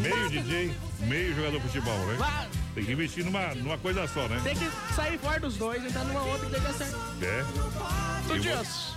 Meio 0.00 0.30
DJ, 0.30 0.72
meio 1.00 1.34
jogador 1.34 1.58
de 1.58 1.66
futebol, 1.66 1.98
né? 2.06 2.14
Vai. 2.18 2.48
Tem 2.74 2.84
que 2.84 2.92
investir 2.92 3.24
numa, 3.24 3.54
numa 3.56 3.76
coisa 3.76 4.06
só, 4.06 4.26
né? 4.28 4.40
Tem 4.42 4.54
que 4.54 4.70
sair 4.94 5.18
fora 5.18 5.40
dos 5.40 5.56
dois, 5.56 5.84
entrar 5.84 6.04
numa 6.04 6.22
outra 6.22 6.48
que 6.48 6.60
dê 6.60 6.72
certo. 6.72 6.96
É. 7.22 8.09
Tudo 8.30 8.48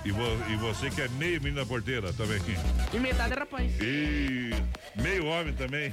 E, 0.05 0.11
vo- 0.11 0.43
e, 0.49 0.55
vo- 0.55 0.73
você 0.73 0.89
que 0.89 1.01
é 1.01 1.07
meio 1.09 1.41
menina 1.41 1.65
porteira 1.65 2.13
também 2.13 2.37
aqui. 2.37 2.55
E 2.93 2.99
metade 2.99 3.31
era 3.31 3.41
rapaz. 3.41 3.71
E 3.81 4.51
meio 5.01 5.25
homem 5.25 5.53
também. 5.53 5.91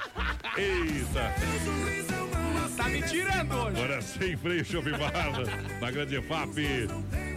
Eita. 0.56 1.34
Tá 2.76 2.88
me 2.88 3.02
tirando 3.02 3.52
hoje. 3.54 3.76
Agora 3.76 4.02
sem 4.02 4.36
freio, 4.36 4.64
shopping 4.64 4.92
bar, 4.92 5.30
na 5.80 5.90
Grande 5.90 6.20
FAP. 6.22 6.56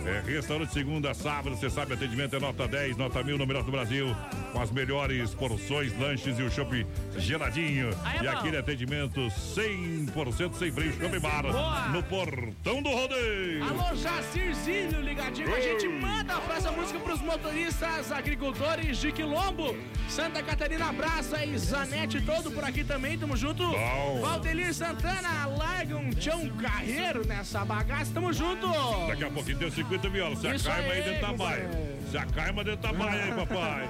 É, 0.08 0.22
restaurante 0.26 0.72
segunda, 0.72 1.14
sábado, 1.14 1.58
você 1.58 1.70
sabe, 1.70 1.94
atendimento 1.94 2.34
é 2.34 2.40
nota 2.40 2.66
10, 2.66 2.96
nota 2.96 3.22
1000 3.22 3.38
no 3.38 3.46
melhor 3.46 3.62
do 3.64 3.72
Brasil, 3.72 4.16
com 4.54 4.62
as 4.62 4.72
melhores 4.72 5.34
porções, 5.34 5.92
lanches 6.00 6.40
e 6.40 6.44
o 6.44 6.50
shopping 6.50 6.86
geladinho. 7.18 7.90
Aí 8.06 8.24
e 8.24 8.28
aquele 8.28 8.56
atendimento 8.56 9.20
100% 9.20 10.54
sem 10.54 10.72
freio, 10.72 10.94
shopping 10.94 11.20
bar, 11.20 11.42
Boa. 11.42 11.90
no 11.90 12.02
portão 12.04 12.82
do 12.82 12.90
rodeio. 12.90 13.66
Alô, 13.66 13.94
Jacir 13.98 14.56
Zílio, 14.56 15.02
ligadinho 15.02 15.54
a 15.54 15.60
gente. 15.60 15.90
Manda 15.90 16.38
a 16.38 16.40
próxima 16.40 16.72
música 16.72 17.00
pros 17.00 17.20
motoristas, 17.20 18.10
agricultores 18.10 18.98
de 19.00 19.12
Quilombo. 19.12 19.76
Santa 20.08 20.42
Catarina, 20.42 20.88
abraço 20.88 21.36
aí. 21.36 21.58
Zanete 21.58 22.22
todo 22.22 22.50
por 22.50 22.64
aqui 22.64 22.86
também, 22.86 23.18
tamo 23.18 23.36
junto. 23.36 23.62
Bom. 23.68 24.22
Valdelir 24.22 24.74
Santana, 24.74 25.48
larga 25.48 25.98
um 25.98 26.12
tchão 26.12 26.48
carreiro 26.52 27.28
nessa 27.28 27.66
bagaça, 27.66 28.14
tamo 28.14 28.32
junto. 28.32 28.68
Daqui 29.06 29.26
a 29.26 29.30
pouquinho 29.30 29.58
tem 29.58 29.70
50 29.70 29.97
violas. 29.97 29.97
Se 30.00 30.56
Isso 30.56 30.70
acaima 30.70 30.94
aí 30.94 31.00
aí, 31.00 31.04
dentro 31.04 31.22
da 31.22 31.34
baia. 31.34 31.70
Se 32.12 32.18
acaima 32.18 32.64
dentro 32.64 32.82
da 32.82 32.94
baia 32.94 33.24
aí, 33.24 33.34
papai. 33.34 33.90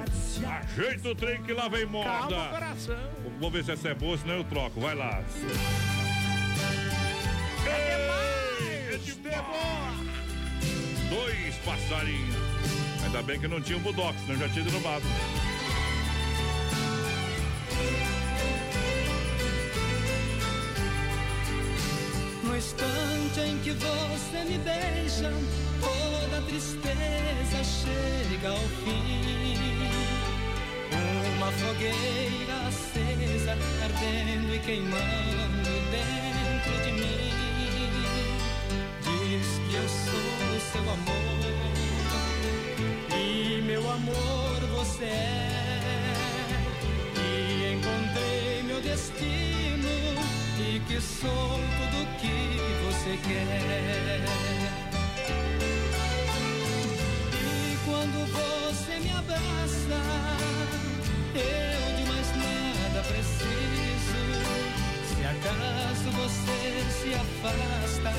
Ajeita 0.62 1.10
o 1.10 1.16
trem 1.16 1.44
que 1.44 1.54
lá 1.54 1.68
vem 1.68 1.86
moda. 1.86 2.10
Calma, 2.10 2.50
coração. 2.50 2.96
Vou 3.40 3.52
ver 3.52 3.64
se 3.64 3.72
essa 3.72 3.90
é 3.90 3.94
boa, 3.94 4.18
senão 4.18 4.36
eu 4.36 4.44
troco. 4.46 4.80
Vai 4.80 4.96
lá. 4.96 5.22
É 7.68 8.98
de 8.98 9.14
boa. 9.14 9.94
Dois 11.10 11.56
passarinhos. 11.58 12.36
Ainda 13.04 13.22
bem 13.22 13.40
que 13.40 13.48
não 13.48 13.62
tinha 13.62 13.78
um 13.78 13.82
budox, 13.82 14.20
senão 14.22 14.40
já 14.40 14.50
tinha 14.50 14.66
derrubado. 14.66 15.06
No 22.44 22.58
instante 22.58 23.40
em 23.40 23.60
que 23.60 23.72
você 23.72 24.44
me 24.46 24.58
beija, 24.58 25.32
toda 25.82 26.42
tristeza 26.48 27.64
chega 27.64 28.50
ao 28.50 28.58
fim. 28.84 29.58
Uma 31.38 31.52
fogueira 31.52 32.68
acesa, 32.68 33.58
ardendo 33.84 34.54
e 34.56 34.60
queimando 34.60 35.72
dentro 35.92 36.84
de 36.84 36.92
mim. 36.92 37.32
Diz 39.02 39.48
que 39.70 39.76
eu 39.76 39.88
sou 39.88 40.48
seu 40.72 40.82
amor, 40.82 41.42
e 43.16 43.62
meu 43.62 43.92
amor 43.92 44.60
você 44.76 45.06
é. 45.06 45.50
E 47.16 47.76
encontrei 47.76 48.64
meu 48.64 48.82
destino 48.82 49.90
e 50.60 50.80
que 50.88 51.00
sou 51.00 51.60
tudo 51.78 52.08
que 52.20 52.60
você 52.86 53.18
quer. 53.28 54.57
Quando 57.98 58.20
você 58.32 59.00
me 59.00 59.10
abraça, 59.10 60.00
eu 61.34 61.96
de 61.98 62.04
mais 62.12 62.30
nada 62.38 63.02
preciso. 63.08 64.22
Se 65.10 65.22
acaso 65.34 66.08
você 66.12 66.60
se 66.98 67.10
afasta, 67.16 68.12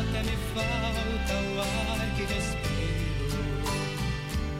até 0.00 0.20
me 0.28 0.36
falta 0.54 1.34
o 1.34 1.60
ar 1.60 2.00
que 2.16 2.24
respiro. 2.34 3.36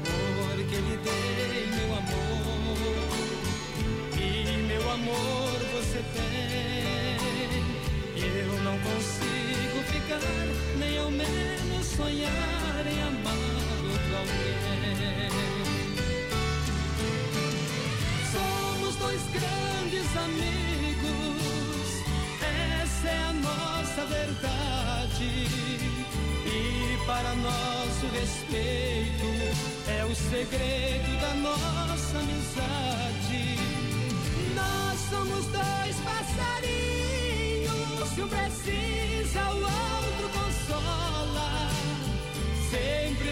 Porque 0.05 0.76
lhe 0.76 0.97
dei 1.07 1.66
meu 1.76 1.90
amor 2.03 2.86
e 4.16 4.57
meu 4.68 4.84
amor 4.92 5.59
você 5.74 6.01
tem. 6.14 6.47
Eu 8.16 8.53
não 8.62 8.78
consigo 8.78 9.78
ficar, 9.92 10.20
nem 10.78 10.99
ao 10.99 11.11
menos 11.11 11.86
sonhar 11.97 12.86
em 12.86 13.03
amar 13.03 13.75
Somos 18.32 18.96
dois 18.96 19.22
grandes 19.32 20.16
amigos, 20.16 22.02
essa 22.82 23.08
é 23.08 23.22
a 23.28 23.32
nossa 23.32 24.06
verdade. 24.06 25.48
E 26.46 26.98
para 27.06 27.34
nosso 27.36 28.06
respeito 28.12 29.26
é 29.88 30.04
o 30.04 30.14
segredo 30.14 31.20
da 31.20 31.34
nossa 31.34 32.18
amizade. 32.18 33.58
Nós 34.54 34.98
somos 35.10 35.46
dois 35.46 35.96
passarinhos, 36.04 37.28
se 38.14 38.22
um 38.22 38.28
precisa, 38.28 39.50
o 39.50 39.62
outro 39.62 40.28
consola. 40.32 41.05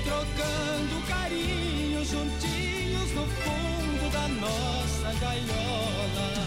Trocando 0.04 1.06
carinho, 1.08 2.04
juntinhos 2.04 3.10
no 3.14 3.26
fundo 3.26 4.12
da 4.12 4.28
nossa 4.28 5.18
gaiola. 5.18 6.43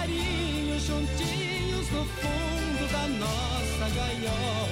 Carinho, 0.00 0.78
juntinhos 0.80 1.90
no 1.90 2.04
fundo 2.04 2.92
da 2.92 3.06
nossa 3.08 3.94
gaiola. 3.94 4.69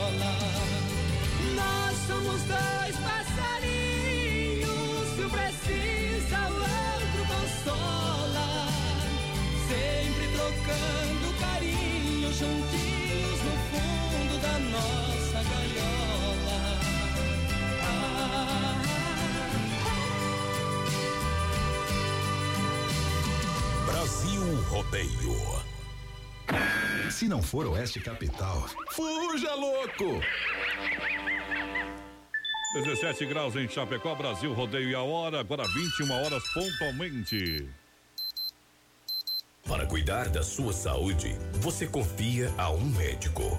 Rodeio. 24.89 25.61
Se 27.11 27.28
não 27.28 27.43
for 27.43 27.66
Oeste 27.66 28.01
Capital, 28.01 28.66
fuja 28.91 29.55
louco! 29.55 30.20
17 32.74 33.26
graus 33.26 33.55
em 33.57 33.68
Chapecó, 33.68 34.14
Brasil, 34.14 34.53
rodeio 34.55 34.91
e 34.91 34.95
a 34.95 35.03
hora, 35.03 35.41
agora 35.41 35.64
21 35.68 36.11
horas 36.11 36.43
pontualmente. 36.55 37.68
Para 39.66 39.86
cuidar 39.86 40.30
da 40.30 40.43
sua 40.43 40.72
saúde, 40.72 41.36
você 41.61 41.86
confia 41.86 42.53
a 42.57 42.70
um 42.70 42.86
médico. 42.86 43.59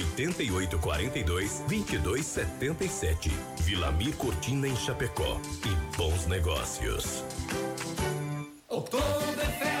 88 0.03 0.77
42 0.79 1.63
22 1.67 2.25
77. 2.25 3.31
Vilamir 3.61 4.15
Cortina 4.15 4.67
em 4.67 4.75
Chapecó. 4.75 5.39
E 5.65 5.97
bons 5.97 6.27
negócios. 6.27 7.23
Oktoberfest 8.67 9.71
em 9.71 9.80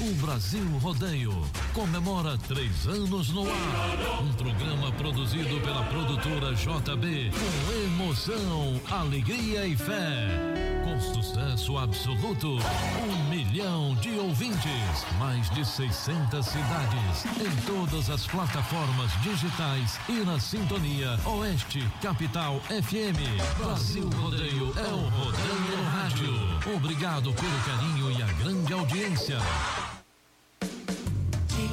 O 0.00 0.14
Brasil 0.24 0.64
Rodeio 0.80 1.32
comemora 1.74 2.38
três 2.46 2.86
anos 2.86 3.30
no 3.30 3.42
ar. 3.50 4.22
Um 4.22 4.32
programa 4.34 4.92
produzido 4.92 5.60
pela 5.60 5.82
produtora 5.86 6.54
JB 6.54 7.32
com 7.32 7.72
emoção, 7.72 8.80
alegria 8.92 9.66
e 9.66 9.76
fé. 9.76 10.28
Com 10.84 11.00
sucesso 11.00 11.76
absoluto, 11.76 12.48
um 12.48 13.28
milhão 13.28 13.96
de 13.96 14.10
ouvintes, 14.10 15.04
mais 15.18 15.50
de 15.50 15.64
600 15.64 16.46
cidades, 16.46 17.24
em 17.36 17.66
todas 17.66 18.08
as 18.08 18.24
plataformas 18.24 19.10
digitais 19.20 19.98
e 20.08 20.24
na 20.24 20.38
sintonia 20.38 21.18
Oeste 21.26 21.84
Capital 22.00 22.60
FM. 22.68 23.18
Brasil 23.58 24.08
Rodeio 24.10 24.72
é 24.76 24.92
o 24.92 25.08
Rodeio 25.08 25.84
Rádio. 25.90 26.76
Obrigado 26.76 27.32
pelo 27.32 27.58
carinho 27.66 28.12
e 28.12 28.22
a 28.22 28.32
grande 28.34 28.72
audiência. 28.72 29.38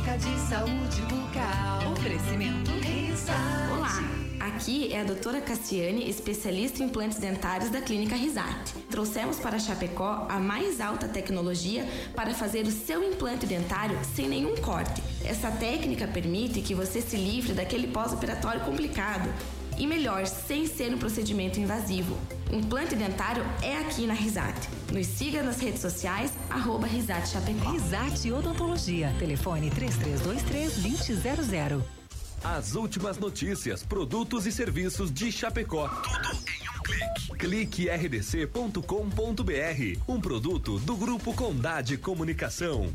Dica 0.06 0.18
de 0.20 0.40
saúde 0.48 1.02
bucal. 1.02 1.92
Oferecimento 1.94 2.70
Risate. 2.70 3.72
Olá, 3.76 4.04
aqui 4.40 4.94
é 4.94 5.02
a 5.02 5.04
doutora 5.04 5.42
Cassiane, 5.42 6.08
especialista 6.08 6.84
em 6.84 6.86
implantes 6.86 7.18
dentários 7.18 7.72
da 7.72 7.82
Clínica 7.82 8.16
Risate. 8.16 8.76
Trouxemos 8.92 9.40
para 9.40 9.58
Chapecó 9.58 10.28
a 10.30 10.38
mais 10.38 10.80
alta 10.80 11.08
tecnologia 11.08 11.88
para 12.16 12.36
fazer 12.36 12.68
o 12.68 12.72
seu 12.72 13.04
implante 13.04 13.48
dentário 13.48 13.98
sem 14.16 14.30
nenhum 14.30 14.56
corte. 14.58 15.02
Essa 15.24 15.50
técnica 15.50 16.08
permite 16.08 16.62
que 16.62 16.76
você 16.76 17.02
se 17.02 17.18
livre 17.18 17.54
daquele 17.54 17.88
pós-operatório 17.88 18.62
complicado. 18.62 19.28
E 19.78 19.86
melhor, 19.86 20.26
sem 20.26 20.66
ser 20.68 20.94
um 20.94 20.98
procedimento 20.98 21.60
invasivo. 21.60 22.18
Implante 22.52 22.96
dentário 22.96 23.44
é 23.62 23.78
aqui 23.78 24.08
na 24.08 24.14
Risate. 24.14 24.70
Nos 24.92 25.06
siga 25.08 25.42
nas 25.44 25.60
redes 25.60 25.82
sociais, 25.82 26.32
arroba 26.50 26.88
Risate 26.88 27.28
Chapecó. 27.30 27.72
Risate 27.72 28.32
Odontologia. 28.32 29.14
Telefone 29.20 29.70
3323-2000. 29.72 31.84
As 32.44 32.76
últimas 32.76 33.18
notícias, 33.18 33.82
produtos 33.84 34.46
e 34.46 34.52
serviços 34.52 35.12
de 35.12 35.32
Chapecó. 35.32 35.88
Tudo 35.88 36.30
em 36.48 36.70
um 36.70 36.80
clique. 36.84 37.38
Clique 37.40 37.90
rdc.com.br. 37.90 38.82
Um 40.08 40.22
produto 40.22 40.78
do 40.80 40.96
Grupo 40.96 41.34
Condade 41.34 41.98
Comunicação. 41.98 42.94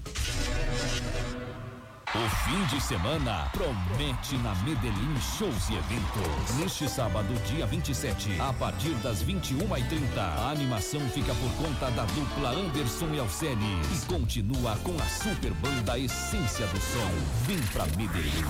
O 2.13 2.29
fim 2.45 2.65
de 2.75 2.83
semana 2.83 3.49
promete 3.53 4.37
na 4.39 4.53
Medellín 4.65 5.15
Shows 5.39 5.71
e 5.71 5.75
Eventos. 5.75 6.57
Neste 6.57 6.89
sábado, 6.89 7.33
dia 7.47 7.65
27, 7.67 8.41
a 8.41 8.53
partir 8.53 8.95
das 8.95 9.23
21h30, 9.23 10.19
a 10.19 10.51
animação 10.51 11.01
fica 11.11 11.33
por 11.33 11.53
conta 11.53 11.89
da 11.93 12.05
dupla 12.07 12.51
Anderson 12.51 13.15
e 13.15 13.21
Alcenes. 13.21 14.03
E 14.03 14.07
continua 14.07 14.77
com 14.83 14.97
a 15.01 15.07
super 15.23 15.55
banda 15.55 15.97
Essência 15.97 16.67
do 16.67 16.81
Som. 16.81 17.47
Vem 17.47 17.63
pra 17.69 17.87
Medellín. 17.97 18.45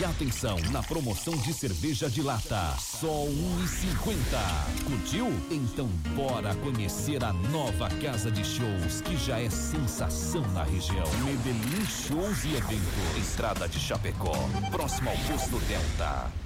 E 0.00 0.04
atenção 0.04 0.58
na 0.72 0.82
promoção 0.82 1.36
de 1.36 1.54
cerveja 1.54 2.10
de 2.10 2.22
lata. 2.22 2.74
Só 2.76 3.06
1,50. 3.06 4.84
Curtiu? 4.84 5.28
Então 5.48 5.86
bora 6.16 6.56
conhecer 6.56 7.22
a 7.22 7.32
nova 7.32 7.88
casa 8.02 8.32
de 8.32 8.44
shows 8.44 9.00
que 9.02 9.16
já 9.16 9.38
é 9.38 9.48
sensação 9.48 10.42
na 10.48 10.64
região. 10.64 11.06
Medellín 11.24 11.86
Shows 11.86 12.44
e 12.44 12.56
Eventos. 12.56 12.95
Estrada 13.16 13.68
de 13.68 13.78
Chapecó, 13.78 14.32
próximo 14.70 15.10
ao 15.10 15.16
posto 15.16 15.58
Delta. 15.66 16.45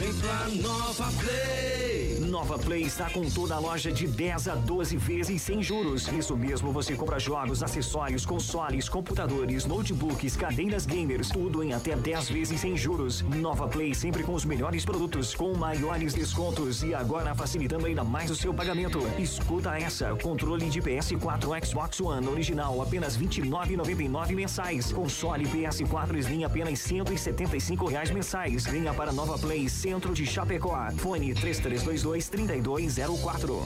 Vem 0.00 0.14
pra 0.14 0.48
Nova 0.62 1.12
Play! 1.20 2.20
Nova 2.20 2.58
Play 2.58 2.82
está 2.82 3.10
com 3.10 3.28
toda 3.28 3.54
a 3.56 3.58
loja 3.58 3.92
de 3.92 4.06
10 4.06 4.48
a 4.48 4.54
12 4.54 4.96
vezes 4.96 5.42
sem 5.42 5.62
juros. 5.62 6.08
Isso 6.08 6.34
mesmo, 6.36 6.72
você 6.72 6.94
compra 6.94 7.18
jogos, 7.18 7.62
acessórios, 7.62 8.24
consoles, 8.24 8.88
computadores, 8.88 9.66
notebooks, 9.66 10.36
cadeiras 10.36 10.86
gamers, 10.86 11.28
tudo 11.28 11.62
em 11.62 11.74
até 11.74 11.94
10 11.96 12.30
vezes 12.30 12.60
sem 12.60 12.76
juros. 12.76 13.20
Nova 13.22 13.68
Play 13.68 13.94
sempre 13.94 14.22
com 14.22 14.32
os 14.32 14.44
melhores 14.44 14.84
produtos, 14.84 15.34
com 15.34 15.54
maiores 15.54 16.14
descontos 16.14 16.82
e 16.82 16.94
agora 16.94 17.34
facilitando 17.34 17.84
ainda 17.84 18.02
mais 18.02 18.30
o 18.30 18.36
seu 18.36 18.54
pagamento. 18.54 19.00
Escuta 19.18 19.76
essa: 19.76 20.14
controle 20.22 20.70
de 20.70 20.80
PS4 20.80 21.66
Xbox 21.66 22.00
One 22.00 22.26
original 22.28 22.80
apenas 22.80 23.16
R$ 23.16 23.26
29,99 23.26 24.34
mensais. 24.34 24.92
Console 24.92 25.46
PS4 25.46 26.16
Slim 26.16 26.44
apenas 26.44 26.78
175 26.78 27.86
reais 27.86 28.10
mensais. 28.10 28.64
Venha 28.64 28.94
para 28.94 29.12
Nova 29.12 29.36
Play 29.36 29.68
Centro 29.90 30.14
de 30.14 30.24
Chapecó. 30.24 30.78
Fone 30.98 31.34
3322-3204. 31.34 33.60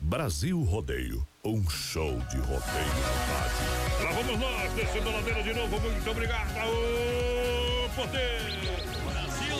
Brasil 0.00 0.62
Rodeio, 0.62 1.22
um 1.44 1.68
show 1.68 2.18
de 2.30 2.38
rodeio 2.38 2.62
Lá 4.02 4.12
vamos 4.12 4.40
nós, 4.40 4.72
descendo 4.72 5.10
a 5.10 5.12
ladeira 5.12 5.42
de 5.42 5.52
novo. 5.52 5.78
Muito 5.78 6.10
obrigado. 6.10 6.56
Aô, 6.56 7.90
poder! 7.94 8.40
Brasil! 9.12 9.58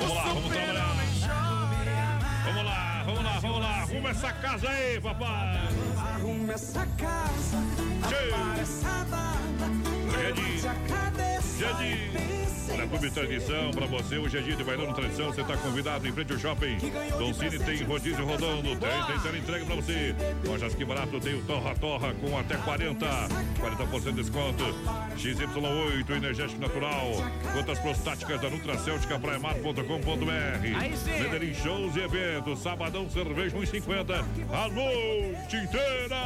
Vamos 0.00 0.14
lá, 0.14 0.24
vamos 0.24 0.52
trabalhar. 0.52 0.94
Vamos 2.44 2.64
lá, 2.66 3.02
vamos 3.06 3.24
lá, 3.24 3.38
vamos 3.40 3.60
lá. 3.60 3.80
Arruma 3.80 4.10
essa 4.10 4.30
casa 4.30 4.68
aí, 4.68 5.00
papai. 5.00 5.68
Arruma 5.96 6.52
essa 6.52 6.86
casa. 6.98 7.56
Apara 8.02 8.60
essa 8.60 9.06
barba. 9.08 9.70
Levante 10.18 10.68
Jardim. 11.58 12.10
Olha, 12.72 12.86
Clube 12.88 13.10
Tradição 13.10 13.70
pra 13.70 13.86
você. 13.86 14.18
Hoje 14.18 14.38
é 14.38 14.40
dia 14.40 14.56
de 14.56 14.64
bailão 14.64 14.92
tradição. 14.92 15.26
Você 15.26 15.44
tá 15.44 15.56
convidado 15.56 16.06
em 16.08 16.12
frente 16.12 16.32
ao 16.32 16.38
shopping. 16.38 16.76
Dom 17.18 17.32
Cine 17.32 17.58
tem 17.58 17.82
rodízio 17.84 18.26
rodando. 18.26 18.74
Tem, 18.76 19.04
tem 19.06 19.18
tela 19.20 19.38
entrega 19.38 19.64
pra 19.64 19.74
você. 19.76 20.14
Lojas 20.44 20.74
que 20.74 20.84
barato 20.84 21.20
tem 21.20 21.34
o 21.34 21.42
Torra 21.42 21.74
Torra 21.76 22.12
com 22.14 22.36
até 22.36 22.56
40. 22.56 23.06
40% 23.06 24.02
de 24.04 24.12
desconto. 24.12 24.64
XY8, 25.16 26.10
energético 26.16 26.60
natural. 26.60 27.12
Quantas 27.52 27.78
prostáticas 27.78 28.40
da 28.40 28.50
Nutracêutica 28.50 29.18
Praiamar.com.br. 29.18 31.22
Medellín 31.22 31.54
Shows 31.54 31.94
e 31.94 32.00
eventos. 32.00 32.60
Sabadão, 32.60 33.08
cerveja 33.08 33.56
1,50. 33.56 34.24
A 34.52 34.68
noite 34.68 35.56
inteira. 35.56 36.16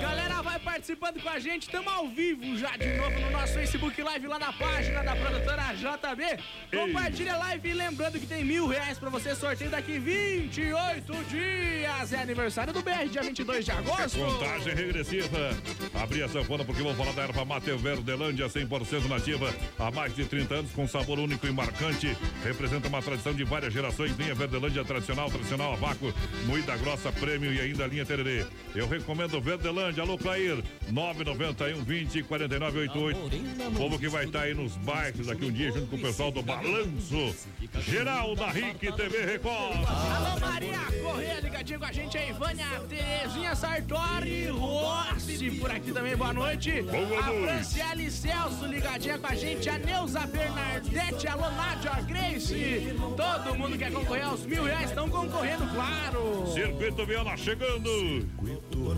Galera, 0.00 0.42
vai 0.42 0.58
participando 0.58 1.22
com 1.22 1.28
a 1.28 1.38
gente. 1.38 1.62
Estamos 1.62 1.92
ao 1.92 2.08
vivo 2.08 2.56
já 2.56 2.76
de 2.76 2.96
novo 2.96 3.20
no 3.20 3.30
nosso 3.30 3.52
Facebook 3.52 4.02
Live 4.02 4.26
lá 4.26 4.38
na 4.38 4.52
página 4.52 4.71
da 4.80 5.14
produtora 5.14 5.74
JB. 5.74 6.76
Compartilha 6.76 7.34
a 7.34 7.38
live 7.38 7.68
e 7.68 7.74
lembrando 7.74 8.18
que 8.18 8.26
tem 8.26 8.42
mil 8.42 8.66
reais 8.66 8.98
pra 8.98 9.10
você 9.10 9.34
sorteio 9.34 9.70
daqui 9.70 9.98
28 9.98 11.12
dias. 11.28 12.12
É 12.12 12.22
aniversário 12.22 12.72
do 12.72 12.82
BR, 12.82 13.08
dia 13.10 13.22
22 13.22 13.64
de 13.64 13.70
agosto. 13.70 14.18
Contagem 14.18 14.74
regressiva. 14.74 15.50
Abri 15.94 16.22
a 16.22 16.28
sanfona 16.28 16.64
porque 16.64 16.82
vou 16.82 16.94
falar 16.94 17.12
da 17.12 17.22
erva 17.22 17.44
mate 17.44 17.70
Verdelândia 17.72 18.46
100% 18.46 19.08
nativa. 19.08 19.52
Há 19.78 19.90
mais 19.90 20.14
de 20.16 20.24
30 20.24 20.54
anos 20.54 20.72
com 20.72 20.88
sabor 20.88 21.18
único 21.18 21.46
e 21.46 21.52
marcante. 21.52 22.16
Representa 22.42 22.88
uma 22.88 23.02
tradição 23.02 23.34
de 23.34 23.44
várias 23.44 23.72
gerações. 23.74 24.16
Linha 24.16 24.34
Verdelândia 24.34 24.84
tradicional, 24.84 25.30
tradicional 25.30 25.74
a 25.74 25.76
vácuo, 25.76 26.14
moída 26.46 26.76
grossa, 26.78 27.12
prêmio 27.12 27.52
e 27.52 27.60
ainda 27.60 27.86
linha 27.86 28.06
tererê. 28.06 28.46
Eu 28.74 28.88
recomendo 28.88 29.40
Verdelândia. 29.40 30.02
Alô, 30.02 30.16
Clair. 30.16 30.62
991 30.90 31.84
20 31.84 32.22
49 32.22 32.78
88. 32.78 33.76
Povo 33.76 33.98
que 33.98 34.08
vai 34.08 34.24
estar 34.24 34.42
aí 34.42 34.54
nos 34.62 34.76
bairros 34.76 35.26
daqui 35.26 35.44
um 35.44 35.50
dia 35.50 35.72
junto 35.72 35.88
com 35.88 35.96
o 35.96 35.98
pessoal 35.98 36.30
do 36.30 36.40
Balanço. 36.42 37.34
Geral 37.80 38.36
da 38.36 38.48
RIC 38.48 38.92
TV 38.92 39.24
Record. 39.24 39.84
Alô, 39.86 40.40
Maria 40.40 40.78
Correia, 41.02 41.40
ligadinho 41.40 41.78
com 41.80 41.84
a 41.84 41.92
gente 41.92 42.16
aí. 42.16 42.32
Vânia 42.32 42.66
Terezinha 42.88 43.56
Sartori 43.56 44.46
Rossi 44.46 45.50
por 45.58 45.70
aqui 45.70 45.92
também, 45.92 46.16
boa 46.16 46.32
noite. 46.32 46.82
Boa 46.82 47.20
a 47.20 47.26
noite. 47.26 47.42
Franciele 47.42 48.10
Celso 48.10 48.66
ligadinha 48.66 49.18
com 49.18 49.26
a 49.26 49.34
gente. 49.34 49.68
A 49.68 49.78
Neuza 49.78 50.26
Bernardete, 50.26 51.26
alô, 51.26 51.50
Nádia 51.50 52.00
Grace. 52.02 52.94
Todo 53.16 53.54
mundo 53.56 53.76
quer 53.76 53.90
concorrer 53.92 54.24
aos 54.24 54.46
mil 54.46 54.64
reais, 54.64 54.90
estão 54.90 55.10
concorrendo, 55.10 55.66
claro. 55.74 56.46
Circuito 56.52 57.04
Viola 57.04 57.36
chegando. 57.36 58.28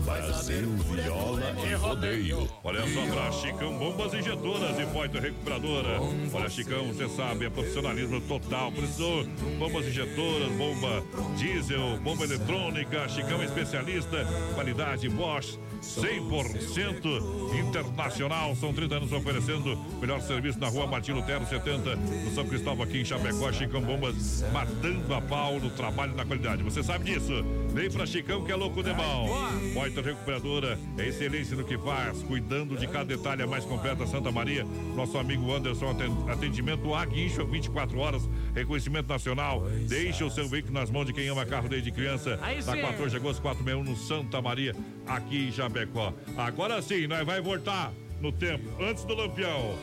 Brasil 0.03 0.69
Viola 0.77 1.55
e 1.67 1.73
Rodeio. 1.73 2.49
Olha 2.63 2.81
só 2.87 3.05
pra 3.07 3.31
Chicão 3.31 3.77
Bombas 3.77 4.13
Injetoras 4.13 4.79
e 4.79 4.85
Poito 4.93 5.17
Recuperadora. 5.55 6.01
Olha, 6.33 6.49
Chicão, 6.49 6.85
você 6.87 7.07
sabe, 7.09 7.45
é 7.45 7.49
profissionalismo 7.49 8.19
total. 8.21 8.71
Precisou 8.71 9.25
bombas 9.57 9.87
injetoras, 9.87 10.51
bomba 10.51 11.03
diesel, 11.37 11.97
bomba 12.03 12.23
eletrônica. 12.23 13.07
Chicão 13.09 13.41
é 13.41 13.45
especialista, 13.45 14.25
qualidade 14.53 15.07
Bosch. 15.09 15.57
100% 15.85 17.59
internacional, 17.59 18.55
são 18.55 18.73
30 18.73 18.95
anos 18.95 19.11
oferecendo 19.11 19.77
melhor 20.01 20.19
serviço 20.21 20.59
na 20.59 20.67
rua 20.67 20.87
Martin 20.87 21.11
Lutero 21.11 21.45
70, 21.45 21.95
no 21.95 22.33
São 22.33 22.47
Cristóvão 22.47 22.83
aqui 22.83 23.01
em 23.01 23.05
Chapecó, 23.05 23.51
Chicão 23.51 23.81
Bombas, 23.81 24.43
matando 24.51 25.13
a 25.13 25.21
pau 25.21 25.59
no 25.59 25.69
trabalho 25.69 26.13
e 26.13 26.15
na 26.15 26.25
qualidade. 26.25 26.63
Você 26.63 26.81
sabe 26.81 27.05
disso? 27.05 27.31
Vem 27.71 27.91
pra 27.91 28.05
Chicão 28.05 28.43
que 28.43 28.51
é 28.51 28.55
louco 28.55 28.81
de 28.81 28.93
bom. 28.93 29.29
Poitra 29.73 30.01
Recuperadora 30.01 30.79
é 30.97 31.07
excelência 31.07 31.55
no 31.55 31.63
que 31.63 31.77
faz, 31.77 32.23
cuidando 32.23 32.75
de 32.75 32.87
cada 32.87 33.05
detalhe 33.05 33.43
a 33.43 33.47
mais 33.47 33.63
completa 33.63 34.07
Santa 34.07 34.31
Maria. 34.31 34.65
Nosso 34.95 35.17
amigo 35.17 35.44
Anderson 35.53 35.89
aten- 35.91 36.29
atendimento 36.29 36.93
a 36.93 37.05
guincho 37.05 37.45
24 37.45 37.97
horas, 37.99 38.29
reconhecimento 38.53 39.07
nacional. 39.07 39.63
Deixe 39.87 40.23
o 40.23 40.29
seu 40.29 40.47
veículo 40.47 40.73
nas 40.73 40.89
mãos 40.89 41.05
de 41.05 41.13
quem 41.13 41.27
ama 41.27 41.45
carro 41.45 41.67
desde 41.69 41.91
criança. 41.91 42.39
Aí 42.41 42.61
Da 42.61 42.73
sim. 42.73 42.81
14 42.81 43.09
de 43.11 43.15
agosto 43.17 43.41
461 43.41 43.83
no 43.83 43.95
Santa 43.97 44.41
Maria, 44.41 44.75
aqui 45.07 45.47
em 45.47 45.51
Chapecó. 45.51 46.13
Agora 46.37 46.81
sim, 46.81 47.07
nós 47.07 47.25
vai 47.25 47.41
voltar 47.41 47.91
no 48.21 48.31
tempo, 48.31 48.63
antes 48.81 49.03
do 49.03 49.13
Lampião. 49.13 49.75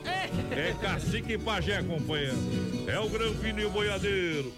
É 0.51 0.73
cacique 0.81 1.35
e 1.35 1.39
pajé, 1.39 1.83
companheiro. 1.83 2.37
É 2.87 2.99
o 2.99 3.09
Granfino 3.09 3.61
e 3.61 3.65
o 3.67 3.71
Boiadeiro. 3.71 4.53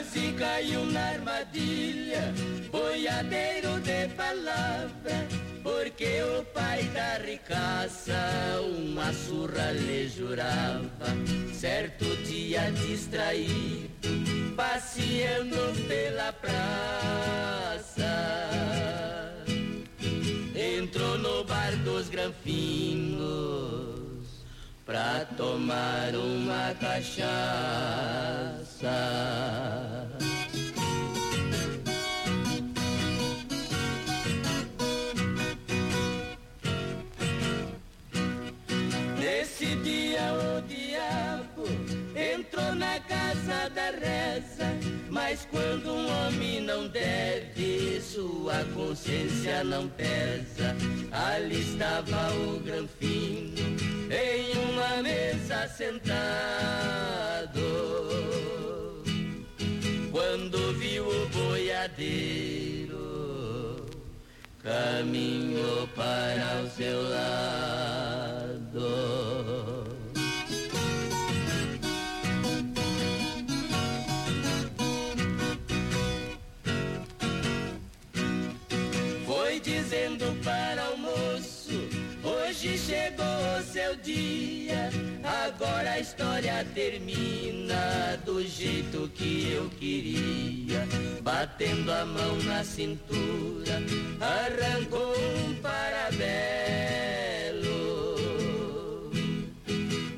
Quase 0.00 0.32
caiu 0.32 0.86
na 0.86 1.08
armadilha, 1.10 2.32
boiadeiro 2.72 3.78
de 3.80 4.08
palavra, 4.14 5.28
porque 5.62 6.22
o 6.22 6.42
pai 6.54 6.84
da 6.84 7.18
ricaça 7.18 8.16
uma 8.78 9.12
surra 9.12 9.72
lhe 9.72 10.08
jurava. 10.08 11.10
Certo 11.52 12.06
dia 12.24 12.72
distraído, 12.72 14.08
passeando 14.56 15.86
pela 15.86 16.32
praça, 16.32 17.44
entrou 20.56 21.18
no 21.18 21.44
bar 21.44 21.76
dos 21.84 22.08
granfinos 22.08 23.69
pra 24.90 25.24
tomar 25.36 26.12
uma 26.16 26.74
cachaça. 26.80 27.20
Entrou 42.50 42.74
na 42.74 42.98
casa 43.00 43.70
da 43.70 43.90
reza, 43.90 44.66
mas 45.08 45.46
quando 45.50 45.92
um 45.92 46.08
homem 46.26 46.60
não 46.60 46.88
deve, 46.88 48.00
sua 48.00 48.64
consciência 48.74 49.62
não 49.62 49.88
pesa. 49.90 50.74
Ali 51.12 51.60
estava 51.60 52.32
o 52.34 52.58
granfino 52.58 53.76
em 54.10 54.58
uma 54.70 55.00
mesa 55.00 55.68
sentado. 55.68 56.10
Quando 60.10 60.72
viu 60.78 61.06
o 61.08 61.28
boiadeiro, 61.28 62.96
caminhou 64.60 65.86
para 65.94 66.62
o 66.64 66.70
seu 66.70 67.00
lado. 67.10 68.50
Dizendo 79.90 80.24
para 80.44 80.92
o 80.92 80.98
moço: 80.98 81.72
Hoje 82.22 82.78
chegou 82.78 83.26
o 83.58 83.62
seu 83.62 83.96
dia. 83.96 84.88
Agora 85.24 85.90
a 85.90 85.98
história 85.98 86.64
termina 86.74 88.16
do 88.24 88.40
jeito 88.46 89.10
que 89.16 89.50
eu 89.52 89.68
queria. 89.70 90.86
Batendo 91.22 91.90
a 91.90 92.04
mão 92.04 92.36
na 92.44 92.62
cintura, 92.62 93.82
arrancou 94.20 95.12
um 95.48 95.54
parabelo. 95.56 96.20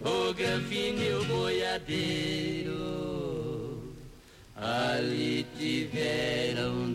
O 0.05 0.35
Granfino 0.35 1.03
e 1.03 1.15
o 1.15 1.25
boiadeiro 1.25 2.73
ali 4.55 5.47
tiveram 5.59 6.93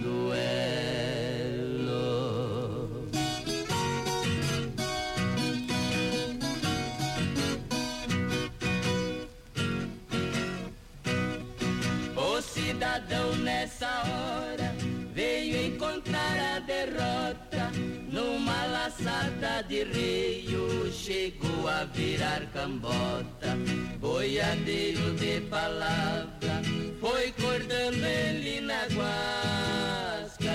de 19.63 19.83
reio 19.83 20.91
chegou 20.91 21.67
a 21.67 21.83
virar 21.85 22.41
cambota 22.53 23.57
boiadeiro 23.99 25.15
de 25.15 25.41
palavra 25.41 26.61
foi 26.99 27.31
cortando 27.31 28.03
ele 28.03 28.61
na 28.61 28.85
guasca 28.85 30.51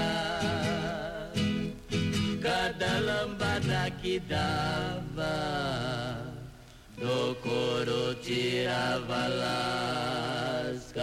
cada 2.41 3.01
lambada 3.01 3.91
que 4.01 4.21
dava 4.21 5.73
do 7.03 7.35
couro 7.43 8.15
tirava 8.23 9.27
lasca. 9.27 11.03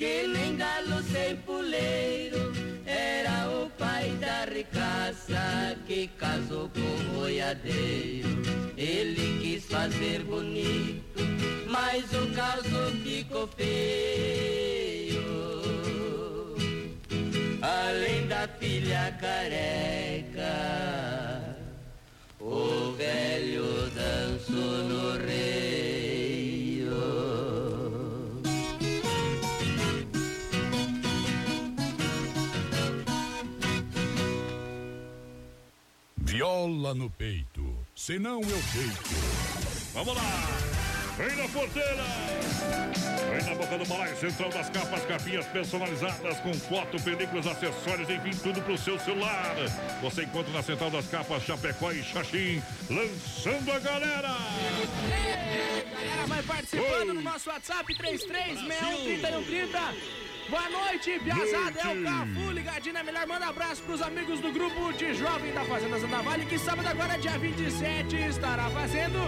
Que 0.00 0.26
nem 0.28 0.56
galo 0.56 1.02
sem 1.12 1.36
puleiro, 1.36 2.50
era 2.86 3.46
o 3.50 3.68
pai 3.78 4.08
da 4.18 4.46
ricaça 4.46 5.76
que 5.86 6.08
casou 6.18 6.70
com 6.70 6.80
o 6.80 7.20
boiadeiro. 7.20 8.30
Ele 8.78 9.38
quis 9.42 9.66
fazer 9.66 10.20
bonito, 10.20 11.20
mas 11.68 12.04
o 12.14 12.26
caso 12.34 12.90
ficou 13.04 13.46
feio. 13.48 15.20
Além 17.60 18.26
da 18.26 18.48
filha 18.58 19.14
careca, 19.20 20.46
o 22.40 22.92
velho 22.92 23.90
dançou 23.90 24.78
no 24.84 25.26
reio. 25.26 25.99
Viola 36.40 36.94
no 36.94 37.10
peito, 37.10 37.76
senão 37.94 38.40
eu 38.40 38.48
deito. 38.48 39.10
Vamos 39.92 40.16
lá! 40.16 40.22
Vem 41.18 41.36
na 41.36 41.46
porteira! 41.50 42.02
Vem 43.30 43.44
na 43.46 43.54
boca 43.56 43.76
do 43.76 43.84
balaio 43.84 44.16
central 44.16 44.48
das 44.48 44.70
capas, 44.70 45.04
capinhas 45.04 45.44
personalizadas 45.48 46.40
com 46.40 46.54
foto, 46.54 46.98
películas, 47.02 47.46
acessórios, 47.46 48.08
enfim, 48.08 48.30
tudo 48.42 48.62
pro 48.62 48.78
seu 48.78 48.98
celular. 49.00 49.54
Você 50.00 50.22
encontra 50.22 50.50
na 50.50 50.62
central 50.62 50.90
das 50.90 51.06
capas 51.08 51.42
Chapecó 51.42 51.92
e 51.92 52.02
Xaxim, 52.02 52.62
lançando 52.88 53.72
a 53.72 53.78
galera! 53.78 54.34
Galera, 55.92 56.26
vai 56.26 56.42
participando 56.42 57.12
no 57.12 57.20
nosso 57.20 57.50
WhatsApp 57.50 57.94
33613130. 57.96 60.29
Boa 60.48 60.68
noite, 60.68 61.18
Piazada. 61.20 61.80
É 61.80 61.88
o. 61.92 62.02
Cafu, 62.04 62.50
ligadinho 62.52 62.94
na 62.94 63.02
melhor. 63.04 63.26
Manda 63.26 63.46
abraço 63.48 63.82
pros 63.82 64.02
amigos 64.02 64.40
do 64.40 64.50
grupo 64.52 64.92
de 64.92 65.14
jovem 65.14 65.52
da 65.52 65.64
Fazenda 65.64 65.98
Santa 66.00 66.22
Vale, 66.22 66.44
que 66.46 66.58
sábado 66.58 66.88
agora, 66.88 67.16
dia 67.18 67.38
27, 67.38 68.16
estará 68.16 68.68
fazendo 68.70 69.18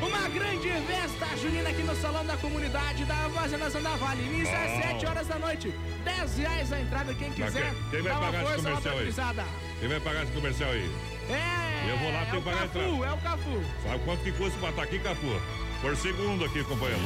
uma 0.00 0.28
grande 0.28 0.68
festa 0.86 1.36
junina 1.36 1.70
aqui 1.70 1.82
no 1.82 1.94
salão 1.96 2.24
da 2.24 2.36
comunidade 2.36 3.04
da 3.04 3.14
Fazenda 3.30 3.68
Santa 3.70 3.90
Vale. 3.96 4.22
Inicia 4.22 4.56
às 4.58 4.70
Ah. 4.70 4.82
7 4.82 5.06
horas 5.06 5.26
da 5.26 5.38
noite. 5.38 5.74
10 6.04 6.38
reais 6.38 6.72
a 6.72 6.80
entrada, 6.80 7.14
quem 7.14 7.30
quiser. 7.32 7.50
quem- 7.72 7.90
quem 7.90 8.02
vai 8.02 8.12
dá 8.12 8.18
uma 8.18 8.26
pagar 8.26 8.38
esse 8.42 8.52
força 8.52 8.62
pra 8.80 8.90
comercial 8.92 9.34
aí? 9.38 9.44
Quem 9.80 9.88
vai 9.88 10.00
pagar 10.00 10.22
esse 10.22 10.32
comercial 10.32 10.70
aí? 10.70 10.90
É. 11.30 11.90
Eu 11.90 11.96
vou 11.98 12.12
lá, 12.12 12.20
é 12.20 12.24
tenho 12.26 12.36
que 12.42 12.48
pagar 12.48 12.56
a 12.64 12.68
Cafu, 12.68 12.78
entrada. 12.78 13.06
é 13.06 13.12
o 13.12 13.18
Cafu. 13.18 13.64
Sabe 13.82 14.04
quanto 14.04 14.22
que 14.22 14.32
custa 14.32 14.58
pra 14.60 14.68
estar 14.70 14.82
aqui, 14.82 14.98
Capu? 15.00 15.40
Por 15.80 15.96
segundo 15.96 16.44
aqui, 16.44 16.62
companheiro. 16.64 17.00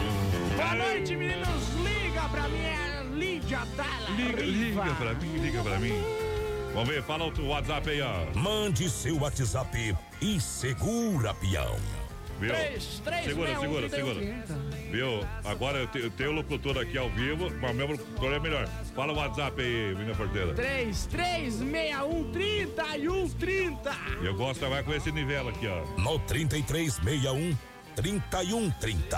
Boa 0.57 0.75
noite, 0.75 1.15
meninos. 1.17 1.69
Liga 1.77 2.23
pra 2.29 2.49
mim, 2.49 2.65
é 2.65 2.94
Lídia 3.15 3.61
Dalla 3.77 4.11
Liga, 4.17 4.43
Riva. 4.43 4.83
liga 4.85 4.95
pra 4.97 5.15
mim, 5.15 5.37
liga 5.39 5.63
pra 5.63 5.79
mim. 5.79 5.95
Vamos 6.73 6.89
ver, 6.89 7.03
fala 7.05 7.25
o 7.27 7.47
WhatsApp 7.49 7.89
aí, 7.91 8.01
ó. 8.03 8.25
Mande 8.39 8.91
seu 8.91 9.19
WhatsApp 9.21 9.95
e 10.21 10.41
segura, 10.41 11.33
peão. 11.35 11.77
Viu? 12.41 12.51
Três, 12.53 13.01
três, 13.05 13.25
segura, 13.27 13.47
meia, 13.47 13.59
um, 13.59 13.63
segura, 13.63 13.83
e 13.83 13.87
um, 13.87 13.91
segura. 13.91 14.15
trinta. 14.17 14.61
Viu? 14.91 15.27
Agora 15.45 15.79
eu, 15.79 15.87
te- 15.87 16.01
eu 16.01 16.11
tenho 16.11 16.31
o 16.31 16.33
locutor 16.33 16.77
aqui 16.79 16.99
ao 16.99 17.09
vivo, 17.11 17.49
mas 17.61 17.71
o 17.71 17.75
meu 17.75 17.87
locutor 17.87 18.33
é 18.33 18.41
melhor. 18.41 18.69
Fala 18.95 19.13
o 19.13 19.17
WhatsApp 19.17 19.63
aí, 19.63 19.95
Vinha 19.95 20.15
Porteira. 20.17 20.53
3, 20.53 21.07
3, 21.07 21.55
61, 21.55 22.33
31, 22.33 23.29
30. 23.31 23.97
Eu 24.21 24.35
gosto, 24.35 24.69
vai 24.69 24.83
com 24.83 24.93
esse 24.93 25.13
nível 25.13 25.49
aqui, 25.49 25.69
ó. 25.69 25.85
No 26.01 26.19
3361 26.19 27.57
3130. 27.95 29.17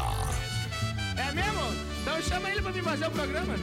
É 1.17 1.33
mesmo? 1.33 1.96
Então 2.07 2.23
chama 2.23 2.49
ele 2.49 2.63
pra 2.63 2.71
vir 2.71 2.85
fazer 2.85 3.07
o 3.09 3.11
programa. 3.11 3.57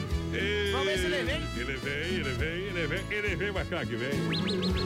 Vamos 0.74 0.86
ver 0.86 0.98
se 0.98 1.06
ele 1.06 1.24
vem. 1.24 1.36
Ele 1.56 1.78
vem, 1.78 1.94
ele 1.94 2.34
vem, 2.34 2.50
ele 2.50 2.88
vem, 2.88 3.18
ele 3.18 3.36
vem, 3.38 3.52
vai 3.54 3.64
cá 3.64 3.86
que 3.86 3.96
vem. 3.96 4.20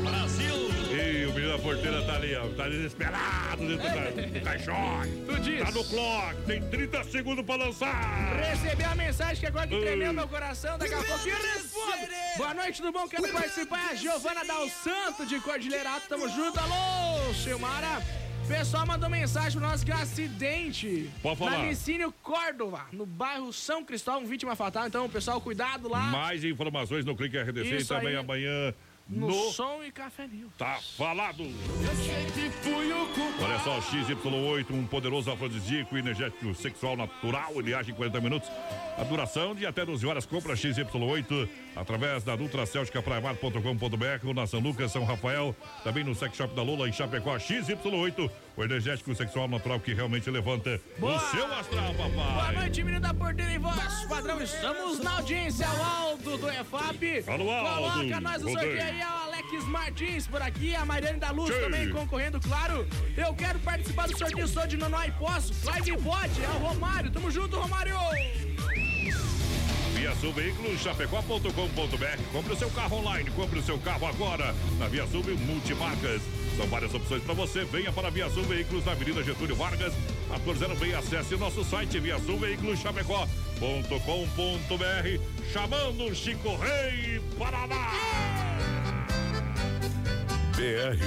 Brasil! 0.04 0.54
E 0.92 1.26
o 1.26 1.34
menino 1.34 1.54
da 1.54 1.58
porteira 1.58 2.06
tá 2.06 2.18
ali, 2.18 2.36
ó. 2.36 2.48
Tá 2.50 2.70
desesperado 2.70 3.68
dentro 3.68 4.32
do 4.32 4.42
caixote. 4.42 5.10
Tu 5.26 5.40
diz. 5.40 5.64
Tá 5.64 5.72
no 5.72 5.84
clock, 5.86 6.36
tem 6.46 6.62
30 6.70 7.04
segundos 7.06 7.44
pra 7.44 7.56
lançar. 7.56 8.36
Recebi 8.36 8.84
a 8.84 8.94
mensagem 8.94 9.38
que 9.38 9.48
agora 9.48 9.66
que 9.66 9.80
tremeu 9.80 10.14
meu 10.14 10.28
coração, 10.28 10.78
daqui 10.78 10.94
a 10.94 10.98
pouco 11.02 11.28
eu 11.28 11.36
respondo. 11.36 12.08
Boa 12.38 12.54
noite, 12.54 12.80
tudo 12.80 12.92
bom? 12.92 13.08
Quero 13.08 13.28
participar. 13.34 13.88
É 13.88 13.92
a 13.94 13.96
Giovana 13.96 14.46
Dal 14.46 14.70
Santo 14.70 15.26
de 15.26 15.40
Cordilheira 15.40 15.90
Alta, 15.90 16.06
tamo 16.08 16.30
junto. 16.30 16.60
Alô, 16.60 17.34
Silmara. 17.34 18.04
Pessoal 18.48 18.86
mandou 18.86 19.10
mensagem 19.10 19.60
pro 19.60 19.68
nós 19.68 19.84
que 19.84 19.92
é 19.92 19.96
um 19.96 20.00
acidente. 20.00 21.10
Pode 21.22 21.38
falar. 21.38 21.52
Na 21.52 21.66
Licínio 21.66 22.14
Córdova, 22.24 22.86
no 22.94 23.06
bairro 23.06 23.52
São 23.52 23.84
Cristóvão, 23.84 24.26
vítima 24.26 24.56
fatal. 24.56 24.88
Então, 24.88 25.10
pessoal, 25.10 25.42
cuidado 25.42 25.90
lá. 25.90 26.00
Mais 26.08 26.44
informações 26.46 27.04
no 27.04 27.16
Clique 27.16 27.38
RDC 27.38 27.76
Isso 27.76 27.94
e 27.94 27.96
também 27.98 28.14
aí. 28.14 28.16
amanhã 28.16 28.74
No, 29.10 29.28
no 29.28 29.52
Som 29.52 29.84
e 29.86 29.92
Café 29.92 30.28
News. 30.28 30.52
Tá 30.58 30.80
Falado. 30.98 31.44
Olha 33.44 33.60
só, 33.60 33.80
XY8, 33.80 34.72
um 34.72 34.86
poderoso 34.86 35.30
afrodisíaco 35.30 35.98
energético 35.98 36.56
sexual 36.56 36.96
natural. 36.96 37.52
Ele 37.56 37.74
age 37.74 37.92
em 37.92 37.96
40 37.96 38.22
minutos. 38.22 38.50
A 38.98 39.04
duração 39.04 39.54
de 39.54 39.66
até 39.66 39.86
12 39.86 40.06
horas. 40.08 40.26
Compra 40.26 40.54
XY8 40.54 41.50
através 41.80 42.24
da 42.24 42.36
nutracélticapraiamar.com.br 42.36 44.28
ou 44.28 44.34
na 44.34 44.48
São 44.48 44.60
Lucas, 44.60 44.92
São 44.92 45.04
Rafael. 45.04 45.56
Também 45.84 46.04
no 46.04 46.16
Sex 46.16 46.36
Shop 46.36 46.54
da 46.56 46.62
Lula 46.64 46.88
em 46.90 46.94
Chapecó. 46.94 47.36
XY8, 47.38 48.30
o 48.56 48.64
energético 48.64 49.14
sexual 49.16 49.48
natural 49.48 49.80
que 49.80 49.94
realmente 49.94 50.30
levanta 50.30 50.80
Boa. 50.98 51.16
o 51.16 51.20
seu 51.32 51.46
astral, 51.54 51.94
Boa 51.94 52.10
papai. 52.10 52.56
noite, 52.56 52.84
menino 52.84 53.02
da 53.02 53.14
porteira 53.14 53.54
em 53.54 53.60
voz 53.60 54.06
padrão. 54.08 54.42
Estamos 54.42 55.00
na 55.00 55.12
audiência. 55.12 55.68
O 55.70 55.84
Aldo 55.84 56.38
do 56.38 56.50
EFAP. 56.50 57.24
Alô, 57.28 57.52
Aldo. 57.52 57.92
Coloca 58.00 58.22
nós 58.22 58.42
no 58.42 58.50
Rodei. 58.50 58.78
sorteio 58.78 58.84
aí. 58.84 59.02
O 59.02 59.24
Alex 59.26 59.66
Martins 59.66 60.28
por 60.28 60.42
aqui. 60.42 60.76
A 60.76 60.86
Mariane 60.86 61.20
da 61.20 61.32
Luz 61.32 61.54
Sim. 61.54 61.62
também 61.62 61.90
concorrendo, 61.92 62.40
claro. 62.40 62.88
Eu 63.16 63.34
quero 63.34 63.60
participar 63.60 64.08
do 64.08 64.18
sorteio. 64.18 64.48
Sou 64.48 64.66
de 64.66 64.78
Nonói 64.78 65.12
Posso. 65.20 65.54
Vai 65.66 65.82
que 65.82 65.96
pode. 65.98 66.44
É 66.44 66.48
o 66.48 66.60
Romário. 66.60 67.12
Tamo 67.12 67.30
junto, 67.30 67.58
Romário. 67.60 67.96
Via 70.08 70.16
Sul 70.16 70.32
Veículos, 70.32 70.80
chapecó.com.br. 70.80 72.24
Compre 72.32 72.54
o 72.54 72.56
seu 72.56 72.70
carro 72.70 73.00
online, 73.00 73.30
compre 73.32 73.60
o 73.60 73.62
seu 73.62 73.78
carro 73.78 74.08
agora. 74.08 74.56
Na 74.80 74.88
Via 74.88 75.06
Sul 75.08 75.22
Multimarcas. 75.46 76.22
São 76.56 76.66
várias 76.68 76.94
opções 76.94 77.22
para 77.24 77.34
você. 77.34 77.66
Venha 77.66 77.92
para 77.92 78.08
a 78.08 78.12
Via 78.12 78.30
Sul 78.30 78.44
Veículos 78.44 78.86
na 78.86 78.94
Avenida 78.94 79.22
Getúlio 79.22 79.58
Vargas, 79.58 79.94
1406. 80.30 80.96
Acesse 80.96 81.36
nosso 81.36 81.62
site 81.66 82.00
Via 82.00 82.18
Sul 82.20 82.38
Veículos 82.38 82.80
Chapecó.com.br. 82.80 83.28
Chamando 85.52 86.16
Chico 86.16 86.56
Rei 86.56 87.20
Paraná. 87.38 87.92
BR 90.56 90.98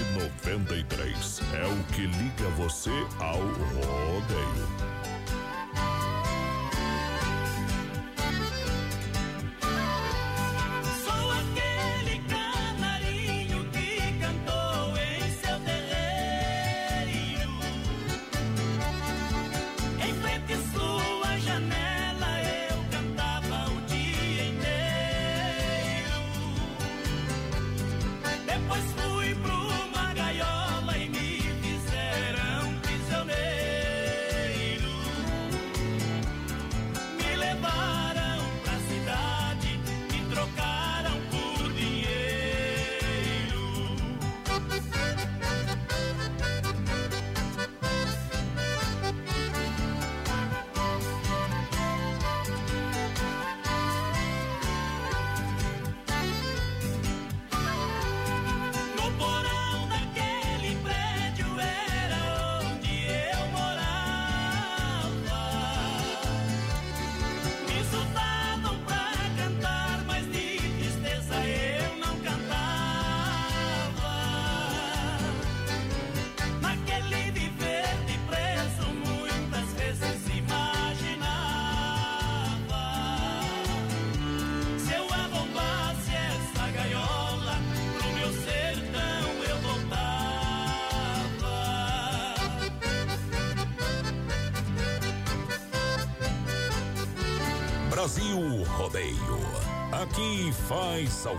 93 0.44 1.40
é 1.54 1.64
o 1.66 1.84
que 1.94 2.02
liga 2.02 2.48
você 2.58 2.90
ao 3.18 3.38
rodeio. 3.38 4.79
Rodeio. 98.90 99.38
Aqui 99.92 100.52
faz 100.68 101.24
ao 101.24 101.38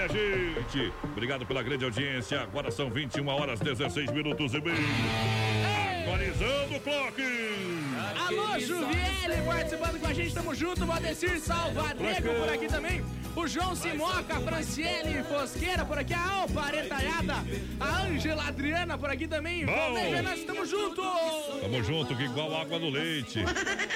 minha 0.00 0.08
gente. 0.08 0.92
Obrigado 1.04 1.44
pela 1.44 1.62
grande 1.62 1.84
audiência. 1.84 2.40
Agora 2.40 2.70
são 2.70 2.88
21 2.90 3.26
horas 3.28 3.60
16 3.60 4.10
minutos 4.12 4.54
e 4.54 4.60
meio. 4.60 4.76
Atualizando 6.02 6.76
o 6.76 6.80
clock. 6.80 7.22
Alô, 8.26 8.58
Juviele, 8.58 9.42
participando 9.44 10.00
com 10.00 10.06
a 10.06 10.12
gente, 10.12 10.34
tamo 10.34 10.54
junto. 10.54 10.86
Valdecir 10.86 11.40
Salvanego 11.40 12.34
por 12.34 12.48
aqui 12.48 12.66
também. 12.68 13.04
O 13.36 13.46
João 13.46 13.76
Simoca, 13.76 14.36
a 14.36 14.40
Franciele 14.40 15.22
Fosqueira 15.22 15.84
por 15.84 15.98
aqui, 15.98 16.12
a 16.12 16.30
Alparetaiada, 16.40 17.34
a 17.78 18.02
Ângela 18.02 18.48
Adriana 18.48 18.98
por 18.98 19.08
aqui 19.08 19.28
também. 19.28 19.64
Bom. 19.64 19.72
Valdeir 19.72 20.10
Venâncio, 20.10 20.46
tamo 20.46 20.66
junto. 20.66 21.02
Tamo 21.60 21.82
junto, 21.84 22.16
que 22.16 22.24
igual 22.24 22.56
água 22.56 22.78
no 22.78 22.90
leite. 22.90 23.44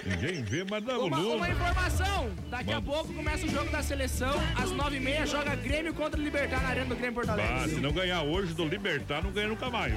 Ninguém 0.06 0.42
vê, 0.42 0.64
mas 0.68 0.84
dá 0.84 0.98
o 0.98 1.06
Uma, 1.06 1.18
uma 1.18 1.48
informação, 1.48 2.28
daqui 2.50 2.72
a 2.72 2.80
pouco 2.80 3.12
começa 3.12 3.46
o 3.46 3.48
jogo 3.48 3.70
da 3.70 3.82
seleção, 3.82 4.34
às 4.56 4.70
nove 4.70 4.96
e 4.96 5.00
meia 5.00 5.24
joga 5.26 5.54
Grêmio 5.56 5.94
contra 5.94 6.20
o 6.20 6.22
Libertar 6.22 6.62
na 6.62 6.68
Arena 6.68 6.86
do 6.86 6.96
Grêmio 6.96 7.14
Porto 7.14 7.30
Ah, 7.30 7.32
Alegre. 7.32 7.70
se 7.74 7.80
não 7.80 7.92
ganhar 7.92 8.22
hoje 8.22 8.52
do 8.54 8.64
Libertar, 8.66 9.22
não 9.22 9.30
ganha 9.32 9.48
nunca 9.48 9.70
mais. 9.70 9.94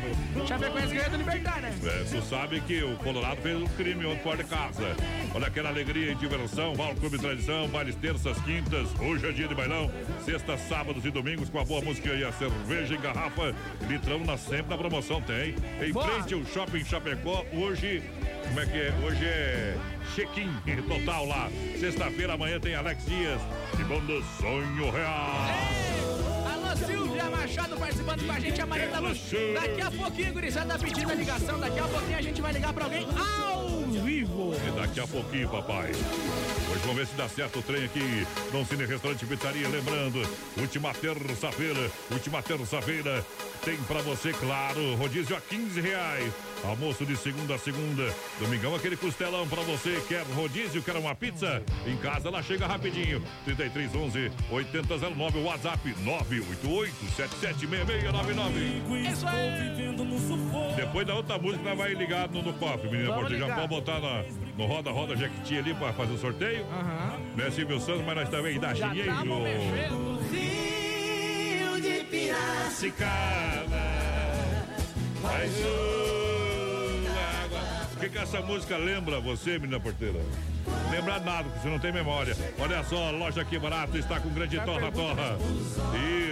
Chapecoense 0.47 0.93
ganha 0.95 1.09
do 1.09 1.17
Libertar, 1.17 1.61
né? 1.61 1.73
É, 1.83 2.03
tu 2.09 2.21
sabe 2.25 2.61
que 2.61 2.81
o 2.83 2.95
Colorado 2.97 3.41
fez 3.41 3.57
um 3.61 3.67
crime 3.67 4.05
ontem 4.05 4.23
fora 4.23 4.37
de 4.37 4.49
casa. 4.49 4.95
Olha 5.35 5.47
aquela 5.47 5.69
alegria 5.69 6.11
e 6.11 6.15
diversão, 6.15 6.73
Val 6.75 6.95
Clube 6.95 7.17
Tradição, 7.17 7.67
bailes 7.67 7.95
terças, 7.95 8.37
quintas, 8.41 8.87
hoje 8.99 9.27
é 9.27 9.31
dia 9.31 9.47
de 9.47 9.55
bailão, 9.55 9.91
sextas, 10.23 10.61
sábados 10.61 11.03
e 11.05 11.11
domingos 11.11 11.49
com 11.49 11.59
a 11.59 11.65
boa 11.65 11.81
música 11.81 12.09
e 12.13 12.23
a 12.23 12.31
cerveja 12.31 12.95
em 12.95 13.01
garrafa. 13.01 13.53
Litrão 13.89 14.19
na 14.23 14.37
sempre 14.37 14.69
na 14.69 14.77
promoção 14.77 15.21
tem. 15.21 15.55
Em 15.85 15.91
Boa. 15.91 16.07
frente 16.07 16.33
ao 16.33 16.45
Shopping 16.45 16.85
Chapecó, 16.85 17.45
hoje, 17.53 18.01
como 18.47 18.59
é 18.59 18.65
que 18.65 18.77
é? 18.77 18.93
Hoje 19.03 19.25
é 19.25 19.77
check-in 20.15 20.49
total 20.87 21.25
lá. 21.25 21.49
Sexta-feira, 21.79 22.33
amanhã 22.33 22.59
tem 22.59 22.75
Alex 22.75 23.05
Dias 23.05 23.39
e 23.79 23.83
Banda 23.83 24.13
Sonho 24.39 24.91
Real. 24.91 25.31
Alô, 26.53 26.75
Silvia 26.75 27.29
Machado 27.47 27.77
participando 27.77 28.25
com 28.25 28.31
a 28.33 28.39
gente, 28.41 28.61
a 28.61 28.65
Maria 28.65 28.87
da 28.89 28.99
Luz. 28.99 29.21
Daqui 29.53 29.81
a 29.81 29.89
pouquinho, 29.89 30.33
gurizada, 30.33 30.77
pedindo 30.77 31.09
a 31.09 31.15
ligação. 31.15 31.57
Daqui 31.57 31.79
a 31.79 31.87
pouquinho 31.87 32.17
a 32.17 32.21
gente 32.21 32.41
vai 32.41 32.51
ligar 32.51 32.73
pra 32.73 32.83
alguém 32.83 33.07
ao 33.17 33.69
vivo. 34.03 34.53
E 34.67 34.71
daqui 34.71 34.99
a 34.99 35.07
pouquinho, 35.07 35.47
papai. 35.47 35.91
Hoje 35.91 36.81
vamos 36.81 36.97
ver 36.97 37.07
se 37.07 37.15
dá 37.15 37.29
certo 37.29 37.59
o 37.59 37.61
trem 37.61 37.85
aqui 37.85 38.27
no 38.51 38.65
Cine 38.65 38.85
Restaurante 38.85 39.25
Pizzaria. 39.25 39.69
Lembrando, 39.69 40.27
última 40.57 40.93
terça-feira, 40.93 41.89
última 42.11 42.43
terça-feira, 42.43 43.25
tem 43.63 43.77
pra 43.77 44.01
você, 44.01 44.33
claro, 44.33 44.95
rodízio 44.95 45.37
a 45.37 45.39
15 45.39 45.79
reais. 45.79 46.33
Almoço 46.63 47.05
de 47.05 47.15
segunda 47.15 47.55
a 47.55 47.59
segunda. 47.59 48.13
Domingão, 48.39 48.75
aquele 48.75 48.97
costelão 48.97 49.47
pra 49.47 49.61
você. 49.61 50.01
Quer 50.07 50.23
rodízio, 50.35 50.81
quer 50.81 50.95
uma 50.95 51.15
pizza? 51.15 51.63
Em 51.85 51.95
casa 51.97 52.27
ela 52.27 52.41
chega 52.41 52.67
rapidinho. 52.67 53.23
3311 53.45 54.31
8009, 54.51 55.39
WhatsApp 55.43 55.95
988 55.99 56.95
776699. 57.39 59.11
Isso 59.11 59.27
aí. 59.27 59.77
Depois 60.75 61.07
da 61.07 61.15
outra 61.15 61.37
música, 61.37 61.63
nós 61.63 61.77
vai 61.77 61.93
ligar 61.93 62.27
no, 62.29 62.41
no 62.41 62.53
cofre, 62.53 62.89
menina 62.89 63.13
Portugal. 63.13 63.47
Já 63.49 63.55
pode 63.55 63.67
botar 63.67 63.99
na, 63.99 64.23
no 64.57 64.65
Roda 64.65 64.91
Roda 64.91 65.15
Jequiti 65.15 65.57
ali 65.57 65.73
pra 65.73 65.91
fazer 65.93 66.13
o 66.13 66.17
sorteio. 66.17 66.65
Né, 67.35 67.49
Silvio 67.51 67.79
Santos, 67.79 68.05
mas 68.05 68.15
nós 68.15 68.29
também 68.29 68.59
dá 68.59 68.73
Já 68.73 68.89
dinheiro. 68.89 69.11
mexendo. 69.41 70.19
Rio 70.31 71.81
de 71.81 72.03
Piracicaba. 72.05 73.07
Mais 75.21 75.51
uma 75.59 77.43
água. 77.43 77.87
O 77.95 77.99
que, 77.99 78.09
que 78.09 78.17
essa 78.17 78.41
música 78.41 78.77
lembra 78.77 79.19
você, 79.19 79.57
menina 79.57 79.79
porteira? 79.79 80.19
Lembra 80.91 81.19
nada, 81.19 81.43
porque 81.43 81.59
você 81.59 81.69
não 81.69 81.79
tem 81.79 81.91
memória. 81.91 82.35
Olha 82.59 82.83
só, 82.83 83.11
loja 83.11 83.41
aqui 83.41 83.59
barato 83.59 83.97
está 83.97 84.19
com 84.19 84.29
grande 84.29 84.59
torra-torra. 84.59 85.37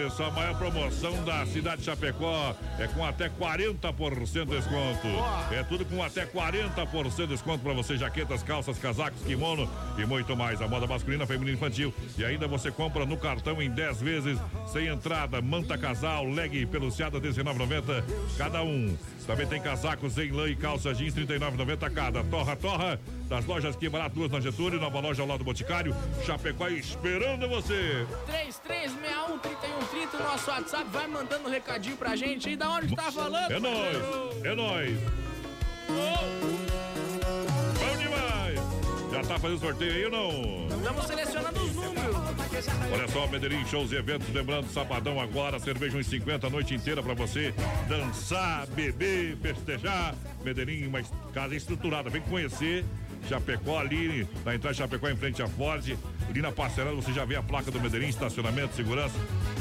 Isso, 0.06 0.24
a 0.24 0.32
maior 0.32 0.58
promoção 0.58 1.24
da 1.24 1.46
cidade 1.46 1.78
de 1.78 1.86
Chapecó 1.86 2.56
é 2.80 2.88
com 2.88 3.06
até 3.06 3.30
40% 3.30 4.46
de 4.46 4.46
desconto. 4.46 5.08
É 5.52 5.64
tudo 5.64 5.86
com 5.86 6.02
até 6.02 6.26
40% 6.26 7.16
de 7.16 7.28
desconto 7.28 7.64
para 7.64 7.74
você: 7.74 7.98
jaquetas, 7.98 8.44
calças, 8.44 8.78
casacos, 8.78 9.22
kimono 9.24 9.70
e 9.98 10.06
muito 10.06 10.36
mais. 10.36 10.62
A 10.62 10.68
moda 10.68 10.88
masculina, 10.88 11.26
feminina 11.26 11.52
e 11.52 11.54
infantil. 11.56 11.94
E 12.18 12.24
ainda 12.24 12.48
você 12.48 12.72
compra 12.72 13.06
no 13.06 13.18
cartão 13.18 13.62
em 13.62 13.70
10 13.70 14.02
vezes, 14.02 14.40
sem 14.72 14.88
entrada, 14.88 15.42
manta 15.42 15.78
casal, 15.78 16.26
leg 16.26 16.66
peluciada 16.66 17.20
R$19,90 17.20 18.04
cada 18.38 18.64
um. 18.64 18.96
Também 19.26 19.48
tem 19.48 19.60
casacos 19.60 20.18
em 20.20 20.32
lã 20.32 20.48
e 20.48 20.56
calça 20.56 20.94
jeans 20.94 21.16
R$ 21.16 21.26
39,90 21.26 21.92
cada. 21.92 22.24
Torra, 22.24 22.56
torra, 22.56 23.00
das 23.28 23.46
lojas 23.46 23.76
que 23.76 23.90
barato, 23.90 24.16
duas 24.16 24.32
na 24.32 24.40
Getúlio, 24.40 24.80
nova 24.80 25.00
loja 25.00 25.22
ao 25.22 25.28
lado 25.28 25.40
do 25.40 25.46
Boticário, 25.46 25.96
Chapecó 26.26 26.68
esperando 26.68 27.48
você. 27.48 28.06
3361-3130, 28.28 30.14
o 30.14 30.24
nosso 30.24 30.52
WhatsApp, 30.52 30.86
vai 30.92 31.08
mandando 31.08 31.48
um 31.48 31.52
recadinho 31.52 31.98
pra 31.98 32.16
gente 32.16 32.50
aí. 32.50 32.56
Da 32.56 32.70
onde 32.70 32.96
tá 32.96 33.12
falando? 33.12 33.52
É 33.52 33.60
nóis, 33.60 33.98
é 34.44 34.56
nóis. 34.56 35.00
Bom 37.80 37.98
demais. 37.98 38.60
Já 39.12 39.22
tá 39.22 39.40
fazendo 39.40 39.60
sorteio 39.60 39.94
aí 39.94 40.06
ou 40.06 40.12
não? 40.12 40.68
Estamos 40.78 41.06
selecionando 41.06 41.62
os 41.62 41.76
números. 41.76 42.16
Olha 42.92 43.08
só, 43.08 43.28
Medellín, 43.28 43.66
shows 43.66 43.92
e 43.92 43.96
eventos. 43.96 44.34
Lembrando, 44.34 44.70
sabadão 44.70 45.20
agora, 45.20 45.60
cerveja 45.60 45.98
1,50 45.98 46.46
a 46.46 46.50
noite 46.50 46.74
inteira 46.74 47.02
pra 47.02 47.14
você 47.14 47.54
dançar, 47.88 48.68
beber, 48.68 49.36
festejar. 49.38 50.16
Medellín, 50.44 50.88
uma 50.88 51.02
casa 51.34 51.56
estruturada. 51.56 52.10
Vem 52.10 52.22
conhecer. 52.22 52.86
Chapecó 53.28 53.80
ali, 53.80 54.28
na 54.44 54.56
entrada 54.56 54.74
de 54.74 54.78
Chapecó 54.78 55.10
em 55.10 55.16
frente 55.16 55.42
à 55.42 55.48
Ford. 55.48 55.98
Ali 56.30 56.42
na 56.42 56.52
você 56.52 57.14
já 57.14 57.26
vê 57.26 57.36
a 57.36 57.44
placa 57.44 57.72
do 57.72 57.80
Medellín, 57.80 58.08
estacionamento, 58.08 58.76
segurança. 58.76 59.16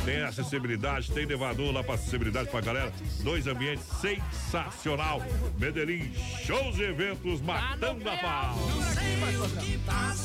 Tem 0.04 0.22
acessibilidade, 0.22 1.10
tem 1.12 1.24
elevador 1.24 1.72
lá 1.72 1.82
para 1.82 1.94
acessibilidade 1.94 2.48
pra 2.50 2.60
galera. 2.60 2.92
Dois 3.22 3.46
ambientes 3.46 3.84
sensacional. 4.00 5.22
Medellín, 5.58 6.12
shows 6.44 6.78
e 6.78 6.82
eventos 6.82 7.40
matando 7.40 8.08
a 8.08 8.16
pau. 8.16 8.58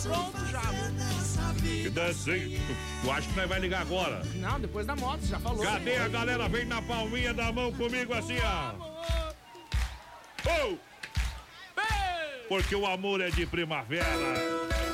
Pronto 0.03 0.45
já. 0.48 0.61
Que 1.61 1.90
dança, 1.90 2.36
hein? 2.36 2.60
Tu, 2.68 2.76
tu 3.03 3.11
acha 3.11 3.28
que 3.30 3.36
nós 3.36 3.49
vai 3.49 3.60
ligar 3.60 3.82
agora? 3.82 4.22
Não, 4.36 4.60
depois 4.60 4.86
da 4.86 4.95
moto, 4.95 5.26
já 5.26 5.40
falou. 5.40 5.64
Cadê 5.64 5.98
a 5.98 6.07
galera? 6.07 6.48
Vem 6.49 6.66
na 6.66 6.82
palminha 6.82 7.34
da 7.34 7.52
mão 7.52 7.72
comigo 7.74 8.14
assim, 8.14 8.38
ó. 8.44 8.74
Oh! 10.45 10.89
Porque 12.50 12.76
o 12.76 12.88
amor 12.88 13.22
é 13.22 13.30
de 13.30 13.46
primavera. 13.46 14.89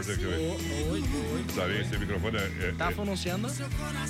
Oi, 0.00 1.00
oi. 1.32 1.44
Tá 1.54 1.64
bem, 1.66 1.80
esse 1.80 1.96
microfone 1.98 2.36
é. 2.36 2.68
é 2.68 2.72
Tá 2.76 2.90
é 2.90 2.94
pronunciando? 2.94 3.48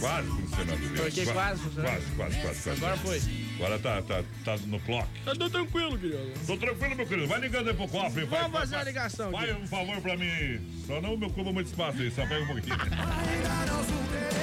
quase 0.01 0.29
funcionando. 0.29 0.97
Por 0.97 1.11
que 1.11 1.25
Qua- 1.25 1.33
quase 1.35 1.63
funcionando? 1.63 1.91
Quase, 1.93 2.07
quase, 2.17 2.37
quase, 2.41 2.63
quase. 2.63 2.71
Agora 2.85 2.97
foi. 2.97 3.23
Agora 3.57 3.79
tá, 3.79 4.03
tá, 4.03 4.25
tá 4.45 4.57
no 4.67 4.81
clock. 4.81 5.09
Eu 5.27 5.37
tô 5.39 5.49
tranquilo, 5.51 5.99
querido. 5.99 6.33
Tô 6.47 6.57
tranquilo, 6.57 6.97
meu 6.97 7.07
querido. 7.07 7.29
Vai 7.29 7.41
ligando 7.41 7.69
aí 7.69 7.75
pro 7.75 7.89
cofre. 7.89 8.25
vai- 8.25 8.41
Vamos 8.41 8.53
vai- 8.53 8.61
fazer 8.63 8.75
uma 8.77 8.83
vai- 8.85 8.93
ligação 8.93 9.31
Faz 9.33 9.51
aqui. 9.51 9.63
um 9.63 9.67
favor 9.67 10.01
pra 10.01 10.17
mim. 10.17 10.61
Só 10.87 11.01
não 11.01 11.17
me 11.17 11.27
ocupa 11.27 11.53
muito 11.53 11.67
espaço 11.69 11.99
aí, 12.01 12.11
só 12.11 12.27
pega 12.27 12.43
um 12.43 12.47
pouquinho. 12.47 12.77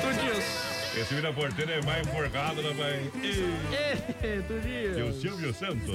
Tudinhos. 0.02 0.74
Esse 0.96 1.16
vira 1.16 1.34
porteiro 1.34 1.72
é 1.72 1.82
mais 1.82 2.06
enforcado, 2.08 2.62
né, 2.62 2.72
pai? 2.78 3.12
Ê, 3.24 5.00
E 5.00 5.02
o. 5.02 5.12
Silvio 5.20 5.52
Santos. 5.54 5.90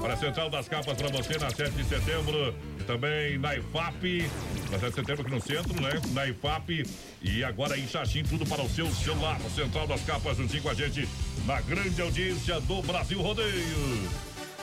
Para 0.00 0.14
a 0.14 0.16
Central 0.16 0.50
das 0.50 0.68
Capas 0.68 0.96
para 1.00 1.08
você 1.10 1.38
na 1.38 1.48
7 1.50 1.70
de 1.72 1.84
setembro. 1.84 2.52
Também 2.86 3.38
na 3.38 3.56
IFAP. 3.56 4.30
Na 4.70 4.78
7 4.78 4.88
de 4.90 4.94
setembro 4.94 5.22
aqui 5.22 5.30
no 5.30 5.40
centro, 5.40 5.82
né? 5.82 5.90
Na 6.12 6.26
IFAP. 6.26 6.84
E 7.22 7.42
agora 7.44 7.76
em 7.76 7.86
Xaxim, 7.86 8.22
tudo 8.22 8.46
para 8.46 8.62
o 8.62 8.68
seu 8.68 8.86
celular. 8.94 9.36
A 9.44 9.50
Central 9.50 9.86
das 9.86 10.02
Capas 10.04 10.36
juntinho 10.36 10.62
com 10.62 10.70
a 10.70 10.74
gente 10.74 11.08
na 11.44 11.60
grande 11.60 12.00
audiência 12.00 12.60
do 12.60 12.80
Brasil 12.82 13.20
Rodeio. 13.20 14.08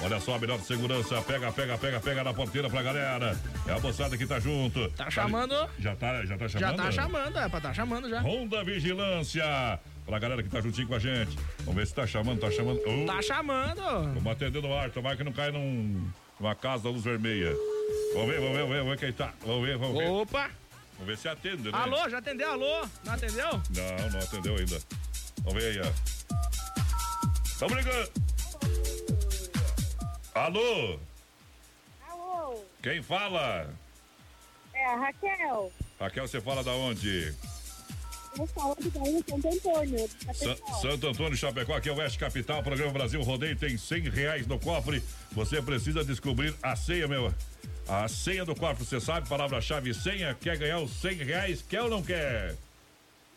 Olha 0.01 0.19
só, 0.19 0.35
a 0.35 0.39
melhor 0.39 0.59
segurança. 0.59 1.21
Pega, 1.21 1.51
pega, 1.51 1.77
pega, 1.77 1.99
pega 1.99 2.23
na 2.23 2.33
porteira 2.33 2.69
pra 2.69 2.81
galera. 2.81 3.37
É 3.67 3.71
a 3.73 3.79
moçada 3.79 4.17
que 4.17 4.25
tá 4.25 4.39
junto. 4.39 4.89
Tá 4.91 5.09
chamando? 5.09 5.55
Já 5.79 5.95
tá, 5.95 6.25
já 6.25 6.37
tá 6.37 6.47
chamando? 6.49 6.77
Já 6.77 6.83
tá 6.83 6.91
chamando, 6.91 7.39
é 7.39 7.49
pra 7.49 7.61
tá 7.61 7.73
chamando 7.73 8.09
já. 8.09 8.19
Ronda 8.21 8.63
Vigilância. 8.63 9.79
Pra 10.05 10.19
galera 10.19 10.43
que 10.43 10.49
tá 10.49 10.59
juntinho 10.59 10.87
com 10.87 10.95
a 10.95 10.99
gente. 10.99 11.37
Vamos 11.59 11.75
ver 11.75 11.87
se 11.87 11.93
tá 11.93 12.05
chamando, 12.05 12.39
tá 12.39 12.51
chamando. 12.51 12.81
Oh, 12.85 13.05
Tá 13.05 13.21
chamando. 13.21 13.81
Vamos 14.13 14.27
atender 14.27 14.61
no 14.61 14.73
ar, 14.73 14.89
tomara 14.89 15.15
que 15.15 15.23
não 15.23 15.31
caia 15.31 15.51
num, 15.53 16.05
numa 16.37 16.55
casa 16.55 16.83
da 16.83 16.89
luz 16.89 17.03
vermelha. 17.03 17.55
Vamos 18.13 18.27
ver, 18.29 18.39
vamos 18.39 18.55
ver, 18.55 18.61
vamos 18.61 18.69
ver, 18.69 18.77
vamos 18.83 18.89
ver 18.91 18.97
quem 18.99 19.13
tá. 19.13 19.33
Vamos 19.45 19.65
ver, 19.67 19.77
vamos 19.77 19.97
ver. 19.97 20.09
Opa. 20.09 20.49
Vamos 20.93 21.07
ver 21.07 21.17
se 21.17 21.27
atende, 21.27 21.63
né? 21.63 21.71
Alô, 21.73 22.09
já 22.09 22.19
atendeu? 22.19 22.51
Alô? 22.51 22.87
Não 23.03 23.13
atendeu? 23.13 23.49
Não, 23.69 24.09
não 24.11 24.19
atendeu 24.19 24.55
ainda. 24.55 24.79
Vamos 25.43 25.63
ver 25.63 25.71
aí, 25.71 25.81
ó. 25.89 27.59
Tamo 27.59 27.75
ligando. 27.75 28.11
Alô? 30.35 30.99
Alô, 32.09 32.63
Quem 32.81 33.01
fala? 33.01 33.69
é 34.73 34.85
a 34.85 34.95
Raquel. 34.95 35.71
Raquel, 35.99 36.27
você 36.27 36.41
fala 36.41 36.63
da 36.63 36.71
onde? 36.71 37.33
Eu 38.37 38.47
falo 38.47 38.75
do 38.75 38.89
bairro 38.91 39.23
Santo 39.29 39.47
Antônio. 39.47 40.07
de 40.07 40.33
Sa-. 40.35 40.55
Santo 40.81 41.07
Antônio 41.07 41.37
Chapecó, 41.37 41.75
aqui 41.75 41.89
é 41.89 41.91
o 41.91 41.97
Oeste 41.97 42.17
Capital, 42.17 42.63
programa 42.63 42.91
Brasil 42.91 43.21
Rodeio 43.21 43.55
tem 43.55 43.77
100 43.77 44.09
reais 44.09 44.47
no 44.47 44.59
cofre. 44.59 45.03
Você 45.33 45.61
precisa 45.61 46.03
descobrir 46.03 46.55
a 46.61 46.75
senha, 46.75 47.07
meu. 47.07 47.33
A 47.87 48.07
senha 48.07 48.43
do 48.45 48.55
cofre, 48.55 48.83
você 48.85 48.99
sabe? 48.99 49.27
Palavra-chave 49.29 49.93
senha. 49.93 50.33
Quer 50.33 50.57
ganhar 50.57 50.79
os 50.79 50.91
100 50.91 51.17
reais? 51.17 51.61
Quer 51.61 51.81
ou 51.83 51.89
não 51.89 52.01
quer? 52.01 52.55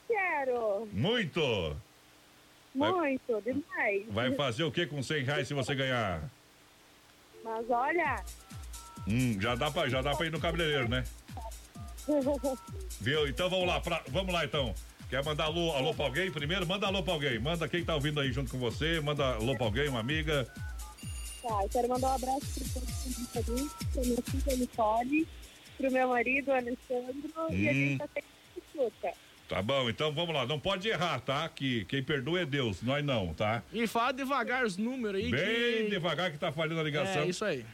Quero. 0.08 0.88
Muito! 0.92 1.76
Vai- 2.74 2.92
Muito, 2.92 3.42
demais. 3.42 4.04
Vai 4.10 4.34
fazer 4.34 4.64
o 4.64 4.70
que 4.72 4.86
com 4.86 5.02
100 5.02 5.24
reais 5.24 5.48
se 5.48 5.54
você 5.54 5.74
ganhar? 5.74 6.22
Mas 7.44 7.68
olha. 7.70 8.22
Hum, 9.08 9.40
já 9.40 9.54
dá 9.54 9.70
pra, 9.70 9.88
já 9.88 10.00
dá 10.02 10.14
pra 10.16 10.26
ir 10.26 10.30
no 10.32 10.40
cabeleireiro, 10.40 10.88
né? 10.88 11.04
Viu? 13.00 13.26
Então 13.26 13.48
vamos 13.50 13.66
lá, 13.66 13.80
pra- 13.80 14.02
vamos 14.08 14.32
lá 14.32 14.44
então. 14.44 14.74
Quer 15.08 15.24
mandar 15.24 15.44
alô, 15.44 15.72
alô 15.72 15.94
pra 15.94 16.06
alguém 16.06 16.30
primeiro? 16.30 16.66
Manda 16.66 16.86
alô 16.86 17.02
pra 17.02 17.12
alguém. 17.14 17.38
Manda 17.38 17.68
quem 17.68 17.84
tá 17.84 17.94
ouvindo 17.94 18.20
aí 18.20 18.32
junto 18.32 18.50
com 18.50 18.58
você. 18.58 19.00
Manda 19.00 19.34
alô 19.34 19.54
pra 19.56 19.66
alguém, 19.66 19.88
uma 19.88 20.00
amiga. 20.00 20.44
Tá, 21.42 21.62
eu 21.62 21.68
quero 21.68 21.88
mandar 21.88 22.08
um 22.08 22.14
abraço 22.14 22.60
pro 22.60 23.42
pra 23.92 24.02
minha 24.02 24.22
filha 24.22 24.56
Nicole, 24.56 25.28
pro 25.78 25.92
meu 25.92 26.08
marido 26.08 26.50
Alessandro 26.52 27.30
e 27.50 27.68
a 27.68 27.72
Hum. 27.72 27.74
gente 27.74 27.98
tá 27.98 28.08
escuta. 28.56 29.12
Tá 29.48 29.62
bom, 29.62 29.88
então 29.88 30.12
vamos 30.12 30.34
lá. 30.34 30.44
Não 30.44 30.58
pode 30.58 30.88
errar, 30.88 31.20
tá? 31.20 31.48
Que 31.48 31.84
quem 31.84 32.02
perdoa 32.02 32.40
é 32.40 32.44
Deus, 32.44 32.82
nós 32.82 33.04
não, 33.04 33.32
tá? 33.32 33.62
E 33.72 33.86
fala 33.86 34.10
devagar 34.12 34.64
os 34.64 34.76
números 34.76 35.22
aí. 35.22 35.30
Bem 35.30 35.84
que... 35.84 35.90
devagar 35.90 36.32
que 36.32 36.38
tá 36.38 36.50
falhando 36.50 36.80
a 36.80 36.82
ligação. 36.82 37.22
É, 37.22 37.26
isso 37.28 37.44
aí. 37.44 37.64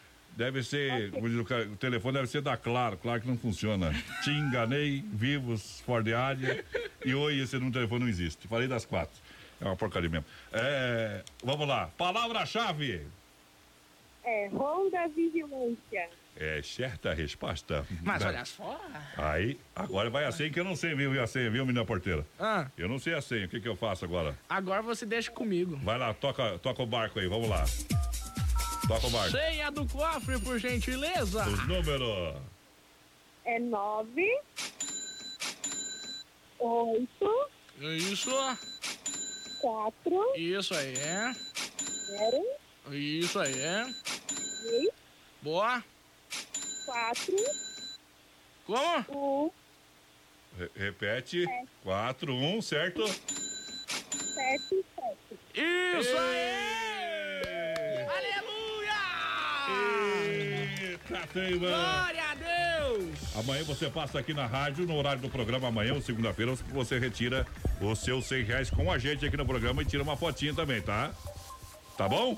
Deve 0.43 0.65
ser, 0.65 1.13
como 1.13 1.29
diz 1.29 1.39
o 1.39 1.77
telefone 1.77 2.15
deve 2.15 2.27
ser 2.27 2.41
da 2.43 2.57
Claro, 2.57 2.97
claro 2.97 3.21
que 3.21 3.29
não 3.29 3.39
funciona. 3.39 3.93
Te 4.25 4.31
enganei, 4.31 5.05
vivos, 5.13 5.81
Ford 5.87 6.09
Ádia. 6.13 6.65
E 7.05 7.15
oi, 7.15 7.39
esse 7.39 7.55
número 7.55 7.71
de 7.71 7.79
telefone 7.79 8.01
não 8.01 8.09
existe. 8.09 8.49
Falei 8.49 8.67
das 8.67 8.85
quatro. 8.85 9.15
É 9.61 9.65
uma 9.67 9.77
porcaria 9.77 10.11
mesmo. 10.11 10.25
É, 10.53 11.23
vamos 11.45 11.69
lá. 11.69 11.91
Palavra-chave. 11.97 13.07
É, 14.25 14.49
Ronda 14.49 15.07
Vigilância. 15.15 16.09
É 16.37 16.61
certa 16.61 17.11
a 17.13 17.15
resposta. 17.15 17.87
Mas 18.03 18.25
olha 18.25 18.45
só. 18.45 18.85
Aí, 19.17 19.57
agora 19.77 20.11
vai 20.11 20.25
a 20.25 20.33
senha 20.33 20.51
que 20.51 20.59
eu 20.59 20.65
não 20.65 20.75
sei, 20.75 20.93
viu, 20.97 21.23
a 21.23 21.27
senha, 21.29 21.51
viu, 21.51 21.65
menina 21.65 21.85
porteira? 21.85 22.27
Ah, 22.41 22.67
Eu 22.77 22.89
não 22.89 22.99
sei 22.99 23.15
a 23.15 23.21
senha, 23.23 23.47
o 23.47 23.49
que 23.49 23.61
que 23.61 23.69
eu 23.69 23.77
faço 23.77 24.05
agora? 24.05 24.37
agora 24.49 24.83
você 24.83 25.07
deixa 25.07 25.31
comigo. 25.31 25.77
Vai 25.85 25.99
lá, 25.99 26.13
toca, 26.13 26.59
toca 26.59 26.83
o 26.83 26.87
barco 26.87 27.21
aí, 27.21 27.29
vamos 27.29 27.49
lá. 27.49 27.65
Toca 28.89 29.07
o 29.07 29.11
barco. 29.11 29.31
Senha 29.31 29.71
do 29.71 29.87
cofre, 29.87 30.39
por 30.41 30.59
gentileza. 30.59 31.47
Os 31.49 31.67
números. 31.69 32.37
É 33.45 33.59
nove. 33.59 34.29
Oito. 36.59 37.51
Isso. 37.81 38.31
Quatro. 39.61 40.33
Isso 40.37 40.75
aí, 40.75 40.95
é. 40.97 41.33
Zero. 42.07 42.45
Isso 42.91 43.39
aí, 43.39 43.61
é. 43.61 43.85
Três. 44.63 44.89
Boa. 45.41 45.83
Quatro. 46.85 47.37
Como? 48.67 49.47
Um. 49.47 49.51
Re- 50.59 50.71
repete. 50.77 51.47
4, 51.83 52.35
1, 52.35 52.63
certo? 52.63 53.07
Sete. 53.09 54.85
Sete. 54.95 55.39
Isso 55.55 56.17
aí! 56.17 58.03
Aleluia! 58.07 58.62
Eita, 59.69 61.27
teima. 61.33 61.69
Glória 61.69 62.23
a 62.31 62.35
Deus! 62.35 63.37
Amanhã 63.37 63.65
você 63.65 63.89
passa 63.89 64.19
aqui 64.19 64.35
na 64.35 64.47
rádio, 64.47 64.87
no 64.87 64.97
horário 64.97 65.21
do 65.21 65.29
programa, 65.29 65.69
amanhã, 65.69 66.01
segunda-feira, 66.01 66.55
você 66.73 66.99
retira 66.99 67.47
os 67.81 67.99
seus 68.01 68.27
100 68.27 68.43
reais 68.45 68.71
com 68.71 68.91
a 68.91 68.99
gente 68.99 69.25
aqui 69.25 69.37
no 69.37 69.47
programa 69.47 69.83
e 69.83 69.85
tira 69.85 70.03
uma 70.03 70.17
fotinha 70.17 70.55
também, 70.55 70.81
tá? 70.81 71.13
Tá 71.97 72.09
bom? 72.09 72.37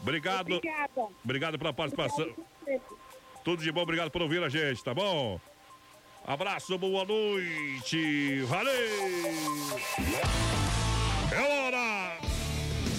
Obrigado. 0.00 0.54
Obrigada. 0.54 1.08
Obrigado 1.24 1.58
pela 1.58 1.72
participação. 1.72 2.28
Tudo 3.44 3.62
de 3.62 3.72
bom, 3.72 3.82
obrigado 3.82 4.10
por 4.10 4.22
ouvir 4.22 4.42
a 4.42 4.48
gente, 4.48 4.82
tá 4.82 4.94
bom? 4.94 5.40
Abraço, 6.24 6.78
boa 6.78 7.04
noite. 7.04 8.42
Valeu! 8.42 8.72
É 11.32 11.40
hora! 11.40 12.18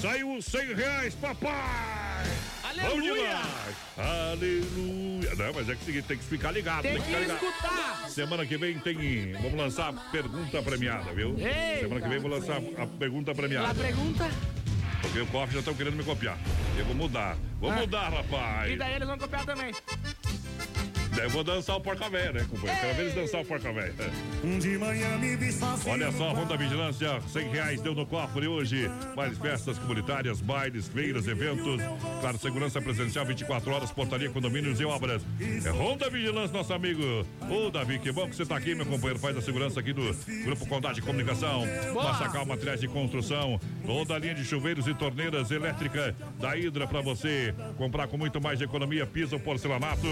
Saiu 0.01 0.35
os 0.35 0.45
100 0.45 0.73
reais, 0.73 1.15
papai! 1.15 2.52
Aleluia! 2.81 3.39
Aleluia! 3.97 5.35
Não, 5.35 5.53
mas 5.53 5.69
é 5.69 5.73
que 5.75 5.79
é 5.79 5.83
o 5.83 5.85
seguinte, 5.85 6.05
tem 6.07 6.17
que 6.17 6.23
ficar 6.23 6.51
ligado. 6.51 6.81
Tem 6.83 6.93
ficar 6.99 7.05
que 7.05 7.19
ligado. 7.25 7.43
escutar! 7.45 8.09
Semana 8.09 8.45
que 8.45 8.57
vem 8.57 8.79
tem. 8.79 9.33
Vamos 9.33 9.53
lançar 9.53 9.89
a 9.89 9.93
pergunta 9.93 10.61
premiada, 10.61 11.11
viu? 11.13 11.35
Eita. 11.37 11.79
Semana 11.81 12.01
que 12.01 12.09
vem 12.09 12.19
vou 12.19 12.31
lançar 12.31 12.57
a 12.77 12.87
pergunta 12.87 13.33
premiada. 13.35 13.73
pergunta. 13.75 14.29
Porque 15.01 15.19
o 15.19 15.27
cofre 15.27 15.53
já 15.53 15.59
estão 15.59 15.73
querendo 15.73 15.95
me 15.97 16.03
copiar. 16.03 16.37
Eu 16.77 16.85
vou 16.85 16.95
mudar. 16.95 17.37
Vou 17.59 17.69
Ah. 17.71 17.75
mudar, 17.75 18.09
rapaz. 18.09 18.71
E 18.71 18.75
daí 18.77 18.93
eles 18.95 19.07
vão 19.07 19.17
copiar 19.17 19.45
também. 19.45 19.71
Daí 21.15 21.25
eu 21.25 21.29
vou 21.29 21.43
dançar 21.43 21.75
o 21.77 21.81
porca 21.81 22.09
velho, 22.09 22.33
né, 22.33 22.45
companheiro? 22.49 22.81
Quero 22.81 22.95
ver 22.95 23.01
eles 23.03 23.13
dançar 23.13 23.41
o 23.41 23.45
porca 23.45 23.71
velho. 23.71 23.93
Um 24.43 24.57
de 24.57 24.77
manhã 24.77 25.17
me 25.17 25.35
vi. 25.35 25.53
Olha 25.85 26.11
só, 26.11 26.33
Ronda 26.33 26.57
Vigilância, 26.57 27.21
100 27.27 27.49
reais 27.49 27.81
deu 27.81 27.93
no 27.93 28.05
cofre 28.05 28.47
hoje. 28.47 28.89
Mais 29.15 29.37
festas 29.37 29.77
comunitárias, 29.77 30.41
bailes, 30.41 30.87
feiras, 30.87 31.27
eventos. 31.27 31.79
Claro, 32.19 32.37
segurança 32.39 32.81
presencial 32.81 33.25
24 33.25 33.71
horas, 33.71 33.91
portaria, 33.91 34.29
condomínios 34.29 34.79
e 34.79 34.85
obras. 34.85 35.21
É 35.63 35.69
Ronda 35.69 36.09
Vigilância, 36.09 36.57
nosso 36.57 36.73
amigo. 36.73 37.03
Ô, 37.49 37.69
Davi, 37.69 37.99
que 37.99 38.11
bom 38.11 38.27
que 38.27 38.35
você 38.35 38.45
tá 38.45 38.57
aqui, 38.57 38.73
meu 38.73 38.85
companheiro. 38.85 39.19
Faz 39.19 39.37
a 39.37 39.41
segurança 39.41 39.79
aqui 39.79 39.93
do 39.93 40.01
Grupo 40.43 40.65
Condade 40.67 40.95
de 40.95 41.01
Comunicação. 41.03 41.63
Massacal 41.93 42.45
Materiais 42.45 42.79
de 42.79 42.87
Construção. 42.87 43.59
Toda 43.85 44.15
a 44.15 44.19
linha 44.19 44.33
de 44.33 44.43
chuveiros 44.43 44.87
e 44.87 44.93
torneiras 44.95 45.51
elétrica 45.51 46.15
da 46.39 46.57
Hidra 46.57 46.87
pra 46.87 47.01
você 47.01 47.53
comprar 47.77 48.07
com 48.07 48.17
muito 48.17 48.41
mais 48.41 48.59
economia. 48.61 49.05
Piso, 49.05 49.39
porcelanato. 49.39 50.07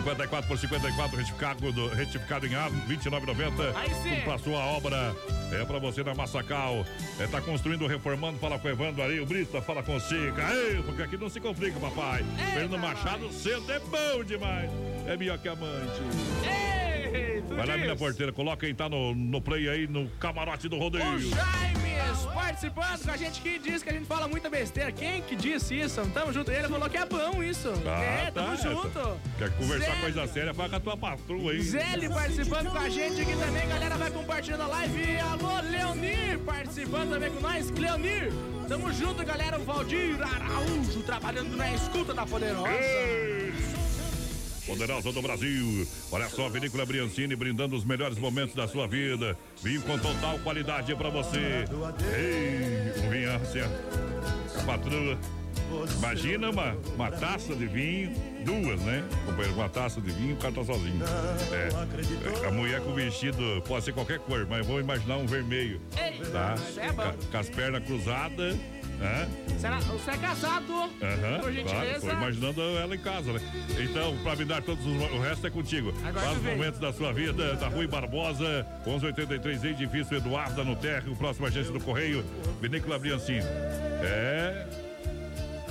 54 0.00 0.48
por 0.48 0.58
54, 0.58 1.16
retificado, 1.16 1.72
do, 1.72 1.88
retificado 1.88 2.46
em 2.46 2.54
ar, 2.54 2.70
29,90. 2.70 3.76
Aí 3.76 3.94
sim. 3.94 4.20
Pra 4.24 4.38
sua 4.38 4.58
obra. 4.58 5.14
É 5.52 5.64
pra 5.64 5.78
você 5.78 6.02
na 6.02 6.14
Massacal. 6.14 6.86
É, 7.18 7.26
tá 7.26 7.40
construindo, 7.40 7.86
reformando, 7.86 8.38
fala 8.38 8.58
com 8.58 8.68
o 8.68 8.70
Evandro 8.70 9.02
aí, 9.02 9.20
o 9.20 9.26
Brita, 9.26 9.60
fala 9.60 9.82
com 9.82 9.96
o 9.96 10.00
Sica. 10.00 10.52
Ei, 10.52 10.82
porque 10.82 11.02
aqui 11.02 11.16
não 11.16 11.28
se 11.28 11.40
complica, 11.40 11.78
papai. 11.78 12.24
Fernando 12.54 12.78
Machado, 12.78 13.32
cedo 13.32 13.70
é 13.70 13.80
bom 13.80 14.24
demais. 14.24 14.70
É 15.06 15.16
melhor 15.16 15.38
que 15.38 15.48
amante. 15.48 16.69
Vai 17.48 17.66
lá, 17.66 17.76
minha 17.76 17.96
porteira, 17.96 18.32
coloca 18.32 18.64
quem 18.66 18.74
tá 18.74 18.88
no, 18.88 19.14
no 19.14 19.40
play 19.40 19.68
aí, 19.68 19.86
no 19.86 20.08
camarote 20.18 20.68
do 20.68 20.78
rodeio. 20.78 21.04
O 21.04 21.20
Jaimes 21.20 21.90
participando 22.34 23.04
com 23.04 23.10
a 23.10 23.16
gente 23.16 23.40
que 23.40 23.58
diz 23.58 23.82
que 23.82 23.90
a 23.90 23.92
gente 23.92 24.06
fala 24.06 24.28
muita 24.28 24.50
besteira. 24.50 24.92
Quem 24.92 25.22
que 25.22 25.36
disse 25.36 25.80
isso? 25.80 26.00
Tamo 26.12 26.32
junto. 26.32 26.50
Ele 26.50 26.68
falou 26.68 26.90
que 26.90 26.96
é 26.96 27.06
bom 27.06 27.42
isso. 27.42 27.72
Ah, 27.86 28.02
é, 28.02 28.30
tamo 28.30 28.48
tá, 28.48 28.56
junto. 28.56 29.20
Quer 29.38 29.50
conversar 29.56 30.00
coisa 30.00 30.26
séria, 30.26 30.54
fala 30.54 30.68
com 30.68 30.76
a 30.76 30.80
tua 30.80 30.96
patroa 30.96 31.52
aí. 31.52 31.62
Zélio 31.62 32.10
participando 32.10 32.70
com 32.70 32.78
a 32.78 32.88
gente 32.88 33.20
aqui 33.20 33.36
também, 33.36 33.68
galera 33.68 33.96
vai 33.96 34.10
compartilhando 34.10 34.62
a 34.62 34.66
live. 34.66 35.18
Alô, 35.18 35.60
Leonir 35.70 36.38
participando 36.40 37.10
também 37.10 37.30
com 37.30 37.40
nós. 37.40 37.70
Leonir, 37.70 38.32
tamo 38.68 38.92
junto, 38.92 39.24
galera. 39.24 39.58
O 39.58 39.64
Valdir 39.64 40.18
Araújo 40.20 41.02
trabalhando 41.02 41.56
na 41.56 41.72
escuta 41.72 42.12
da 42.12 42.26
Poderosa. 42.26 42.68
Poderosa 44.70 45.10
do 45.10 45.20
Brasil. 45.20 45.84
Olha 46.12 46.28
só, 46.28 46.48
Vinícola 46.48 46.86
Briancini 46.86 47.34
brindando 47.34 47.74
os 47.74 47.84
melhores 47.84 48.16
momentos 48.18 48.54
da 48.54 48.68
sua 48.68 48.86
vida. 48.86 49.36
Vinho 49.60 49.82
com 49.82 49.98
total 49.98 50.38
qualidade 50.38 50.94
pra 50.94 51.10
você. 51.10 51.64
Ei, 52.14 53.04
um 53.04 53.10
vinho 53.10 53.34
assim, 53.34 53.58
ó. 53.62 54.60
A 54.60 54.64
patroa. 54.64 55.18
Imagina 55.98 56.50
uma, 56.50 56.76
uma 56.94 57.10
taça 57.10 57.54
de 57.54 57.66
vinho, 57.66 58.12
duas, 58.44 58.80
né? 58.82 59.04
Companheiro, 59.26 59.54
uma 59.54 59.68
taça 59.68 60.00
de 60.00 60.10
vinho, 60.12 60.34
o 60.34 60.38
cara 60.38 60.54
tá 60.54 60.64
sozinho. 60.64 61.00
É, 61.52 62.46
a 62.46 62.50
mulher 62.52 62.80
com 62.80 62.94
vestido 62.94 63.62
pode 63.66 63.84
ser 63.84 63.92
qualquer 63.92 64.20
cor, 64.20 64.46
mas 64.48 64.64
vou 64.64 64.78
imaginar 64.78 65.16
um 65.16 65.26
vermelho. 65.26 65.80
Tá? 66.32 66.54
é 66.76 66.92
Com 67.30 67.38
as 67.38 67.48
pernas 67.50 67.84
cruzadas. 67.84 68.56
Né? 69.00 69.26
Será, 69.58 69.78
você 69.80 70.10
é 70.10 70.16
casado? 70.18 70.72
Aham, 70.74 71.40
por 71.40 71.50
gentileza. 71.50 72.12
imaginando 72.12 72.60
ela 72.60 72.94
em 72.94 72.98
casa, 72.98 73.32
né? 73.32 73.40
Então, 73.78 74.14
pra 74.22 74.36
me 74.36 74.44
dar 74.44 74.62
todos 74.62 74.84
os. 74.84 74.92
O 75.12 75.18
resto 75.20 75.46
é 75.46 75.50
contigo. 75.50 75.92
Agora 76.04 76.26
Faz 76.26 76.42
momentos 76.42 76.78
da 76.78 76.92
sua 76.92 77.10
vida, 77.10 77.54
da 77.56 77.68
Rui 77.68 77.86
Barbosa, 77.86 78.66
1183, 78.84 79.64
edifício 79.64 80.18
Eduarda, 80.18 80.62
no 80.62 80.76
térreo, 80.76 81.16
próxima 81.16 81.48
agência 81.48 81.72
do 81.72 81.80
Correio, 81.80 82.22
Vinícola 82.60 82.98
Briancini. 82.98 83.40
É. 84.02 84.66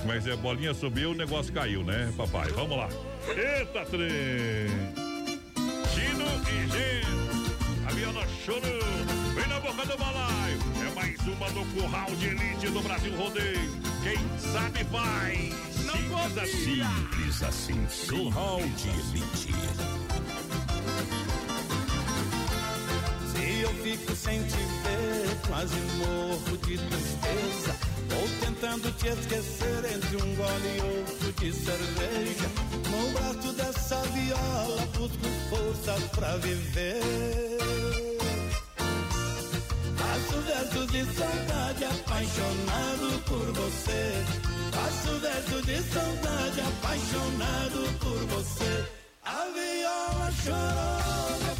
Mas 0.04 0.26
é, 0.26 0.34
bolinha 0.34 0.74
subiu, 0.74 1.12
o 1.12 1.14
negócio 1.14 1.52
caiu, 1.52 1.84
né, 1.84 2.12
papai? 2.16 2.50
Vamos 2.50 2.76
lá. 2.76 2.88
Eita, 3.28 3.84
trem! 3.84 4.10
Chino 5.94 6.24
e 6.48 6.68
Gino, 6.68 7.86
a 7.86 7.92
Viana 7.92 8.26
chorou, 8.44 8.80
vem 9.34 9.46
na 9.46 9.60
boca 9.60 9.86
do 9.86 9.98
balaio. 9.98 10.29
Uma 11.36 11.48
do 11.50 11.64
Curral 11.74 12.10
de 12.16 12.26
Elite 12.26 12.68
do 12.70 12.80
Brasil 12.82 13.16
Rodeio. 13.16 13.80
Quem 14.02 14.18
sabe 14.52 14.84
faz. 14.84 15.54
Simples 15.72 16.38
assim. 16.38 16.82
Simples 16.84 17.42
assim. 17.42 17.86
Curral 18.08 18.60
de 18.76 18.88
Elite. 18.88 19.54
Se 23.26 23.60
eu 23.60 23.74
fico 23.82 24.16
sem 24.16 24.42
te 24.42 24.56
ver, 24.56 25.36
quase 25.46 25.76
morro 25.98 26.56
de 26.58 26.78
tristeza. 26.78 27.76
Vou 28.08 28.28
tentando 28.40 28.90
te 28.92 29.08
esquecer 29.08 29.84
entre 29.94 30.16
um 30.16 30.34
gole 30.34 30.76
e 30.76 30.80
outro 30.80 31.32
de 31.32 31.52
cerveja. 31.52 32.50
No 32.90 33.12
braço 33.12 33.52
dessa 33.52 34.02
viola, 34.02 34.86
busco 34.96 35.28
forças 35.48 36.02
pra 36.10 36.36
viver. 36.38 37.79
Faço 40.10 40.40
versos 40.40 40.86
de 40.90 41.04
saudade, 41.14 41.84
apaixonado 41.84 43.22
por 43.26 43.46
você. 43.52 44.24
Faço 44.72 45.20
verso 45.20 45.62
de 45.62 45.82
saudade, 45.82 46.60
apaixonado 46.62 47.98
por 48.00 48.18
você. 48.34 48.88
A 49.22 49.44
viola 49.54 50.32
chorou, 50.42 51.59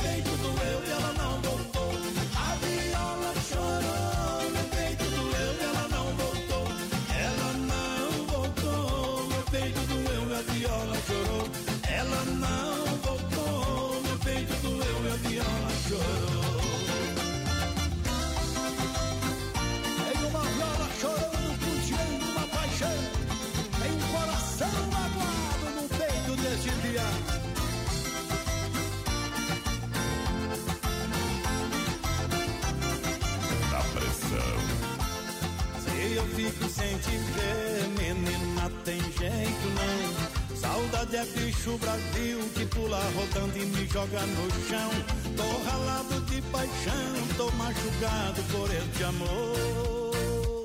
jeito 39.21 39.67
não. 39.77 40.57
Saudade 40.57 41.17
é 41.17 41.25
bicho 41.25 41.77
Brasil 41.79 42.39
que 42.55 42.65
pula 42.67 43.01
rodando 43.15 43.57
e 43.59 43.67
me 43.67 43.87
joga 43.87 44.21
no 44.21 44.51
chão. 44.67 44.91
Tô 45.37 45.71
ralado 45.71 46.21
de 46.23 46.41
paixão, 46.43 47.15
tô 47.37 47.51
machucado 47.53 48.43
por 48.51 48.71
este 48.71 49.05
amor. 49.05 50.61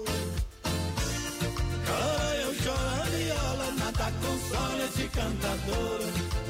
Chora 1.85 2.35
eu 2.43 2.55
choro 2.55 2.89
a 3.01 3.05
viola, 3.13 3.71
nada 3.77 4.11
consola 4.23 4.83
esse 4.85 5.07
cantador. 5.09 5.99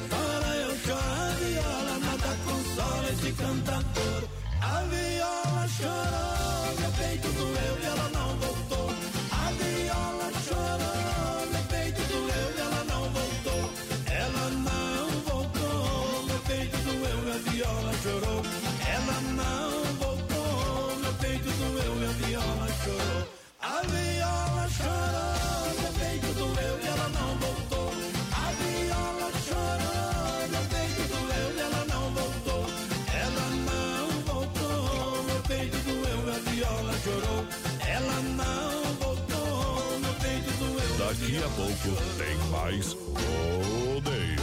Chora 0.10 0.56
eu 0.58 0.78
choro 0.86 1.22
a 1.22 1.30
viola, 1.42 2.00
nada 2.06 2.38
consola 2.46 3.10
esse 3.14 3.32
cantador. 3.34 4.30
A 4.62 4.84
viola 4.92 5.68
chorou, 5.78 6.80
meu 6.80 6.92
peito 6.92 7.28
doeu 7.30 7.80
e 7.82 7.86
ela 7.86 8.10
não 8.10 8.30
voltou. 8.38 8.95
Pouco 41.86 42.02
tem 42.18 42.36
mais 42.50 42.94
rodeio. 42.94 44.36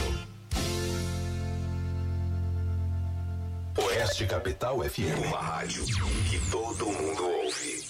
Oeste 3.77 4.25
Capital 4.25 4.81
FM. 4.81 5.27
Uma 5.27 5.41
rádio 5.41 5.83
que 6.29 6.39
todo 6.49 6.85
mundo 6.85 7.23
ouve. 7.25 7.83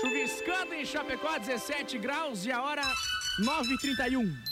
Chuviscando 0.00 0.74
em 0.74 0.84
Chapecó, 0.84 1.38
17 1.38 1.96
graus 1.96 2.44
e 2.44 2.52
a 2.52 2.62
hora 2.62 2.82
9h31. 3.40 4.51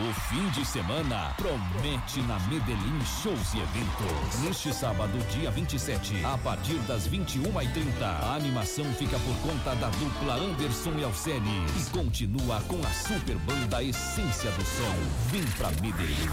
O 0.00 0.12
fim 0.28 0.48
de 0.48 0.66
semana 0.66 1.32
promete 1.36 2.20
na 2.22 2.36
Medellín 2.48 3.00
Shows 3.22 3.54
e 3.54 3.58
Eventos. 3.58 4.40
Neste 4.40 4.74
sábado, 4.74 5.16
dia 5.30 5.52
27, 5.52 6.24
a 6.24 6.36
partir 6.36 6.78
das 6.80 7.08
21h30, 7.08 8.02
a 8.02 8.34
animação 8.34 8.84
fica 8.94 9.16
por 9.20 9.36
conta 9.36 9.76
da 9.76 9.88
dupla 9.90 10.34
Anderson 10.34 10.94
e 10.98 11.04
Alcene 11.04 11.64
e 11.78 11.90
continua 11.90 12.60
com 12.62 12.80
a 12.84 12.90
super 12.90 13.38
banda 13.38 13.84
Essência 13.84 14.50
do 14.50 14.64
Som. 14.64 15.30
Vem 15.30 15.44
pra 15.56 15.70
Medellín. 15.80 16.28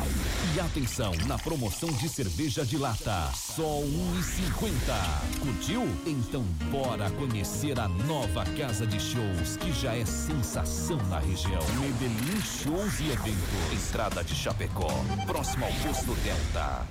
E 0.55 0.59
atenção 0.59 1.11
na 1.27 1.37
promoção 1.37 1.91
de 1.91 2.09
cerveja 2.09 2.65
de 2.65 2.79
lata, 2.79 3.29
só 3.35 3.61
1,50. 3.61 5.39
Curtiu? 5.39 5.83
Então 6.07 6.41
bora 6.71 7.11
conhecer 7.11 7.79
a 7.79 7.87
nova 7.87 8.43
casa 8.57 8.87
de 8.87 8.99
shows 8.99 9.55
que 9.57 9.71
já 9.71 9.95
é 9.95 10.03
sensação 10.03 10.97
na 11.09 11.19
região. 11.19 11.61
Medellín 11.79 12.41
Shows 12.41 12.99
e 13.01 13.11
Eventos. 13.11 13.50
Estrada 13.73 14.23
de 14.23 14.33
Chapecó, 14.33 14.91
próximo 15.25 15.65
ao 15.65 15.71
posto 15.71 16.13
Delta. 16.23 16.85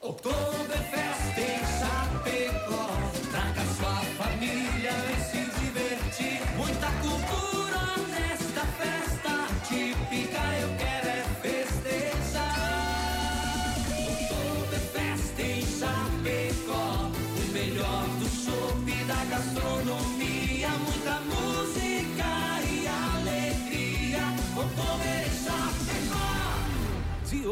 Oktoberfest 0.00 1.38
em 1.38 1.60
Chapecó. 1.78 2.88
Traga 3.30 3.62
sua 3.76 4.24
família 4.24 4.90
e 4.90 5.20
se 5.24 5.60
divertir. 5.60 6.40
Muita 6.56 6.90
cultura 7.00 7.55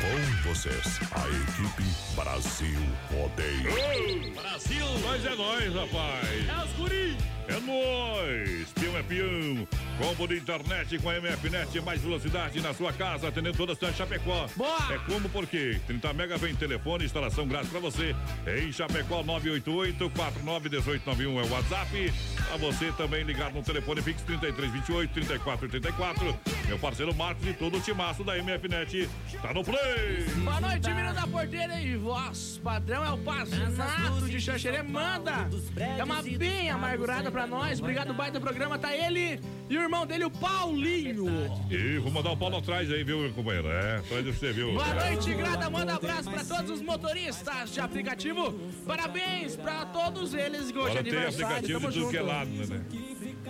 Com 0.00 0.48
vocês, 0.48 1.00
a 1.12 1.28
equipe 1.28 1.84
Brasil 2.14 2.78
Rodeio. 3.10 4.34
Brasil! 4.34 4.86
Mas 5.04 5.24
é 5.24 5.34
nós, 5.34 5.74
rapaz! 5.74 6.48
É 6.48 6.64
os 6.64 6.72
guri! 6.72 7.16
É 7.48 7.60
nós! 7.60 8.72
Peão 8.72 8.96
é 8.96 9.02
peão! 9.02 9.68
Combo 9.98 10.26
de 10.26 10.38
internet 10.38 10.98
com 10.98 11.10
a 11.10 11.20
MFNet, 11.20 11.80
mais 11.82 12.00
velocidade 12.00 12.60
na 12.60 12.74
sua 12.74 12.92
casa, 12.92 13.28
atendendo 13.28 13.56
toda 13.56 13.72
a 13.72 13.74
cidade 13.74 13.92
de 13.92 13.98
Chapecó. 13.98 14.48
Boa! 14.56 14.92
É 14.92 14.98
como 14.98 15.28
porque 15.28 15.80
30 15.86 16.12
mega 16.14 16.36
vem 16.36 16.54
telefone, 16.54 17.04
instalação 17.04 17.46
grátis 17.46 17.70
pra 17.70 17.80
você. 17.80 18.14
Em 18.46 18.72
Chapecó 18.72 19.22
988 19.22 20.10
491891 20.10 21.40
é 21.40 21.42
o 21.42 21.50
WhatsApp. 21.50 22.12
Pra 22.48 22.56
você 22.56 22.92
também 22.92 23.22
ligar 23.24 23.52
no 23.52 23.62
telefone 23.62 24.02
fix 24.02 24.22
3328 24.22 25.12
3484. 25.12 26.36
Meu 26.66 26.78
parceiro 26.78 27.14
Marcos 27.14 27.46
e 27.46 27.52
todo 27.52 27.76
o 27.76 27.80
timaço 27.80 28.24
da 28.24 28.36
MFNet 28.36 29.08
tá 29.40 29.52
no 29.52 29.62
play! 29.62 30.24
Boa 30.42 30.60
noite, 30.60 30.88
menino 30.88 31.14
da 31.14 31.26
porteira 31.26 31.78
e 31.80 31.96
voz 31.96 32.60
padrão 32.64 33.04
é 33.04 33.10
o 33.10 33.18
Pazinato 33.18 34.26
de 34.26 34.40
Xanxerê. 34.40 34.82
Manda! 34.82 35.48
É 35.76 36.02
uma 36.02 36.22
bem 36.22 36.70
amargurada 36.70 37.30
pra 37.34 37.46
nós. 37.48 37.80
Obrigado, 37.80 38.14
baita 38.14 38.40
programa. 38.40 38.78
Tá 38.78 38.94
ele 38.94 39.40
e 39.68 39.76
o 39.76 39.82
irmão 39.82 40.06
dele, 40.06 40.24
o 40.24 40.30
Paulinho. 40.30 41.26
E 41.68 41.98
vou 41.98 42.12
mandar 42.12 42.30
um 42.30 42.36
Paulo 42.36 42.58
atrás 42.58 42.88
aí, 42.92 43.02
viu, 43.02 43.28
companheiro? 43.34 43.66
É, 43.68 43.96
atrás 43.96 44.24
de 44.24 44.30
você, 44.32 44.52
viu? 44.52 44.72
Boa 44.72 44.94
noite, 44.94 45.34
Grada. 45.34 45.68
Manda 45.68 45.94
abraço 45.96 46.30
pra 46.30 46.44
todos 46.44 46.70
os 46.70 46.80
motoristas 46.80 47.72
de 47.74 47.80
aplicativo. 47.80 48.52
Parabéns 48.86 49.56
pra 49.56 49.84
todos 49.86 50.32
eles 50.32 50.70
que 50.70 50.78
hoje 50.78 50.96
é 50.96 51.00
Agora 51.00 51.02
tem 51.02 51.12
aniversário. 51.12 51.46
aplicativo 51.46 51.80
Tamo 51.80 51.92
de 51.92 51.98
tudo 51.98 52.02
junto. 52.04 52.10
que 52.12 52.16
é 52.16 52.22
lado, 52.22 52.50
né? 52.50 52.84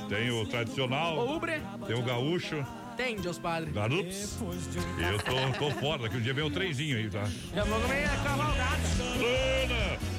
Tem 0.09 0.31
o 0.31 0.47
tradicional. 0.47 1.19
O 1.19 1.37
Ubre 1.37 1.61
Tem 1.87 1.97
o 1.97 2.03
gaúcho. 2.03 2.65
tem, 2.97 3.17
Deus 3.17 3.39
Padre. 3.39 3.71
Garups. 3.71 4.39
E 4.99 5.03
eu 5.03 5.19
tô, 5.19 5.59
tô 5.59 5.71
fora, 5.79 6.09
que 6.09 6.17
um 6.17 6.21
dia 6.21 6.33
vem 6.33 6.45
o 6.45 6.51
trenzinho 6.51 6.97
aí, 6.97 7.11
tá? 7.11 7.25
Já 7.55 7.65
vou 7.65 7.79
comer! 7.81 8.05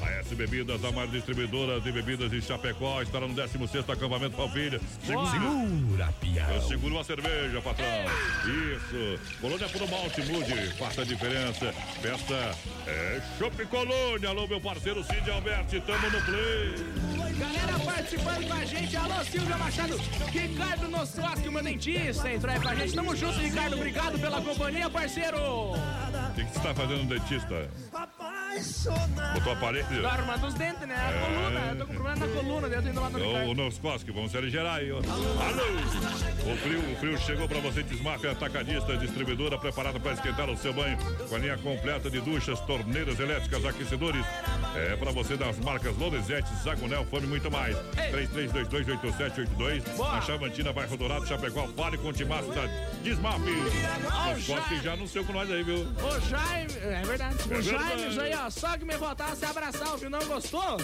A 0.01 0.04
S 0.25 0.33
Bebidas, 0.33 0.83
a 0.83 0.91
maior 0.91 1.07
distribuidora 1.07 1.79
de 1.79 1.91
bebidas 1.91 2.31
de 2.31 2.41
Chapecó, 2.41 2.99
estará 2.99 3.27
no 3.27 3.35
16 3.35 3.87
acampamento 3.87 4.35
Palpilha. 4.35 4.81
Boa. 5.05 5.31
Segura, 5.31 6.13
pião. 6.19 6.49
Eu 6.51 6.61
seguro 6.63 6.95
uma 6.95 7.03
cerveja, 7.03 7.61
patrão. 7.61 7.85
Isso. 8.43 9.19
Colônia 9.39 9.69
Puro 9.69 9.87
Malte 9.87 10.23
Mude, 10.23 10.73
faça 10.79 11.03
a 11.03 11.05
diferença. 11.05 11.71
Festa 12.01 12.55
é 12.87 13.21
Chopp 13.37 13.65
Colônia. 13.67 14.29
Alô, 14.29 14.47
meu 14.47 14.59
parceiro 14.59 15.03
Cid 15.03 15.29
Alberti, 15.29 15.79
tamo 15.81 16.09
no 16.09 16.21
play. 16.23 17.35
Galera 17.37 17.79
participando 17.79 18.47
com 18.47 18.53
a 18.53 18.65
gente, 18.65 18.97
alô 18.97 19.23
Silvia 19.25 19.57
Machado, 19.57 19.97
Ricardo 20.31 20.87
Nossoski, 20.87 21.47
o 21.49 21.51
meu 21.51 21.61
dentista, 21.61 22.31
entrou 22.31 22.53
aí 22.53 22.59
com 22.59 22.69
a 22.69 22.75
gente. 22.75 22.95
Tamo 22.95 23.15
junto, 23.15 23.39
Ricardo, 23.39 23.75
obrigado 23.75 24.17
pela 24.17 24.41
companhia, 24.41 24.89
parceiro. 24.89 25.37
O 25.37 26.33
que 26.33 26.45
que 26.45 26.51
você 26.51 26.59
tá 26.61 26.73
fazendo, 26.73 27.03
dentista? 27.07 27.69
apaixonado. 28.55 29.33
Botou 29.33 29.53
aparelho? 29.53 30.01
Arrumando 30.15 30.47
os 30.47 30.53
dentes, 30.53 30.87
né? 30.87 30.95
A 30.95 31.11
É. 31.11 31.19
coluna. 31.19 31.59
Eu 31.69 31.75
tô 31.77 31.85
com 31.87 31.93
problema 31.93 32.25
na 32.25 32.33
coluna, 32.33 32.67
eu 32.67 32.81
tô 32.81 32.89
indo 32.89 33.01
lá 33.01 33.09
no. 33.09 33.51
O 33.51 33.53
nos 33.53 33.77
Cosque, 33.77 34.11
vamos 34.11 34.31
se 34.31 34.37
aligerar 34.37 34.75
aí, 34.75 34.91
ó. 34.91 34.97
Alô! 34.97 35.65
O 36.51 36.57
frio, 36.57 36.79
o 36.79 36.95
frio 36.97 37.17
chegou 37.19 37.47
pra 37.47 37.59
você, 37.59 37.83
Desmaf, 37.83 38.25
atacadista, 38.25 38.95
distribuidora 38.97 39.57
preparada 39.57 39.99
para 39.99 40.13
esquentar 40.13 40.49
o 40.49 40.55
seu 40.57 40.73
banho, 40.73 40.97
com 41.27 41.35
a 41.35 41.37
linha 41.39 41.57
completa 41.57 42.09
de 42.09 42.21
duchas, 42.21 42.59
torneiras 42.61 43.19
elétricas, 43.19 43.65
aquecedores. 43.65 44.25
É 44.75 44.95
pra 44.95 45.11
você 45.11 45.35
das 45.37 45.57
marcas 45.59 45.95
Lorenzetti, 45.97 46.49
Zagonel, 46.63 47.05
Fome 47.05 47.25
e 47.25 47.29
muito 47.29 47.49
mais. 47.51 47.75
33228782, 48.11 49.97
na 49.97 50.21
Chavantina, 50.21 50.71
bairro 50.73 50.95
Dourado, 50.97 51.27
Chapecó, 51.27 51.67
fale 51.75 51.97
com 51.97 52.09
o 52.09 52.13
Timaço 52.13 52.51
da 52.51 52.65
Desmaf. 53.03 53.39
Nos 53.39 54.45
Cosque 54.47 54.79
já 54.81 54.93
anunciou 54.93 55.25
com 55.25 55.33
nós 55.33 55.49
aí, 55.51 55.63
viu? 55.63 55.77
O 55.77 56.19
Jaime, 56.29 56.73
é 56.73 57.01
verdade. 57.05 57.35
É 57.49 57.57
o 57.57 57.61
Jaime, 57.61 58.07
isso 58.09 58.21
aí, 58.21 58.33
ó. 58.35 58.49
Só 58.49 58.77
que 58.77 58.85
me 58.85 58.95
voltar, 58.97 59.35
se 59.35 59.45
abraçar, 59.45 59.93
viu? 60.05 60.09
Não 60.09 60.25
gostou? 60.25 60.77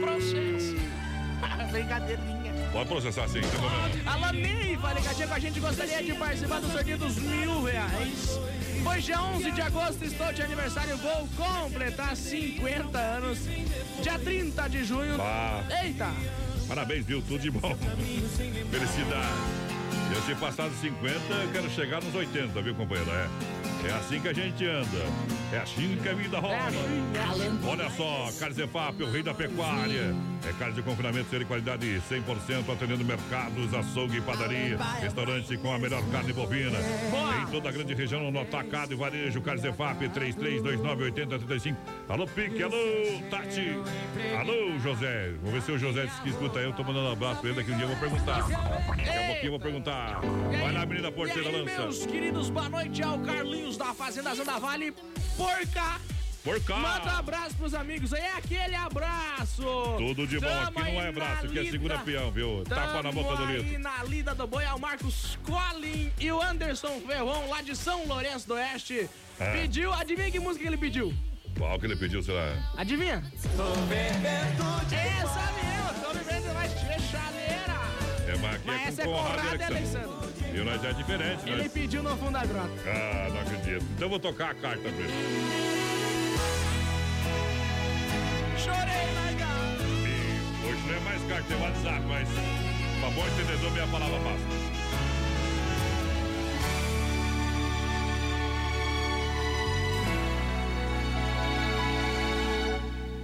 Processo. 0.00 0.76
Brincadeirinha. 1.70 2.52
Pode 2.72 2.88
processar 2.88 3.28
sim, 3.28 3.42
sem 3.42 3.50
problema. 3.50 3.90
Alô, 4.06 4.32
Neiva, 4.32 4.92
ligadinha 4.92 5.28
com 5.28 5.34
a 5.34 5.38
gente. 5.38 5.60
Gostaria 5.60 6.02
de 6.02 6.14
participar 6.14 6.60
do 6.60 6.70
sorteio 6.70 6.98
dos 6.98 7.16
mil 7.16 7.62
reais. 7.64 8.40
Hoje, 8.84 9.02
dia 9.02 9.22
11 9.22 9.50
de 9.50 9.60
agosto, 9.60 10.04
estou 10.04 10.32
de 10.32 10.42
aniversário. 10.42 10.96
Vou 10.96 11.28
completar 11.36 12.16
50 12.16 12.98
anos. 12.98 13.38
Dia 14.02 14.18
30 14.18 14.68
de 14.68 14.84
junho. 14.84 15.16
Bah. 15.16 15.62
Eita! 15.82 16.10
Parabéns, 16.66 17.04
viu? 17.04 17.20
Tudo 17.22 17.38
de 17.38 17.50
bom. 17.50 17.76
Felicidade. 18.70 19.81
Eu 20.14 20.22
se 20.22 20.34
passar 20.34 20.68
dos 20.68 20.78
50, 20.80 21.12
eu 21.16 21.52
quero 21.52 21.70
chegar 21.70 22.02
nos 22.02 22.14
80, 22.14 22.60
viu, 22.62 22.74
companheiro? 22.74 23.10
É. 23.10 23.28
É 23.84 23.92
assim 23.94 24.20
que 24.20 24.28
a 24.28 24.32
gente 24.32 24.64
anda. 24.64 25.04
É 25.52 25.58
assim 25.58 25.98
que 26.00 26.08
a 26.08 26.14
vida 26.14 26.38
rola. 26.38 26.56
Olha 27.66 27.90
só, 27.90 28.30
Carzefap, 28.38 29.02
o 29.02 29.10
rei 29.10 29.22
da 29.24 29.34
pecuária. 29.34 30.14
É 30.48 30.52
carne 30.58 30.74
de 30.74 30.82
confinamento, 30.82 31.30
ser 31.30 31.40
de 31.40 31.44
qualidade 31.44 32.02
100%, 32.08 32.72
atendendo 32.72 33.04
mercados, 33.04 33.74
açougue 33.74 34.18
e 34.18 34.20
padaria. 34.20 34.76
Restaurante 35.00 35.56
com 35.56 35.72
a 35.72 35.78
melhor 35.78 36.02
carne 36.10 36.32
bovina. 36.32 36.78
Em 37.42 37.46
toda 37.50 37.68
a 37.68 37.72
grande 37.72 37.94
região, 37.94 38.30
no 38.30 38.40
atacado 38.40 38.92
e 38.92 38.96
varejo, 38.96 39.40
Carzefap, 39.40 40.00
33298035. 40.08 41.76
Alô, 42.08 42.26
Pique, 42.26 42.62
alô, 42.62 42.76
Tati. 43.30 43.78
Alô, 44.38 44.78
José. 44.80 45.32
Vou 45.42 45.52
ver 45.52 45.62
se 45.62 45.72
o 45.72 45.78
José 45.78 46.06
disse 46.06 46.20
que 46.22 46.30
escuta 46.30 46.60
aí. 46.60 46.64
Eu 46.64 46.72
tô 46.72 46.84
mandando 46.84 47.08
um 47.08 47.12
abraço 47.12 47.40
pra 47.40 47.50
ele, 47.50 47.58
daqui 47.58 47.72
um 47.72 47.76
dia 47.76 47.84
eu 47.84 47.88
vou 47.88 47.98
perguntar. 47.98 48.42
Daqui 48.42 48.54
a 48.54 49.26
pouquinho 49.26 49.46
eu 49.46 49.50
vou 49.50 49.60
perguntar. 49.60 49.81
Vai 49.84 50.72
lá, 50.72 50.86
menina 50.86 51.10
porteira, 51.10 51.50
e 51.50 51.54
aí, 51.56 51.62
lança. 51.62 51.78
meus 51.82 52.06
queridos, 52.06 52.50
boa 52.50 52.68
noite 52.68 53.02
ao 53.02 53.18
Carlinhos 53.18 53.76
da 53.76 53.92
Fazenda 53.92 54.32
Zanda 54.32 54.58
Vale. 54.60 54.92
Por 55.36 55.66
cá. 55.74 56.00
Por 56.44 56.62
cá. 56.62 56.76
Manda 56.76 57.12
um 57.14 57.18
abraço 57.18 57.56
pros 57.56 57.74
amigos 57.74 58.14
aí, 58.14 58.22
é 58.22 58.32
aquele 58.36 58.76
abraço. 58.76 59.62
Tudo 59.98 60.24
de 60.26 60.38
bom. 60.38 60.46
Tamo 60.46 60.78
Aqui 60.78 60.92
não 60.92 61.00
é 61.00 61.08
abraço, 61.08 61.44
na 61.46 61.50
aqui 61.50 61.58
é 61.58 61.70
segura 61.70 61.98
peão, 61.98 62.30
viu? 62.30 62.62
Tapa 62.64 63.02
na 63.02 63.10
boca 63.10 63.30
do 63.36 63.42
Tamo 63.42 63.52
litro. 63.56 63.78
na 63.80 64.04
lida 64.04 64.34
do 64.36 64.46
boi, 64.46 64.62
é 64.64 64.72
o 64.72 64.78
Marcos 64.78 65.36
Collin 65.44 66.12
e 66.20 66.30
o 66.30 66.40
Anderson 66.40 67.00
Ferrão, 67.06 67.48
lá 67.48 67.60
de 67.60 67.74
São 67.74 68.06
Lourenço 68.06 68.46
do 68.46 68.54
Oeste. 68.54 69.08
É. 69.40 69.52
Pediu, 69.52 69.92
adivinha 69.92 70.30
que 70.30 70.38
música 70.38 70.62
que 70.62 70.68
ele 70.68 70.76
pediu? 70.76 71.12
Qual 71.58 71.78
que 71.78 71.86
ele 71.86 71.96
pediu, 71.96 72.22
será? 72.22 72.56
Adivinha? 72.76 73.22
Essa 74.92 75.52
mesmo, 75.52 75.81
É, 78.32 78.36
mas 78.36 78.54
aqui 78.54 78.66
Mas 78.66 78.88
essa 78.88 79.02
é 79.02 79.04
é 79.04 79.06
com 79.06 79.12
Conrado 79.12 79.36
Conrado 79.36 79.56
e 79.56 79.60
e 79.60 79.64
Alexandre. 79.64 80.32
E 80.54 80.64
nós 80.64 80.84
é 80.84 80.92
diferente, 80.92 81.48
Ele 81.48 81.62
né? 81.62 81.68
pediu 81.68 82.02
no 82.02 82.16
fundo 82.16 82.32
da 82.32 82.44
grota. 82.46 82.70
Ah, 82.86 83.28
não 83.30 83.40
acredito. 83.40 83.84
Então 83.94 84.06
eu 84.06 84.08
vou 84.08 84.18
tocar 84.18 84.50
a 84.50 84.54
carta 84.54 84.80
pra 84.80 84.90
ele. 84.90 85.12
Chorei 88.56 89.12
na 89.14 89.32
E 90.08 90.68
hoje 90.68 90.82
não 90.86 90.94
é 90.94 91.00
mais 91.00 91.22
carta, 91.28 91.52
é 91.52 91.56
WhatsApp, 91.56 92.06
mas 92.06 92.28
pra 93.00 93.10
bom 93.10 93.26
entendedor, 93.26 93.70
minha 93.72 93.86
palavra 93.88 94.18
basta. 94.20 94.72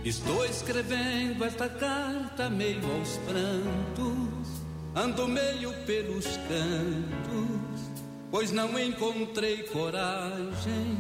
Estou 0.05 0.45
escrevendo 0.45 1.45
esta 1.45 1.69
carta 1.69 2.49
meio 2.49 2.81
aos 2.97 3.19
prantos, 3.19 4.58
ando 4.95 5.29
meio 5.29 5.73
pelos 5.85 6.27
cantos, 6.49 7.81
pois 8.31 8.51
não 8.51 8.79
encontrei 8.79 9.63
coragem 9.65 10.97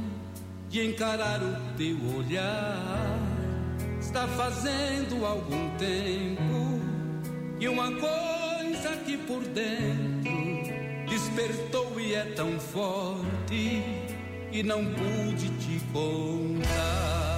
de 0.68 0.86
encarar 0.86 1.40
o 1.42 1.76
teu 1.76 1.96
olhar. 2.16 3.18
Está 4.00 4.26
fazendo 4.28 5.24
algum 5.26 5.70
tempo 5.76 6.80
e 7.60 7.68
uma 7.68 7.90
coisa 7.90 8.90
aqui 8.90 9.16
por 9.16 9.42
dentro 9.44 10.18
despertou 11.08 12.00
e 12.00 12.14
é 12.14 12.24
tão 12.36 12.58
forte 12.60 13.82
e 14.52 14.62
não 14.62 14.84
pude 14.84 15.48
te 15.58 15.80
contar. 15.92 17.37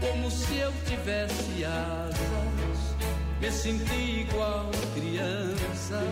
como 0.00 0.30
se 0.30 0.56
eu 0.56 0.72
tivesse 0.86 1.64
asas, 1.64 2.96
me 3.40 3.50
senti 3.50 4.20
igual 4.22 4.70
criança, 4.94 6.02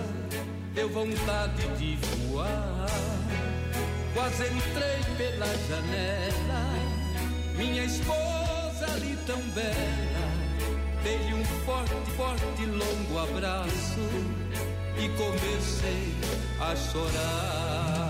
deu 0.74 0.89
vontade 0.90 1.66
de 1.78 1.97
voar. 1.97 2.86
Quase 4.15 4.44
entrei 4.44 5.16
pela 5.16 5.47
janela, 5.69 6.65
minha 7.56 7.85
esposa 7.85 8.93
ali 8.94 9.16
tão 9.27 9.40
bela, 9.51 10.28
dei-lhe 11.02 11.35
um 11.35 11.44
forte, 11.65 12.10
forte, 12.16 12.66
longo 12.66 13.19
abraço. 13.19 14.01
E 15.01 15.09
comecei 15.10 16.12
a 16.60 16.74
chorar. 16.74 18.07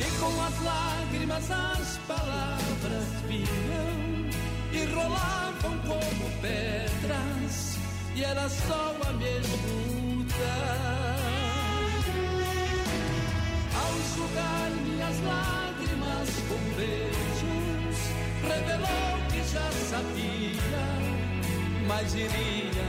E 0.00 0.04
com 0.20 0.42
as 0.42 0.62
lágrimas 0.62 1.50
as 1.50 1.98
palavras 2.06 3.04
vinham 3.26 4.28
e 4.72 4.84
rolavam 4.94 5.78
como 5.80 6.30
pedras, 6.40 7.76
e 8.14 8.22
era 8.22 8.48
só 8.48 8.96
a 9.08 9.12
me 9.14 9.38
escutar. 9.40 10.78
Ao 13.74 13.92
enxugar 13.98 14.70
minhas 14.84 15.20
lágrimas 15.20 16.28
com 16.48 16.60
beijos, 16.76 17.98
revelou 18.42 19.18
que 19.30 19.40
já 19.52 19.68
sabia, 19.90 20.84
mas 21.86 22.14
iria 22.14 22.88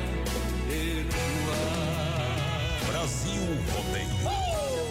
perdoar. 0.67 1.79
Brasil 2.91 3.45
Rodeio. 3.73 4.19
Eu 4.23 4.88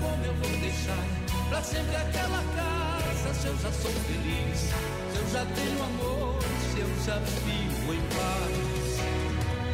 como 0.00 0.24
eu 0.24 0.34
vou 0.34 0.50
deixar 0.60 1.04
pra 1.48 1.62
sempre 1.62 1.96
aquela 1.96 2.42
casa? 2.56 3.34
Se 3.34 3.46
eu 3.46 3.56
já 3.58 3.72
sou 3.72 3.90
feliz, 3.92 4.58
se 4.58 5.18
eu 5.18 5.28
já 5.32 5.44
tenho 5.54 5.82
amor, 5.82 6.38
se 6.72 6.80
eu 6.80 6.88
já 7.04 7.18
vivo 7.18 7.94
em 7.94 8.02
paz. 8.16 9.00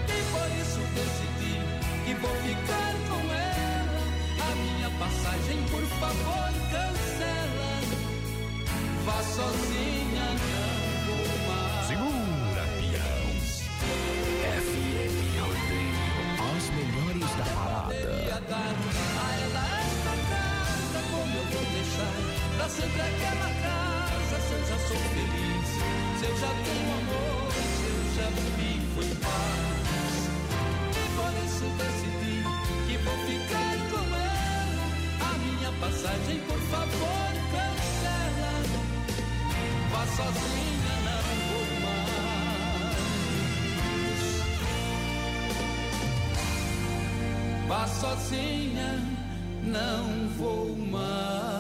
E 0.08 0.18
por 0.32 0.48
isso 0.60 0.80
decidi 0.94 1.56
que 2.04 2.14
vou 2.14 2.34
ficar 2.36 2.94
com 3.08 3.32
ela. 3.32 3.56
A 4.86 4.90
passagem, 4.98 5.58
por 5.70 5.82
favor, 5.98 6.50
cancela. 6.70 7.70
Vá 9.04 9.22
sozinha, 9.22 10.26
não 11.06 11.16
vou 11.26 11.38
mais. 11.48 11.86
Segura, 11.88 12.62
peão. 12.78 13.26
FM 14.54 15.16
Rodeio, 15.40 16.06
as 16.56 16.66
melhores 16.70 17.30
da 17.36 17.44
parada. 17.54 19.35
Sempre 22.68 23.00
aquela 23.00 23.50
casa, 23.62 24.40
se 24.40 24.52
eu 24.52 24.60
já 24.66 24.78
sou 24.88 24.96
feliz, 24.96 25.68
eu 26.22 26.34
já 26.38 26.48
tenho 26.64 26.92
amor, 26.98 27.52
eu 27.86 27.98
já 28.16 28.28
vivo 28.56 29.00
em 29.02 29.14
paz. 29.16 30.18
Por 31.16 31.32
isso 31.44 31.66
decidi 31.78 32.36
que 32.86 32.94
vou 33.04 33.18
ficar 33.18 33.74
com 33.90 34.04
ela. 34.16 34.86
A 35.20 35.32
minha 35.38 35.70
passagem, 35.80 36.38
por 36.40 36.60
favor, 36.70 37.32
cancela. 37.52 38.52
Vá 39.92 40.02
sozinha, 40.16 40.94
não 41.06 41.24
vou 41.48 41.66
mais. 41.84 42.16
Vá 47.68 47.82
sozinha, 47.86 48.90
não 49.62 50.04
vou 50.36 50.76
mais. 50.76 51.55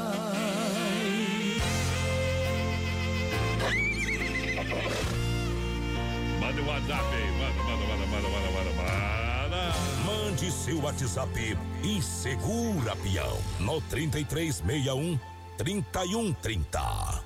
O 6.66 6.68
WhatsApp 6.68 7.14
aí. 7.14 7.30
Manda, 7.38 7.62
manda, 7.62 7.86
manda, 7.86 8.06
manda, 8.06 8.28
manda, 8.28 8.50
manda, 8.50 8.70
manda. 8.72 9.74
Mande 10.04 10.50
seu 10.50 10.80
WhatsApp 10.82 11.56
e 11.82 12.02
segura, 12.02 12.96
peão. 12.96 13.38
No 13.60 13.80
3361 13.82 15.18
3130. 15.56 17.24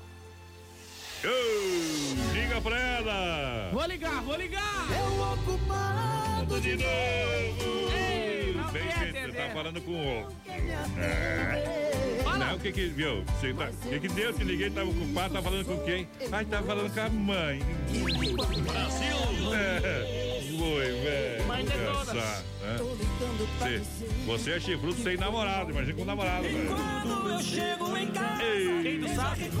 Ô, 1.23 2.33
Liga 2.33 2.61
pra 2.61 2.77
ela. 2.77 3.69
Vou 3.71 3.85
ligar, 3.85 4.21
vou 4.23 4.35
ligar. 4.35 4.87
Eu 4.91 5.33
ocupado 5.33 6.61
de 6.61 6.75
novo. 6.75 6.85
Ei, 6.85 8.00
falando 9.71 9.81
com 9.81 9.91
o. 9.93 10.27
É. 10.99 12.37
Não, 12.37 12.55
o 12.55 12.59
que 12.59 12.71
que, 12.71 12.87
viu? 12.87 13.23
Tá, 13.23 13.69
o 13.85 13.89
que 13.89 13.99
que 13.99 14.07
deu? 14.09 14.33
Te 14.33 14.43
liguei, 14.43 14.69
tava 14.69 14.89
ocupado, 14.89 15.33
tá 15.33 15.41
falando 15.41 15.65
com 15.65 15.77
quem? 15.85 16.07
Ai, 16.31 16.45
tava 16.45 16.67
falando 16.67 16.93
com 16.93 16.99
a 16.99 17.09
mãe. 17.09 17.59
Brasil! 18.63 19.17
É, 19.53 20.41
foi, 20.57 20.91
velho. 21.01 21.47
Mãe 21.47 21.65
de 21.65 21.71
todas. 21.71 22.43
Né? 22.61 22.77
Você, 23.59 23.81
você 24.25 24.51
é 24.51 24.59
chifrudo 24.59 25.01
sem 25.01 25.17
namorado, 25.17 25.71
imagina 25.71 25.93
com 25.97 26.05
namorado, 26.05 26.43
velho. 26.43 26.69
eu 27.29 27.39
chego 27.41 27.97
em 27.97 28.07
casa. 28.07 28.43
Ei. 28.43 28.81
Quem 28.83 28.99
tu 29.01 29.15
sabe? 29.15 29.51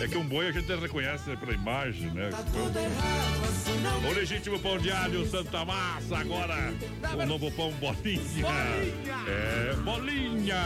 É 0.00 0.06
que 0.06 0.18
um 0.18 0.26
boi 0.28 0.46
a 0.46 0.52
gente 0.52 0.72
reconhece 0.76 1.34
pela 1.38 1.52
imagem, 1.54 2.10
né? 2.10 2.28
O 4.08 4.12
legítimo 4.14 4.58
pão 4.58 4.76
de 4.78 4.90
alho 4.92 5.26
Santa 5.26 5.64
Massa, 5.64 6.18
agora 6.18 6.72
o 7.14 7.26
novo 7.26 7.50
pão 7.52 7.72
bolinha. 7.72 8.46
É, 9.26 9.74
bolinha. 9.82 10.62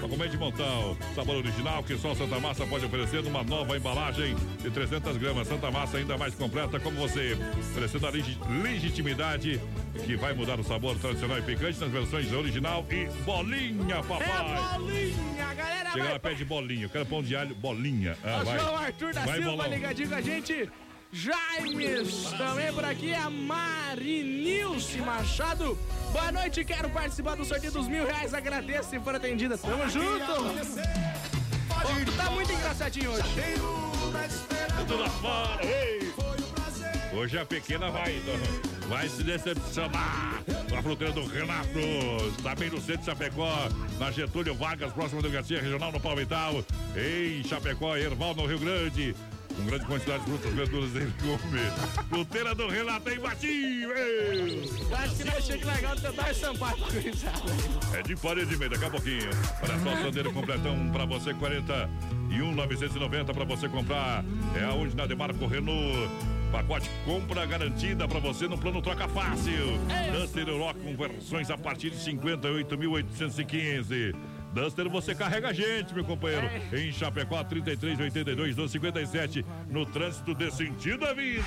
Pra 0.00 0.08
comer 0.08 0.28
de 0.28 0.36
montão. 0.36 0.96
Sabor 1.14 1.36
original 1.36 1.82
que 1.84 1.96
só 1.96 2.14
Santa 2.14 2.38
Massa 2.40 2.66
pode 2.66 2.84
oferecer 2.84 3.22
numa 3.22 3.42
nova 3.44 3.76
embalagem 3.76 4.34
de 4.60 4.70
300 4.70 5.16
gramas. 5.16 5.46
Santa 5.48 5.70
Massa 5.70 5.96
ainda 5.98 6.18
mais 6.18 6.34
completa 6.34 6.78
como 6.80 6.96
você. 6.98 7.38
Oferecendo 7.70 8.06
a 8.06 8.10
legi- 8.10 8.38
legitimidade 8.62 9.60
que 10.04 10.16
vai 10.16 10.34
mudar 10.34 10.43
o 10.52 10.64
sabor 10.64 10.96
tradicional 10.98 11.38
e 11.38 11.42
picante 11.42 11.80
nas 11.80 11.90
versões 11.90 12.30
original 12.32 12.84
e 12.90 13.06
bolinha, 13.24 14.02
papai. 14.02 14.28
É 14.28 14.78
bolinha, 14.78 15.54
galera. 15.54 15.90
Chega 15.92 16.12
lá, 16.12 16.18
pede 16.18 16.44
bolinha. 16.44 16.84
Eu 16.84 16.90
quero 16.90 17.06
pão 17.06 17.22
de 17.22 17.34
alho, 17.34 17.54
bolinha. 17.54 18.16
Ah, 18.22 18.38
Ó, 18.40 18.44
vai. 18.44 18.58
João 18.58 18.76
Arthur 18.76 19.14
da 19.14 19.24
Vai, 19.24 19.36
Silva 19.36 19.50
bolão. 19.52 19.70
ligadinho 19.70 20.08
com 20.08 20.14
a 20.14 20.20
gente. 20.20 20.70
Jaimes, 21.12 22.24
também 22.36 22.72
por 22.72 22.84
aqui 22.84 23.14
a 23.14 23.30
Marinilce 23.30 24.98
Machado. 24.98 25.78
Boa 26.12 26.32
noite, 26.32 26.64
quero 26.64 26.90
participar 26.90 27.36
do 27.36 27.44
sorteio 27.44 27.72
dos 27.72 27.88
mil 27.88 28.04
reais. 28.06 28.34
Agradeço 28.34 28.90
se 28.90 29.00
for 29.00 29.14
atendida. 29.14 29.56
Tamo 29.56 29.88
junto. 29.88 30.32
Ô, 31.70 32.16
tá 32.16 32.30
muito 32.30 32.52
engraçadinho 32.52 33.10
hoje. 33.12 33.22
Tudo 34.76 34.98
lá 34.98 35.08
fora. 35.08 35.64
Ei. 35.64 36.12
Hoje 37.12 37.38
a 37.38 37.46
pequena 37.46 37.90
vai, 37.90 38.20
vai 38.88 39.08
se 39.08 39.22
decepcionar. 39.22 40.42
A 40.76 40.82
fruteira 40.82 41.12
do 41.12 41.26
Renato 41.26 41.78
está 42.36 42.54
bem 42.54 42.70
no 42.70 42.80
centro 42.80 43.00
de 43.00 43.06
Chapecó, 43.06 43.48
na 43.98 44.10
Getúlio 44.10 44.54
Vargas, 44.54 44.92
próxima 44.92 45.22
delegacia 45.22 45.60
regional 45.60 45.92
no 45.92 46.00
Palmital. 46.00 46.64
Em 46.96 47.42
Chapecó, 47.44 47.96
Erval, 47.96 48.34
no 48.34 48.46
Rio 48.46 48.58
Grande. 48.58 49.14
Com 49.56 49.64
grande 49.66 49.84
quantidade 49.86 50.24
de 50.24 50.30
frutas 50.30 50.50
e 50.50 50.54
verduras 50.54 50.90
em 50.96 51.10
comer. 51.20 51.70
Fruteira 52.08 52.54
do 52.54 52.68
Renato. 52.68 53.08
Ei. 53.08 53.16
Eu 53.16 53.24
acho 54.96 55.16
que 55.16 55.24
nós 55.24 55.44
chega 55.44 55.72
legal 55.72 55.96
tentar 55.96 56.30
estampar 56.30 56.76
com 56.76 56.86
isso. 56.98 57.26
É 57.96 58.02
de 58.02 58.14
parede 58.16 58.54
e 58.54 58.56
meio, 58.56 58.70
daqui 58.70 58.84
a 58.84 58.90
pouquinho. 58.90 59.30
Olha 59.62 59.78
só, 59.78 59.96
Sandeiro 60.02 60.32
completão 60.32 60.90
pra 60.90 61.04
você, 61.04 61.32
41,990 61.34 63.32
pra 63.32 63.44
você 63.44 63.68
comprar. 63.68 64.24
É 64.56 64.64
aonde 64.64 64.96
na 64.96 65.06
Demarco 65.06 65.46
Renault. 65.46 66.10
Pacote 66.50 66.90
compra 67.04 67.46
garantida 67.46 68.06
pra 68.06 68.20
você 68.20 68.46
no 68.46 68.56
plano 68.56 68.80
troca 68.80 69.08
fácil. 69.08 69.76
Duster 70.12 70.48
Euroc 70.48 70.78
com 70.78 70.96
versões 70.96 71.50
a 71.50 71.58
partir 71.58 71.90
de 71.90 71.96
58.815. 71.96 74.14
Duster, 74.54 74.88
você 74.88 75.14
carrega 75.16 75.48
a 75.48 75.52
gente, 75.52 75.92
meu 75.92 76.04
companheiro. 76.04 76.48
Em 76.72 76.92
Chapecó, 76.92 77.42
3382 77.42 78.54
257 78.54 79.44
no 79.68 79.84
trânsito 79.84 80.32
de 80.34 80.48
sentido 80.52 81.04
à 81.04 81.12
vida. 81.12 81.42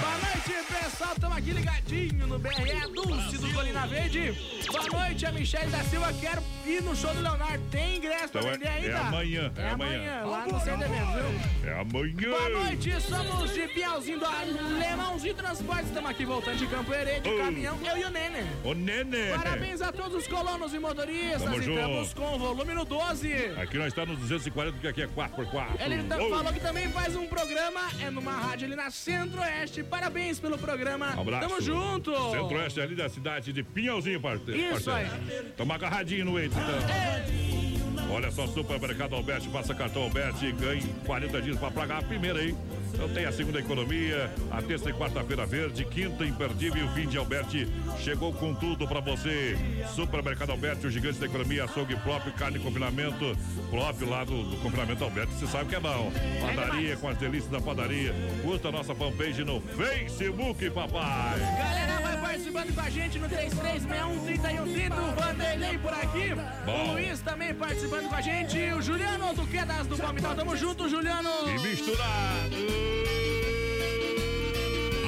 Boa 0.00 0.12
noite, 0.18 0.64
pessoal. 0.72 1.12
Estamos 1.12 1.36
aqui 1.38 1.50
ligadinho 1.50 2.26
no 2.28 2.38
BRE 2.38 2.52
Dulce 2.94 3.38
do 3.38 3.52
Colina 3.52 3.86
Verde. 3.88 4.32
Boa 4.70 5.06
noite, 5.06 5.26
a 5.26 5.32
Michelle 5.32 5.70
da 5.70 5.82
Silva. 5.84 6.12
Quero 6.20 6.40
ir 6.64 6.82
no 6.82 6.94
show 6.94 7.12
do 7.14 7.20
Leonardo. 7.20 7.64
Tem 7.70 7.96
ingresso 7.96 8.28
pra 8.28 8.40
Então 8.42 8.50
é- 8.50 8.52
vender 8.58 8.68
ainda? 8.68 8.88
é 8.88 8.96
amanhã, 9.00 9.52
É, 9.56 9.60
é 9.62 9.70
amanhã, 9.70 10.20
amanhã. 10.20 10.24
lá 10.26 10.46
no 10.46 10.60
Centro 10.60 10.82
Evento, 10.84 11.12
viu? 11.12 11.68
É 11.70 11.80
amanhã. 11.80 12.30
Boa 12.30 12.48
noite, 12.64 13.00
somos 13.00 13.52
de 13.54 13.66
Piauzinho 13.68 14.18
do 14.20 14.24
Alemãozinho 14.26 15.34
Transportes. 15.34 15.88
Estamos 15.88 16.10
aqui 16.10 16.24
voltando 16.24 16.56
de 16.58 16.66
Campo 16.68 16.94
Herede, 16.94 17.22
de 17.22 17.28
Oh. 17.30 17.38
caminhão, 17.38 17.78
eu 17.84 17.96
e 17.98 18.04
o 18.04 18.10
Nenê. 18.10 18.44
Ô, 18.62 18.72
Nenê. 18.74 19.30
Parabéns 19.36 19.80
a 19.82 19.90
todos 19.90 20.14
os 20.14 20.28
colonos 20.28 20.72
e 20.72 20.78
motoristas. 20.78 21.42
Tamo 21.42 21.56
Estamos 21.58 22.08
junto. 22.08 22.14
com 22.16 22.35
volume 22.38 22.74
no 22.74 22.84
12. 22.84 23.32
Aqui 23.60 23.78
nós 23.78 23.88
estamos 23.88 24.14
no 24.16 24.20
240, 24.22 24.72
porque 24.74 24.88
aqui 24.88 25.02
é 25.02 25.06
4x4. 25.06 25.80
Ele 25.80 26.00
Ô. 26.22 26.28
falou 26.30 26.52
que 26.52 26.60
também 26.60 26.88
faz 26.90 27.14
um 27.16 27.26
programa, 27.26 27.80
é 28.00 28.10
numa 28.10 28.32
rádio 28.32 28.66
ali 28.66 28.76
na 28.76 28.90
Centro-Oeste. 28.90 29.82
Parabéns 29.82 30.38
pelo 30.38 30.58
programa. 30.58 31.14
Um 31.16 31.20
abraço. 31.22 31.48
Tamo 31.48 31.60
junto. 31.60 32.12
Centro-Oeste 32.32 32.80
ali 32.80 32.94
da 32.94 33.08
cidade 33.08 33.52
de 33.52 33.62
Pinhalzinho, 33.62 34.20
parte- 34.20 34.50
Isso 34.52 34.84
parceiro. 34.90 35.50
Tamo 35.56 35.72
agarradinho 35.72 36.24
no 36.24 36.38
eito, 36.38 36.54
então. 36.58 38.06
Olha 38.08 38.30
só, 38.30 38.46
Supermercado 38.46 39.14
Alberti, 39.14 39.48
passa 39.48 39.74
cartão 39.74 40.02
Alberti 40.02 40.46
e 40.46 40.52
ganhe 40.52 40.82
40 41.04 41.42
dias 41.42 41.58
para 41.58 41.70
pagar 41.72 41.98
a 41.98 42.02
primeira, 42.02 42.42
hein? 42.44 42.56
Então 42.96 43.10
tem 43.10 43.26
a 43.26 43.32
segunda 43.32 43.60
economia, 43.60 44.32
a 44.50 44.62
terça 44.62 44.88
e 44.88 44.92
quarta-feira 44.94 45.44
verde, 45.44 45.84
quinta 45.84 46.24
imperdível 46.24 46.82
e 46.82 46.88
o 46.88 46.88
fim 46.92 47.06
de 47.06 47.18
Alberti 47.18 47.68
chegou 47.98 48.32
com 48.32 48.54
tudo 48.54 48.88
para 48.88 49.00
você. 49.00 49.54
Supermercado 49.94 50.50
Alberti, 50.50 50.86
o 50.86 50.90
gigante 50.90 51.18
da 51.18 51.26
economia, 51.26 51.64
açougue 51.64 51.94
próprio, 51.96 52.32
carne 52.32 52.56
em 52.56 52.62
confinamento, 52.62 53.36
próprio 53.68 54.08
lá 54.08 54.24
do, 54.24 54.44
do 54.44 54.56
confinamento 54.62 55.04
Alberti, 55.04 55.34
você 55.34 55.46
sabe 55.46 55.68
que 55.68 55.74
é 55.74 55.80
bom. 55.80 56.10
Padaria 56.40 56.96
com 56.96 57.08
as 57.08 57.18
delícias 57.18 57.50
da 57.50 57.60
padaria. 57.60 58.14
Curta 58.42 58.68
a 58.68 58.72
nossa 58.72 58.94
fanpage 58.94 59.44
no 59.44 59.60
Facebook, 59.60 60.70
papai. 60.70 61.38
Galera, 61.38 62.00
vai 62.00 62.16
participando 62.16 62.74
com 62.74 62.80
a 62.80 62.90
gente 62.90 63.18
no 63.18 63.28
3361-3130. 63.28 64.92
O 64.92 65.20
Vanderlei 65.20 65.78
por 65.78 65.92
aqui. 65.92 66.34
Bom. 66.64 66.88
O 66.88 66.92
Luiz 66.92 67.20
também 67.20 67.54
participando 67.54 68.08
com 68.08 68.14
a 68.14 68.22
gente. 68.22 68.58
O 68.72 68.80
Juliano 68.80 69.34
do 69.34 69.46
Quedas 69.46 69.86
do 69.86 69.98
Palmital. 69.98 70.34
Tamo 70.34 70.56
junto, 70.56 70.88
Juliano. 70.88 71.30
E 71.46 71.58
misturado. 71.58 72.85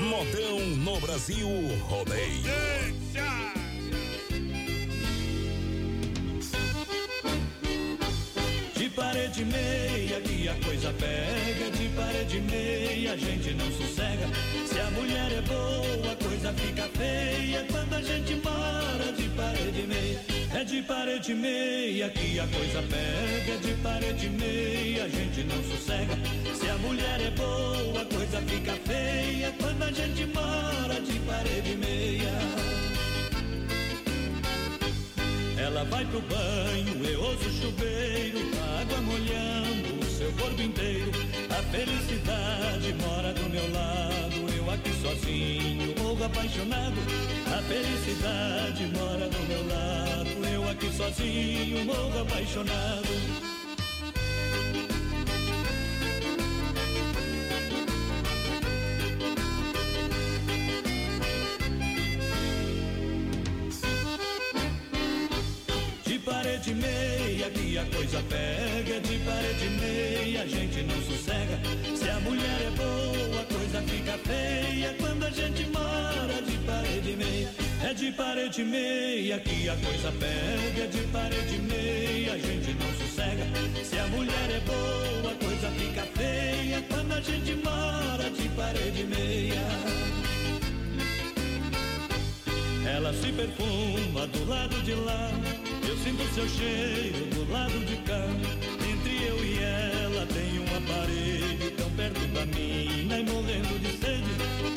Modão 0.09 0.61
no 0.61 1.01
Brasil 1.01 1.49
Rodeio. 1.83 2.89
De 8.75 8.89
parede 8.91 9.45
meia 9.45 10.21
que 10.21 10.49
a 10.49 10.55
coisa 10.65 10.93
pega, 10.93 11.71
de 11.71 11.89
parede 11.91 12.41
meia 12.41 13.13
a 13.13 13.17
gente 13.17 13.55
não 13.55 13.71
sossega. 13.73 14.29
Se 14.67 14.81
a 14.81 14.91
mulher 14.91 15.33
é 15.33 15.43
boa, 15.43 16.13
a 16.13 16.17
coisa 16.17 16.53
fica 16.55 16.89
feia 16.97 17.67
quando 17.71 17.95
a 17.95 18.03
gente 18.03 18.35
mora 18.37 19.13
de 19.13 19.29
parede 19.31 19.87
meia. 19.87 20.38
É 20.55 20.65
de 20.65 20.83
parede 20.83 21.35
meia 21.35 22.09
que 22.11 22.41
a 22.41 22.47
coisa 22.47 22.83
pega, 22.83 23.53
é 23.53 23.57
de 23.59 23.75
parede 23.83 24.29
meia 24.31 25.05
a 25.05 25.09
gente 25.09 25.45
não 25.45 25.62
sossega. 25.62 26.15
Se 26.55 26.69
a 26.69 26.77
mulher 26.79 27.20
é 27.20 27.31
boa, 27.31 28.03
a 28.03 28.05
coisa 28.07 28.41
fica 28.43 28.73
feia 28.87 29.55
quando 29.61 29.83
a 29.83 29.93
gente 29.93 30.27
mora 30.27 31.01
de 31.01 31.19
parede 31.20 31.77
meia. 31.77 32.33
Ela 35.61 35.85
vai 35.85 36.05
pro 36.07 36.20
banho, 36.23 37.05
eu 37.05 37.20
ouço 37.20 37.49
o 37.49 37.53
chuveiro, 37.53 38.39
água 38.81 39.01
molhando 39.03 40.01
o 40.01 40.11
seu 40.11 40.33
corpo 40.33 40.61
inteiro. 40.61 41.12
A 41.51 41.62
felicidade 41.70 42.95
mora 42.95 43.35
do 43.35 43.51
meu 43.51 43.70
lado, 43.73 44.18
eu 44.69 44.74
aqui 44.74 44.93
sozinho, 45.01 45.95
morro 45.99 46.24
apaixonado. 46.24 47.01
A 47.47 47.62
felicidade 47.62 48.86
mora 48.95 49.28
do 49.28 49.39
meu 49.49 49.66
lado, 49.66 50.47
eu 50.53 50.69
aqui 50.69 50.93
sozinho, 50.93 51.85
morro 51.86 52.20
apaixonado. 52.20 53.09
De 66.05 66.19
parede 66.19 66.74
meia 66.74 67.51
que 67.51 67.78
a 67.78 67.85
coisa 67.86 68.23
pega, 68.28 69.01
de 69.01 69.19
parede 69.19 69.69
meia 69.81 70.43
a 70.43 70.47
gente 70.47 70.82
não 70.82 71.03
sossega. 71.03 71.59
Se 71.97 72.11
a 72.11 72.20
mulher 72.20 72.61
é 72.66 72.70
boa, 72.77 73.38
fica 74.09 74.19
feia 74.19 74.95
quando 74.99 75.25
a 75.25 75.31
gente 75.31 75.67
mora 75.67 76.43
de 76.43 76.57
parede 76.65 77.17
meia. 77.17 77.51
É 77.83 77.95
de 77.95 78.13
parede 78.13 78.65
meia 78.65 79.39
que 79.41 79.69
a 79.69 79.77
coisa 79.77 80.13
pega, 80.13 80.85
é 80.85 80.87
de 80.87 81.03
parede 81.09 81.59
meia 81.59 82.33
a 82.33 82.39
gente 82.39 82.75
não 82.75 82.93
sossega. 82.95 83.45
Se 83.85 83.99
a 83.99 84.07
mulher 84.07 84.51
é 84.51 84.61
boa, 84.61 85.33
a 85.33 85.45
coisa 85.45 85.71
fica 85.79 86.03
feia 86.17 86.83
quando 86.89 87.13
a 87.13 87.21
gente 87.21 87.55
mora 87.57 88.31
de 88.31 88.49
parede 88.51 89.05
meia. 89.05 89.69
Ela 92.97 93.13
se 93.13 93.33
perfuma 93.33 94.27
do 94.27 94.49
lado 94.49 94.83
de 94.83 94.95
lá. 94.95 95.31
Eu 95.87 95.97
sinto 95.99 96.35
seu 96.35 96.49
cheiro 96.49 97.27
do 97.35 97.53
lado 97.53 97.79
de 97.85 97.97
cá. 97.99 98.25
Entre 98.91 99.27
eu 99.27 99.45
e 99.45 99.59
ela 99.59 100.27
tem 100.27 100.48
parede 100.81 101.71
tão 101.77 101.91
perto 101.91 102.27
da 102.29 102.47
minha 102.47 103.19
e 103.19 103.25
morrendo 103.25 103.79
de 103.81 103.91
sede. 103.99 104.33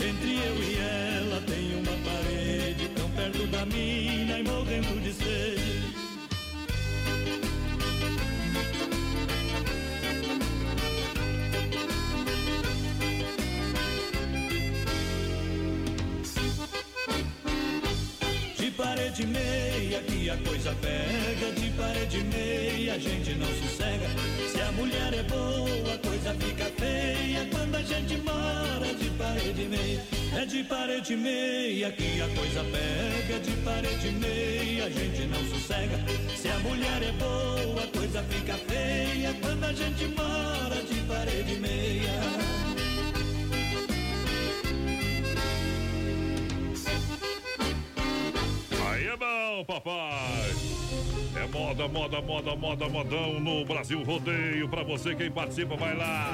Entre 0.08 0.32
eu 0.36 0.56
e 0.64 0.78
ela 0.78 1.42
tem 1.42 1.76
uma 1.76 1.96
parede 2.10 2.90
tão 2.96 3.10
perto 3.12 3.48
da 3.48 3.66
minha 3.66 4.40
e 4.40 4.44
morrendo 4.44 5.02
de 5.02 5.14
sede. 5.14 5.82
De 18.58 18.72
parede 18.72 19.28
meia 19.28 20.02
que 20.04 20.30
a 20.30 20.38
coisa 20.38 20.76
pega, 20.82 21.52
de 22.12 22.24
meia 22.26 22.94
a 22.96 23.00
gente 23.00 23.34
não 23.36 23.48
sossega. 23.48 24.08
Se 24.52 24.60
a 24.60 24.72
mulher 24.74 25.14
é 25.14 25.24
boa, 25.24 25.94
a 25.94 25.98
coisa 25.98 26.34
fica 26.34 26.66
feia 26.66 27.48
quando 27.50 27.76
a 27.76 27.82
gente 27.82 28.18
mora 28.18 28.94
de 29.00 29.10
parede 29.12 29.66
meia. 29.70 30.04
É 30.38 30.46
de 30.46 30.64
parede 30.66 31.16
meia 31.16 31.92
que 31.94 32.22
a 32.22 32.28
coisa 32.36 32.64
pega, 32.66 33.40
de 33.40 33.52
parede 33.64 34.12
meia 34.12 34.86
a 34.86 34.90
gente 34.90 35.22
não 35.28 35.44
sossega. 35.52 35.98
Se 36.36 36.50
a 36.50 36.60
mulher 36.60 37.02
é 37.02 37.12
boa, 37.14 37.84
a 37.84 37.98
coisa 37.98 38.22
fica 38.24 38.56
feia 38.56 39.34
quando 39.42 39.64
a 39.64 39.74
gente 39.74 40.08
mora 40.08 40.84
de 40.84 40.96
parede 41.08 41.56
meia. 41.62 42.22
Aí 48.90 49.08
é 49.08 49.16
bom, 49.16 49.64
papai. 49.66 50.51
Moda, 51.52 51.86
moda, 51.90 52.22
moda, 52.22 52.56
moda, 52.56 52.88
modão 52.88 53.40
no 53.40 53.66
Brasil 53.66 54.02
Rodeio. 54.04 54.70
Pra 54.70 54.84
você, 54.84 55.14
quem 55.14 55.30
participa, 55.30 55.76
vai 55.76 55.96
lá. 55.96 56.34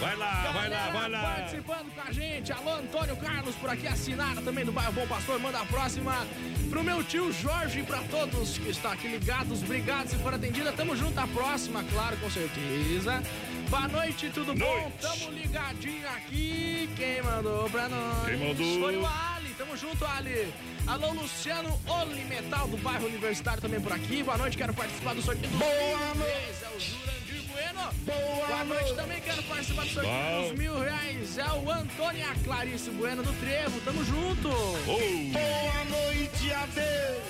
Vai 0.00 0.16
lá, 0.16 0.50
vai 0.52 0.70
lá, 0.70 0.90
vai 0.90 1.08
lá. 1.10 1.22
Participando 1.22 1.94
com 1.94 2.00
a 2.00 2.12
gente, 2.12 2.52
alô 2.52 2.70
Antônio 2.76 3.16
Carlos 3.16 3.54
por 3.56 3.68
aqui, 3.68 3.86
assinada 3.86 4.40
também 4.40 4.64
do 4.64 4.72
bairro 4.72 4.92
Bom 4.92 5.06
Pastor. 5.06 5.38
Manda 5.38 5.60
a 5.60 5.66
próxima 5.66 6.26
pro 6.70 6.82
meu 6.82 7.04
tio 7.04 7.30
Jorge 7.30 7.80
e 7.80 7.82
pra 7.82 7.98
todos 8.10 8.56
que 8.56 8.70
estão 8.70 8.90
aqui 8.90 9.08
ligados. 9.08 9.62
Obrigado 9.62 10.08
se 10.08 10.16
for 10.16 10.32
atendida. 10.32 10.72
Tamo 10.72 10.96
junto, 10.96 11.18
a 11.18 11.26
próxima, 11.26 11.84
claro, 11.84 12.16
com 12.16 12.30
certeza. 12.30 13.22
Boa 13.68 13.86
noite, 13.88 14.30
tudo 14.30 14.54
bom? 14.54 14.90
Tamo 14.98 15.30
ligadinho 15.30 16.08
aqui. 16.08 16.88
Quem 16.96 17.22
mandou 17.22 17.68
pra 17.68 17.86
nós? 17.88 18.26
Quem 18.26 18.36
mandou? 18.38 18.80
Foi 18.80 18.96
o 18.96 19.06
Ali. 19.06 19.37
Tamo 19.68 19.76
junto, 19.76 20.02
Ali. 20.06 20.50
Alô, 20.86 21.12
Luciano 21.12 21.78
Oli 21.86 22.24
Metal 22.24 22.66
do 22.68 22.78
bairro 22.78 23.04
Universitário 23.06 23.60
também 23.60 23.78
por 23.78 23.92
aqui. 23.92 24.22
Boa 24.22 24.38
noite, 24.38 24.56
quero 24.56 24.72
participar 24.72 25.14
do 25.14 25.20
sorteio 25.20 25.50
dos 25.50 25.58
Boa 25.58 25.68
mil 25.68 26.14
noite. 26.14 26.32
reais. 26.32 26.62
É 26.62 26.68
o 26.74 26.80
Jurandir 26.80 27.42
Bueno. 27.52 27.80
Boa 28.06 28.46
Boa 28.46 28.64
noite 28.64 28.82
noite. 28.84 28.94
também, 28.96 29.20
quero 29.20 29.42
participar 29.42 29.82
do 29.82 29.90
sorteio 29.90 30.14
Bom. 30.14 30.48
dos 30.48 30.58
mil 30.58 30.78
reais. 30.80 31.36
É 31.38 31.44
o 31.52 31.70
Antônio 31.70 32.18
e 32.18 32.22
a 32.22 32.34
Clarice 32.44 32.90
Bueno 32.92 33.22
do 33.22 33.32
Trevo. 33.34 33.80
Tamo 33.82 34.04
junto. 34.06 34.48
Boa 34.48 35.84
noite, 35.84 36.50
adeus. 36.50 37.22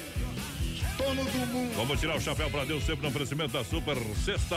Dono 0.97 1.25
do 1.25 1.39
mundo. 1.47 1.75
Vamos 1.77 1.99
tirar 1.99 2.17
o 2.17 2.21
chapéu 2.21 2.49
pra 2.51 2.65
Deus, 2.65 2.85
sempre 2.85 3.03
no 3.03 3.09
oferecimento 3.09 3.53
da 3.53 3.65
Super 3.65 3.97
Sexta. 4.25 4.57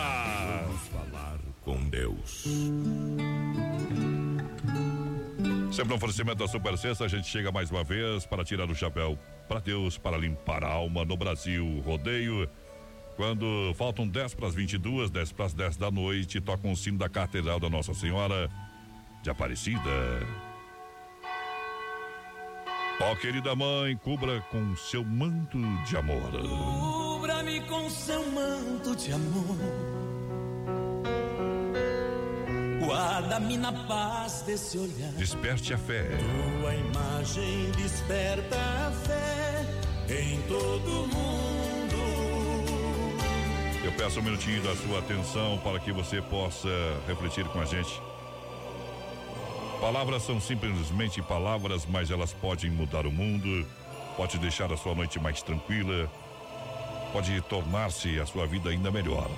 Vamos 0.68 0.82
falar 0.90 1.40
com 1.64 1.78
Deus. 1.90 2.46
Sempre 5.72 5.92
no 5.92 5.96
oferecimento 5.96 6.38
da 6.38 6.50
Super 6.50 6.78
Sexta, 6.78 7.06
a 7.06 7.08
gente 7.08 7.28
chega 7.28 7.50
mais 7.50 7.72
uma 7.72 7.82
vez 7.82 8.26
para 8.26 8.44
tirar 8.44 8.70
o 8.70 8.76
chapéu 8.76 9.18
para 9.48 9.62
Deus, 9.62 9.98
para 9.98 10.18
limpar 10.18 10.66
a 10.66 10.68
alma 10.68 11.06
no 11.06 11.16
Brasil. 11.16 11.82
Rodeio. 11.86 12.50
Quando 13.16 13.74
faltam 13.76 14.06
10 14.06 14.34
para 14.34 14.48
as 14.48 14.56
22, 14.56 15.10
10 15.10 15.32
para 15.32 15.46
as 15.46 15.54
10 15.54 15.78
da 15.78 15.90
noite, 15.90 16.42
toca 16.42 16.68
um 16.68 16.76
sino 16.76 16.98
da 16.98 17.08
Catedral 17.08 17.58
da 17.58 17.70
Nossa 17.70 17.94
Senhora 17.94 18.50
de 19.24 19.30
Aparecida. 19.30 19.80
Ó 23.00 23.16
querida 23.16 23.56
mãe, 23.56 23.96
cubra 23.96 24.42
com 24.52 24.76
seu 24.76 25.06
manto 25.06 25.58
de 25.86 25.96
amor. 25.96 26.32
Cubra-me 26.32 27.62
com 27.62 27.90
seu 27.90 28.30
manto 28.30 28.94
de 28.96 29.14
amor. 29.14 29.58
Guarda-me 32.84 33.58
na 33.58 33.72
paz 33.72 34.42
desse 34.42 34.76
olhar. 34.76 35.12
Desperte 35.12 35.72
a 35.72 35.78
fé. 35.78 36.10
Tua 36.60 36.74
imagem 36.74 37.70
desperta 37.78 38.56
a 38.56 38.92
fé 38.92 39.66
em 40.10 40.42
todo 40.48 41.08
mundo. 41.08 41.32
Eu 43.86 43.92
peço 43.92 44.20
um 44.20 44.24
minutinho 44.24 44.64
da 44.64 44.76
sua 44.76 44.98
atenção 44.98 45.60
para 45.64 45.80
que 45.80 45.92
você 45.92 46.24
possa 46.24 46.70
refletir 47.08 47.46
com 47.46 47.62
a 47.62 47.66
gente. 47.66 48.02
Palavras 49.80 50.24
são 50.24 50.42
simplesmente 50.42 51.22
palavras, 51.22 51.86
mas 51.86 52.10
elas 52.10 52.34
podem 52.34 52.72
mudar 52.72 53.06
o 53.06 53.12
mundo, 53.12 53.64
pode 54.18 54.40
deixar 54.40 54.74
a 54.74 54.78
sua 54.78 54.96
noite 54.96 55.20
mais 55.20 55.44
tranquila, 55.44 56.10
pode 57.14 57.40
tornar-se 57.42 58.20
a 58.20 58.26
sua 58.26 58.48
vida 58.48 58.72
ainda 58.72 58.90
melhor. 58.90 59.30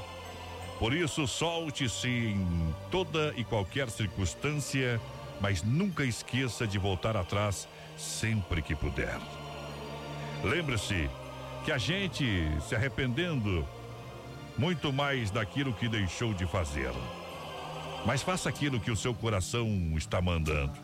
Por 0.83 0.93
isso, 0.93 1.25
solte-se 1.25 2.09
em 2.09 2.75
toda 2.91 3.33
e 3.37 3.43
qualquer 3.45 3.89
circunstância, 3.89 4.99
mas 5.39 5.63
nunca 5.63 6.03
esqueça 6.03 6.67
de 6.67 6.77
voltar 6.77 7.15
atrás 7.15 7.69
sempre 7.97 8.61
que 8.61 8.75
puder. 8.75 9.17
Lembre-se 10.43 11.09
que 11.63 11.71
a 11.71 11.77
gente 11.77 12.25
se 12.67 12.75
arrependendo 12.75 13.65
muito 14.57 14.91
mais 14.91 15.31
daquilo 15.31 15.71
que 15.71 15.87
deixou 15.87 16.33
de 16.33 16.45
fazer. 16.45 16.91
Mas 18.05 18.21
faça 18.21 18.49
aquilo 18.49 18.77
que 18.77 18.91
o 18.91 18.97
seu 18.97 19.13
coração 19.13 19.69
está 19.95 20.21
mandando. 20.21 20.77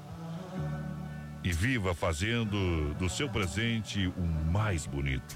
E 1.44 1.52
viva 1.52 1.94
fazendo 1.94 2.94
do 2.94 3.10
seu 3.10 3.28
presente 3.28 4.08
o 4.16 4.22
mais 4.50 4.86
bonito. 4.86 5.36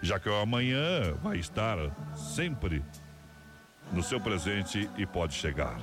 Já 0.00 0.18
que 0.18 0.30
o 0.30 0.40
amanhã 0.40 1.12
vai 1.22 1.36
estar 1.36 1.76
sempre 2.16 2.82
no 3.92 4.02
seu 4.02 4.20
presente 4.20 4.88
e 4.96 5.06
pode 5.06 5.34
chegar. 5.34 5.78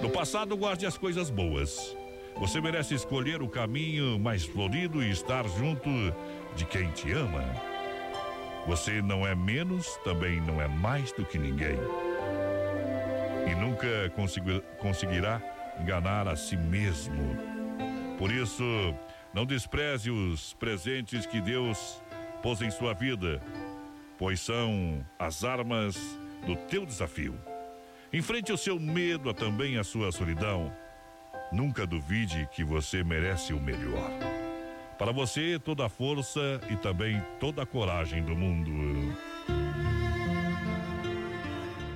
No 0.00 0.10
passado, 0.10 0.56
guarde 0.56 0.86
as 0.86 0.96
coisas 0.96 1.28
boas. 1.30 1.96
Você 2.36 2.60
merece 2.60 2.94
escolher 2.94 3.42
o 3.42 3.48
caminho 3.48 4.18
mais 4.18 4.44
florido 4.44 5.02
e 5.02 5.10
estar 5.10 5.46
junto 5.48 5.88
de 6.54 6.64
quem 6.64 6.90
te 6.92 7.10
ama. 7.12 7.44
Você 8.66 9.02
não 9.02 9.26
é 9.26 9.34
menos, 9.34 9.86
também 10.04 10.40
não 10.40 10.60
é 10.60 10.68
mais 10.68 11.10
do 11.12 11.24
que 11.24 11.38
ninguém. 11.38 11.76
E 13.50 13.54
nunca 13.54 14.10
consegui- 14.14 14.62
conseguirá 14.78 15.42
enganar 15.80 16.28
a 16.28 16.36
si 16.36 16.56
mesmo. 16.56 17.36
Por 18.18 18.30
isso, 18.30 18.62
não 19.34 19.44
despreze 19.44 20.10
os 20.10 20.54
presentes 20.54 21.26
que 21.26 21.40
Deus 21.40 22.00
pôs 22.42 22.60
em 22.62 22.70
sua 22.70 22.92
vida, 22.94 23.40
pois 24.16 24.40
são 24.40 25.04
as 25.18 25.44
armas 25.44 25.96
do 26.46 26.56
teu 26.56 26.84
desafio. 26.84 27.38
Enfrente 28.12 28.52
o 28.52 28.56
seu 28.56 28.78
medo, 28.78 29.32
também 29.34 29.78
a 29.78 29.84
sua 29.84 30.10
solidão. 30.10 30.72
Nunca 31.52 31.86
duvide 31.86 32.48
que 32.52 32.64
você 32.64 33.04
merece 33.04 33.52
o 33.52 33.60
melhor. 33.60 34.10
Para 34.98 35.12
você, 35.12 35.58
toda 35.58 35.86
a 35.86 35.88
força 35.88 36.60
e 36.70 36.76
também 36.76 37.22
toda 37.38 37.62
a 37.62 37.66
coragem 37.66 38.22
do 38.22 38.34
mundo. 38.34 39.16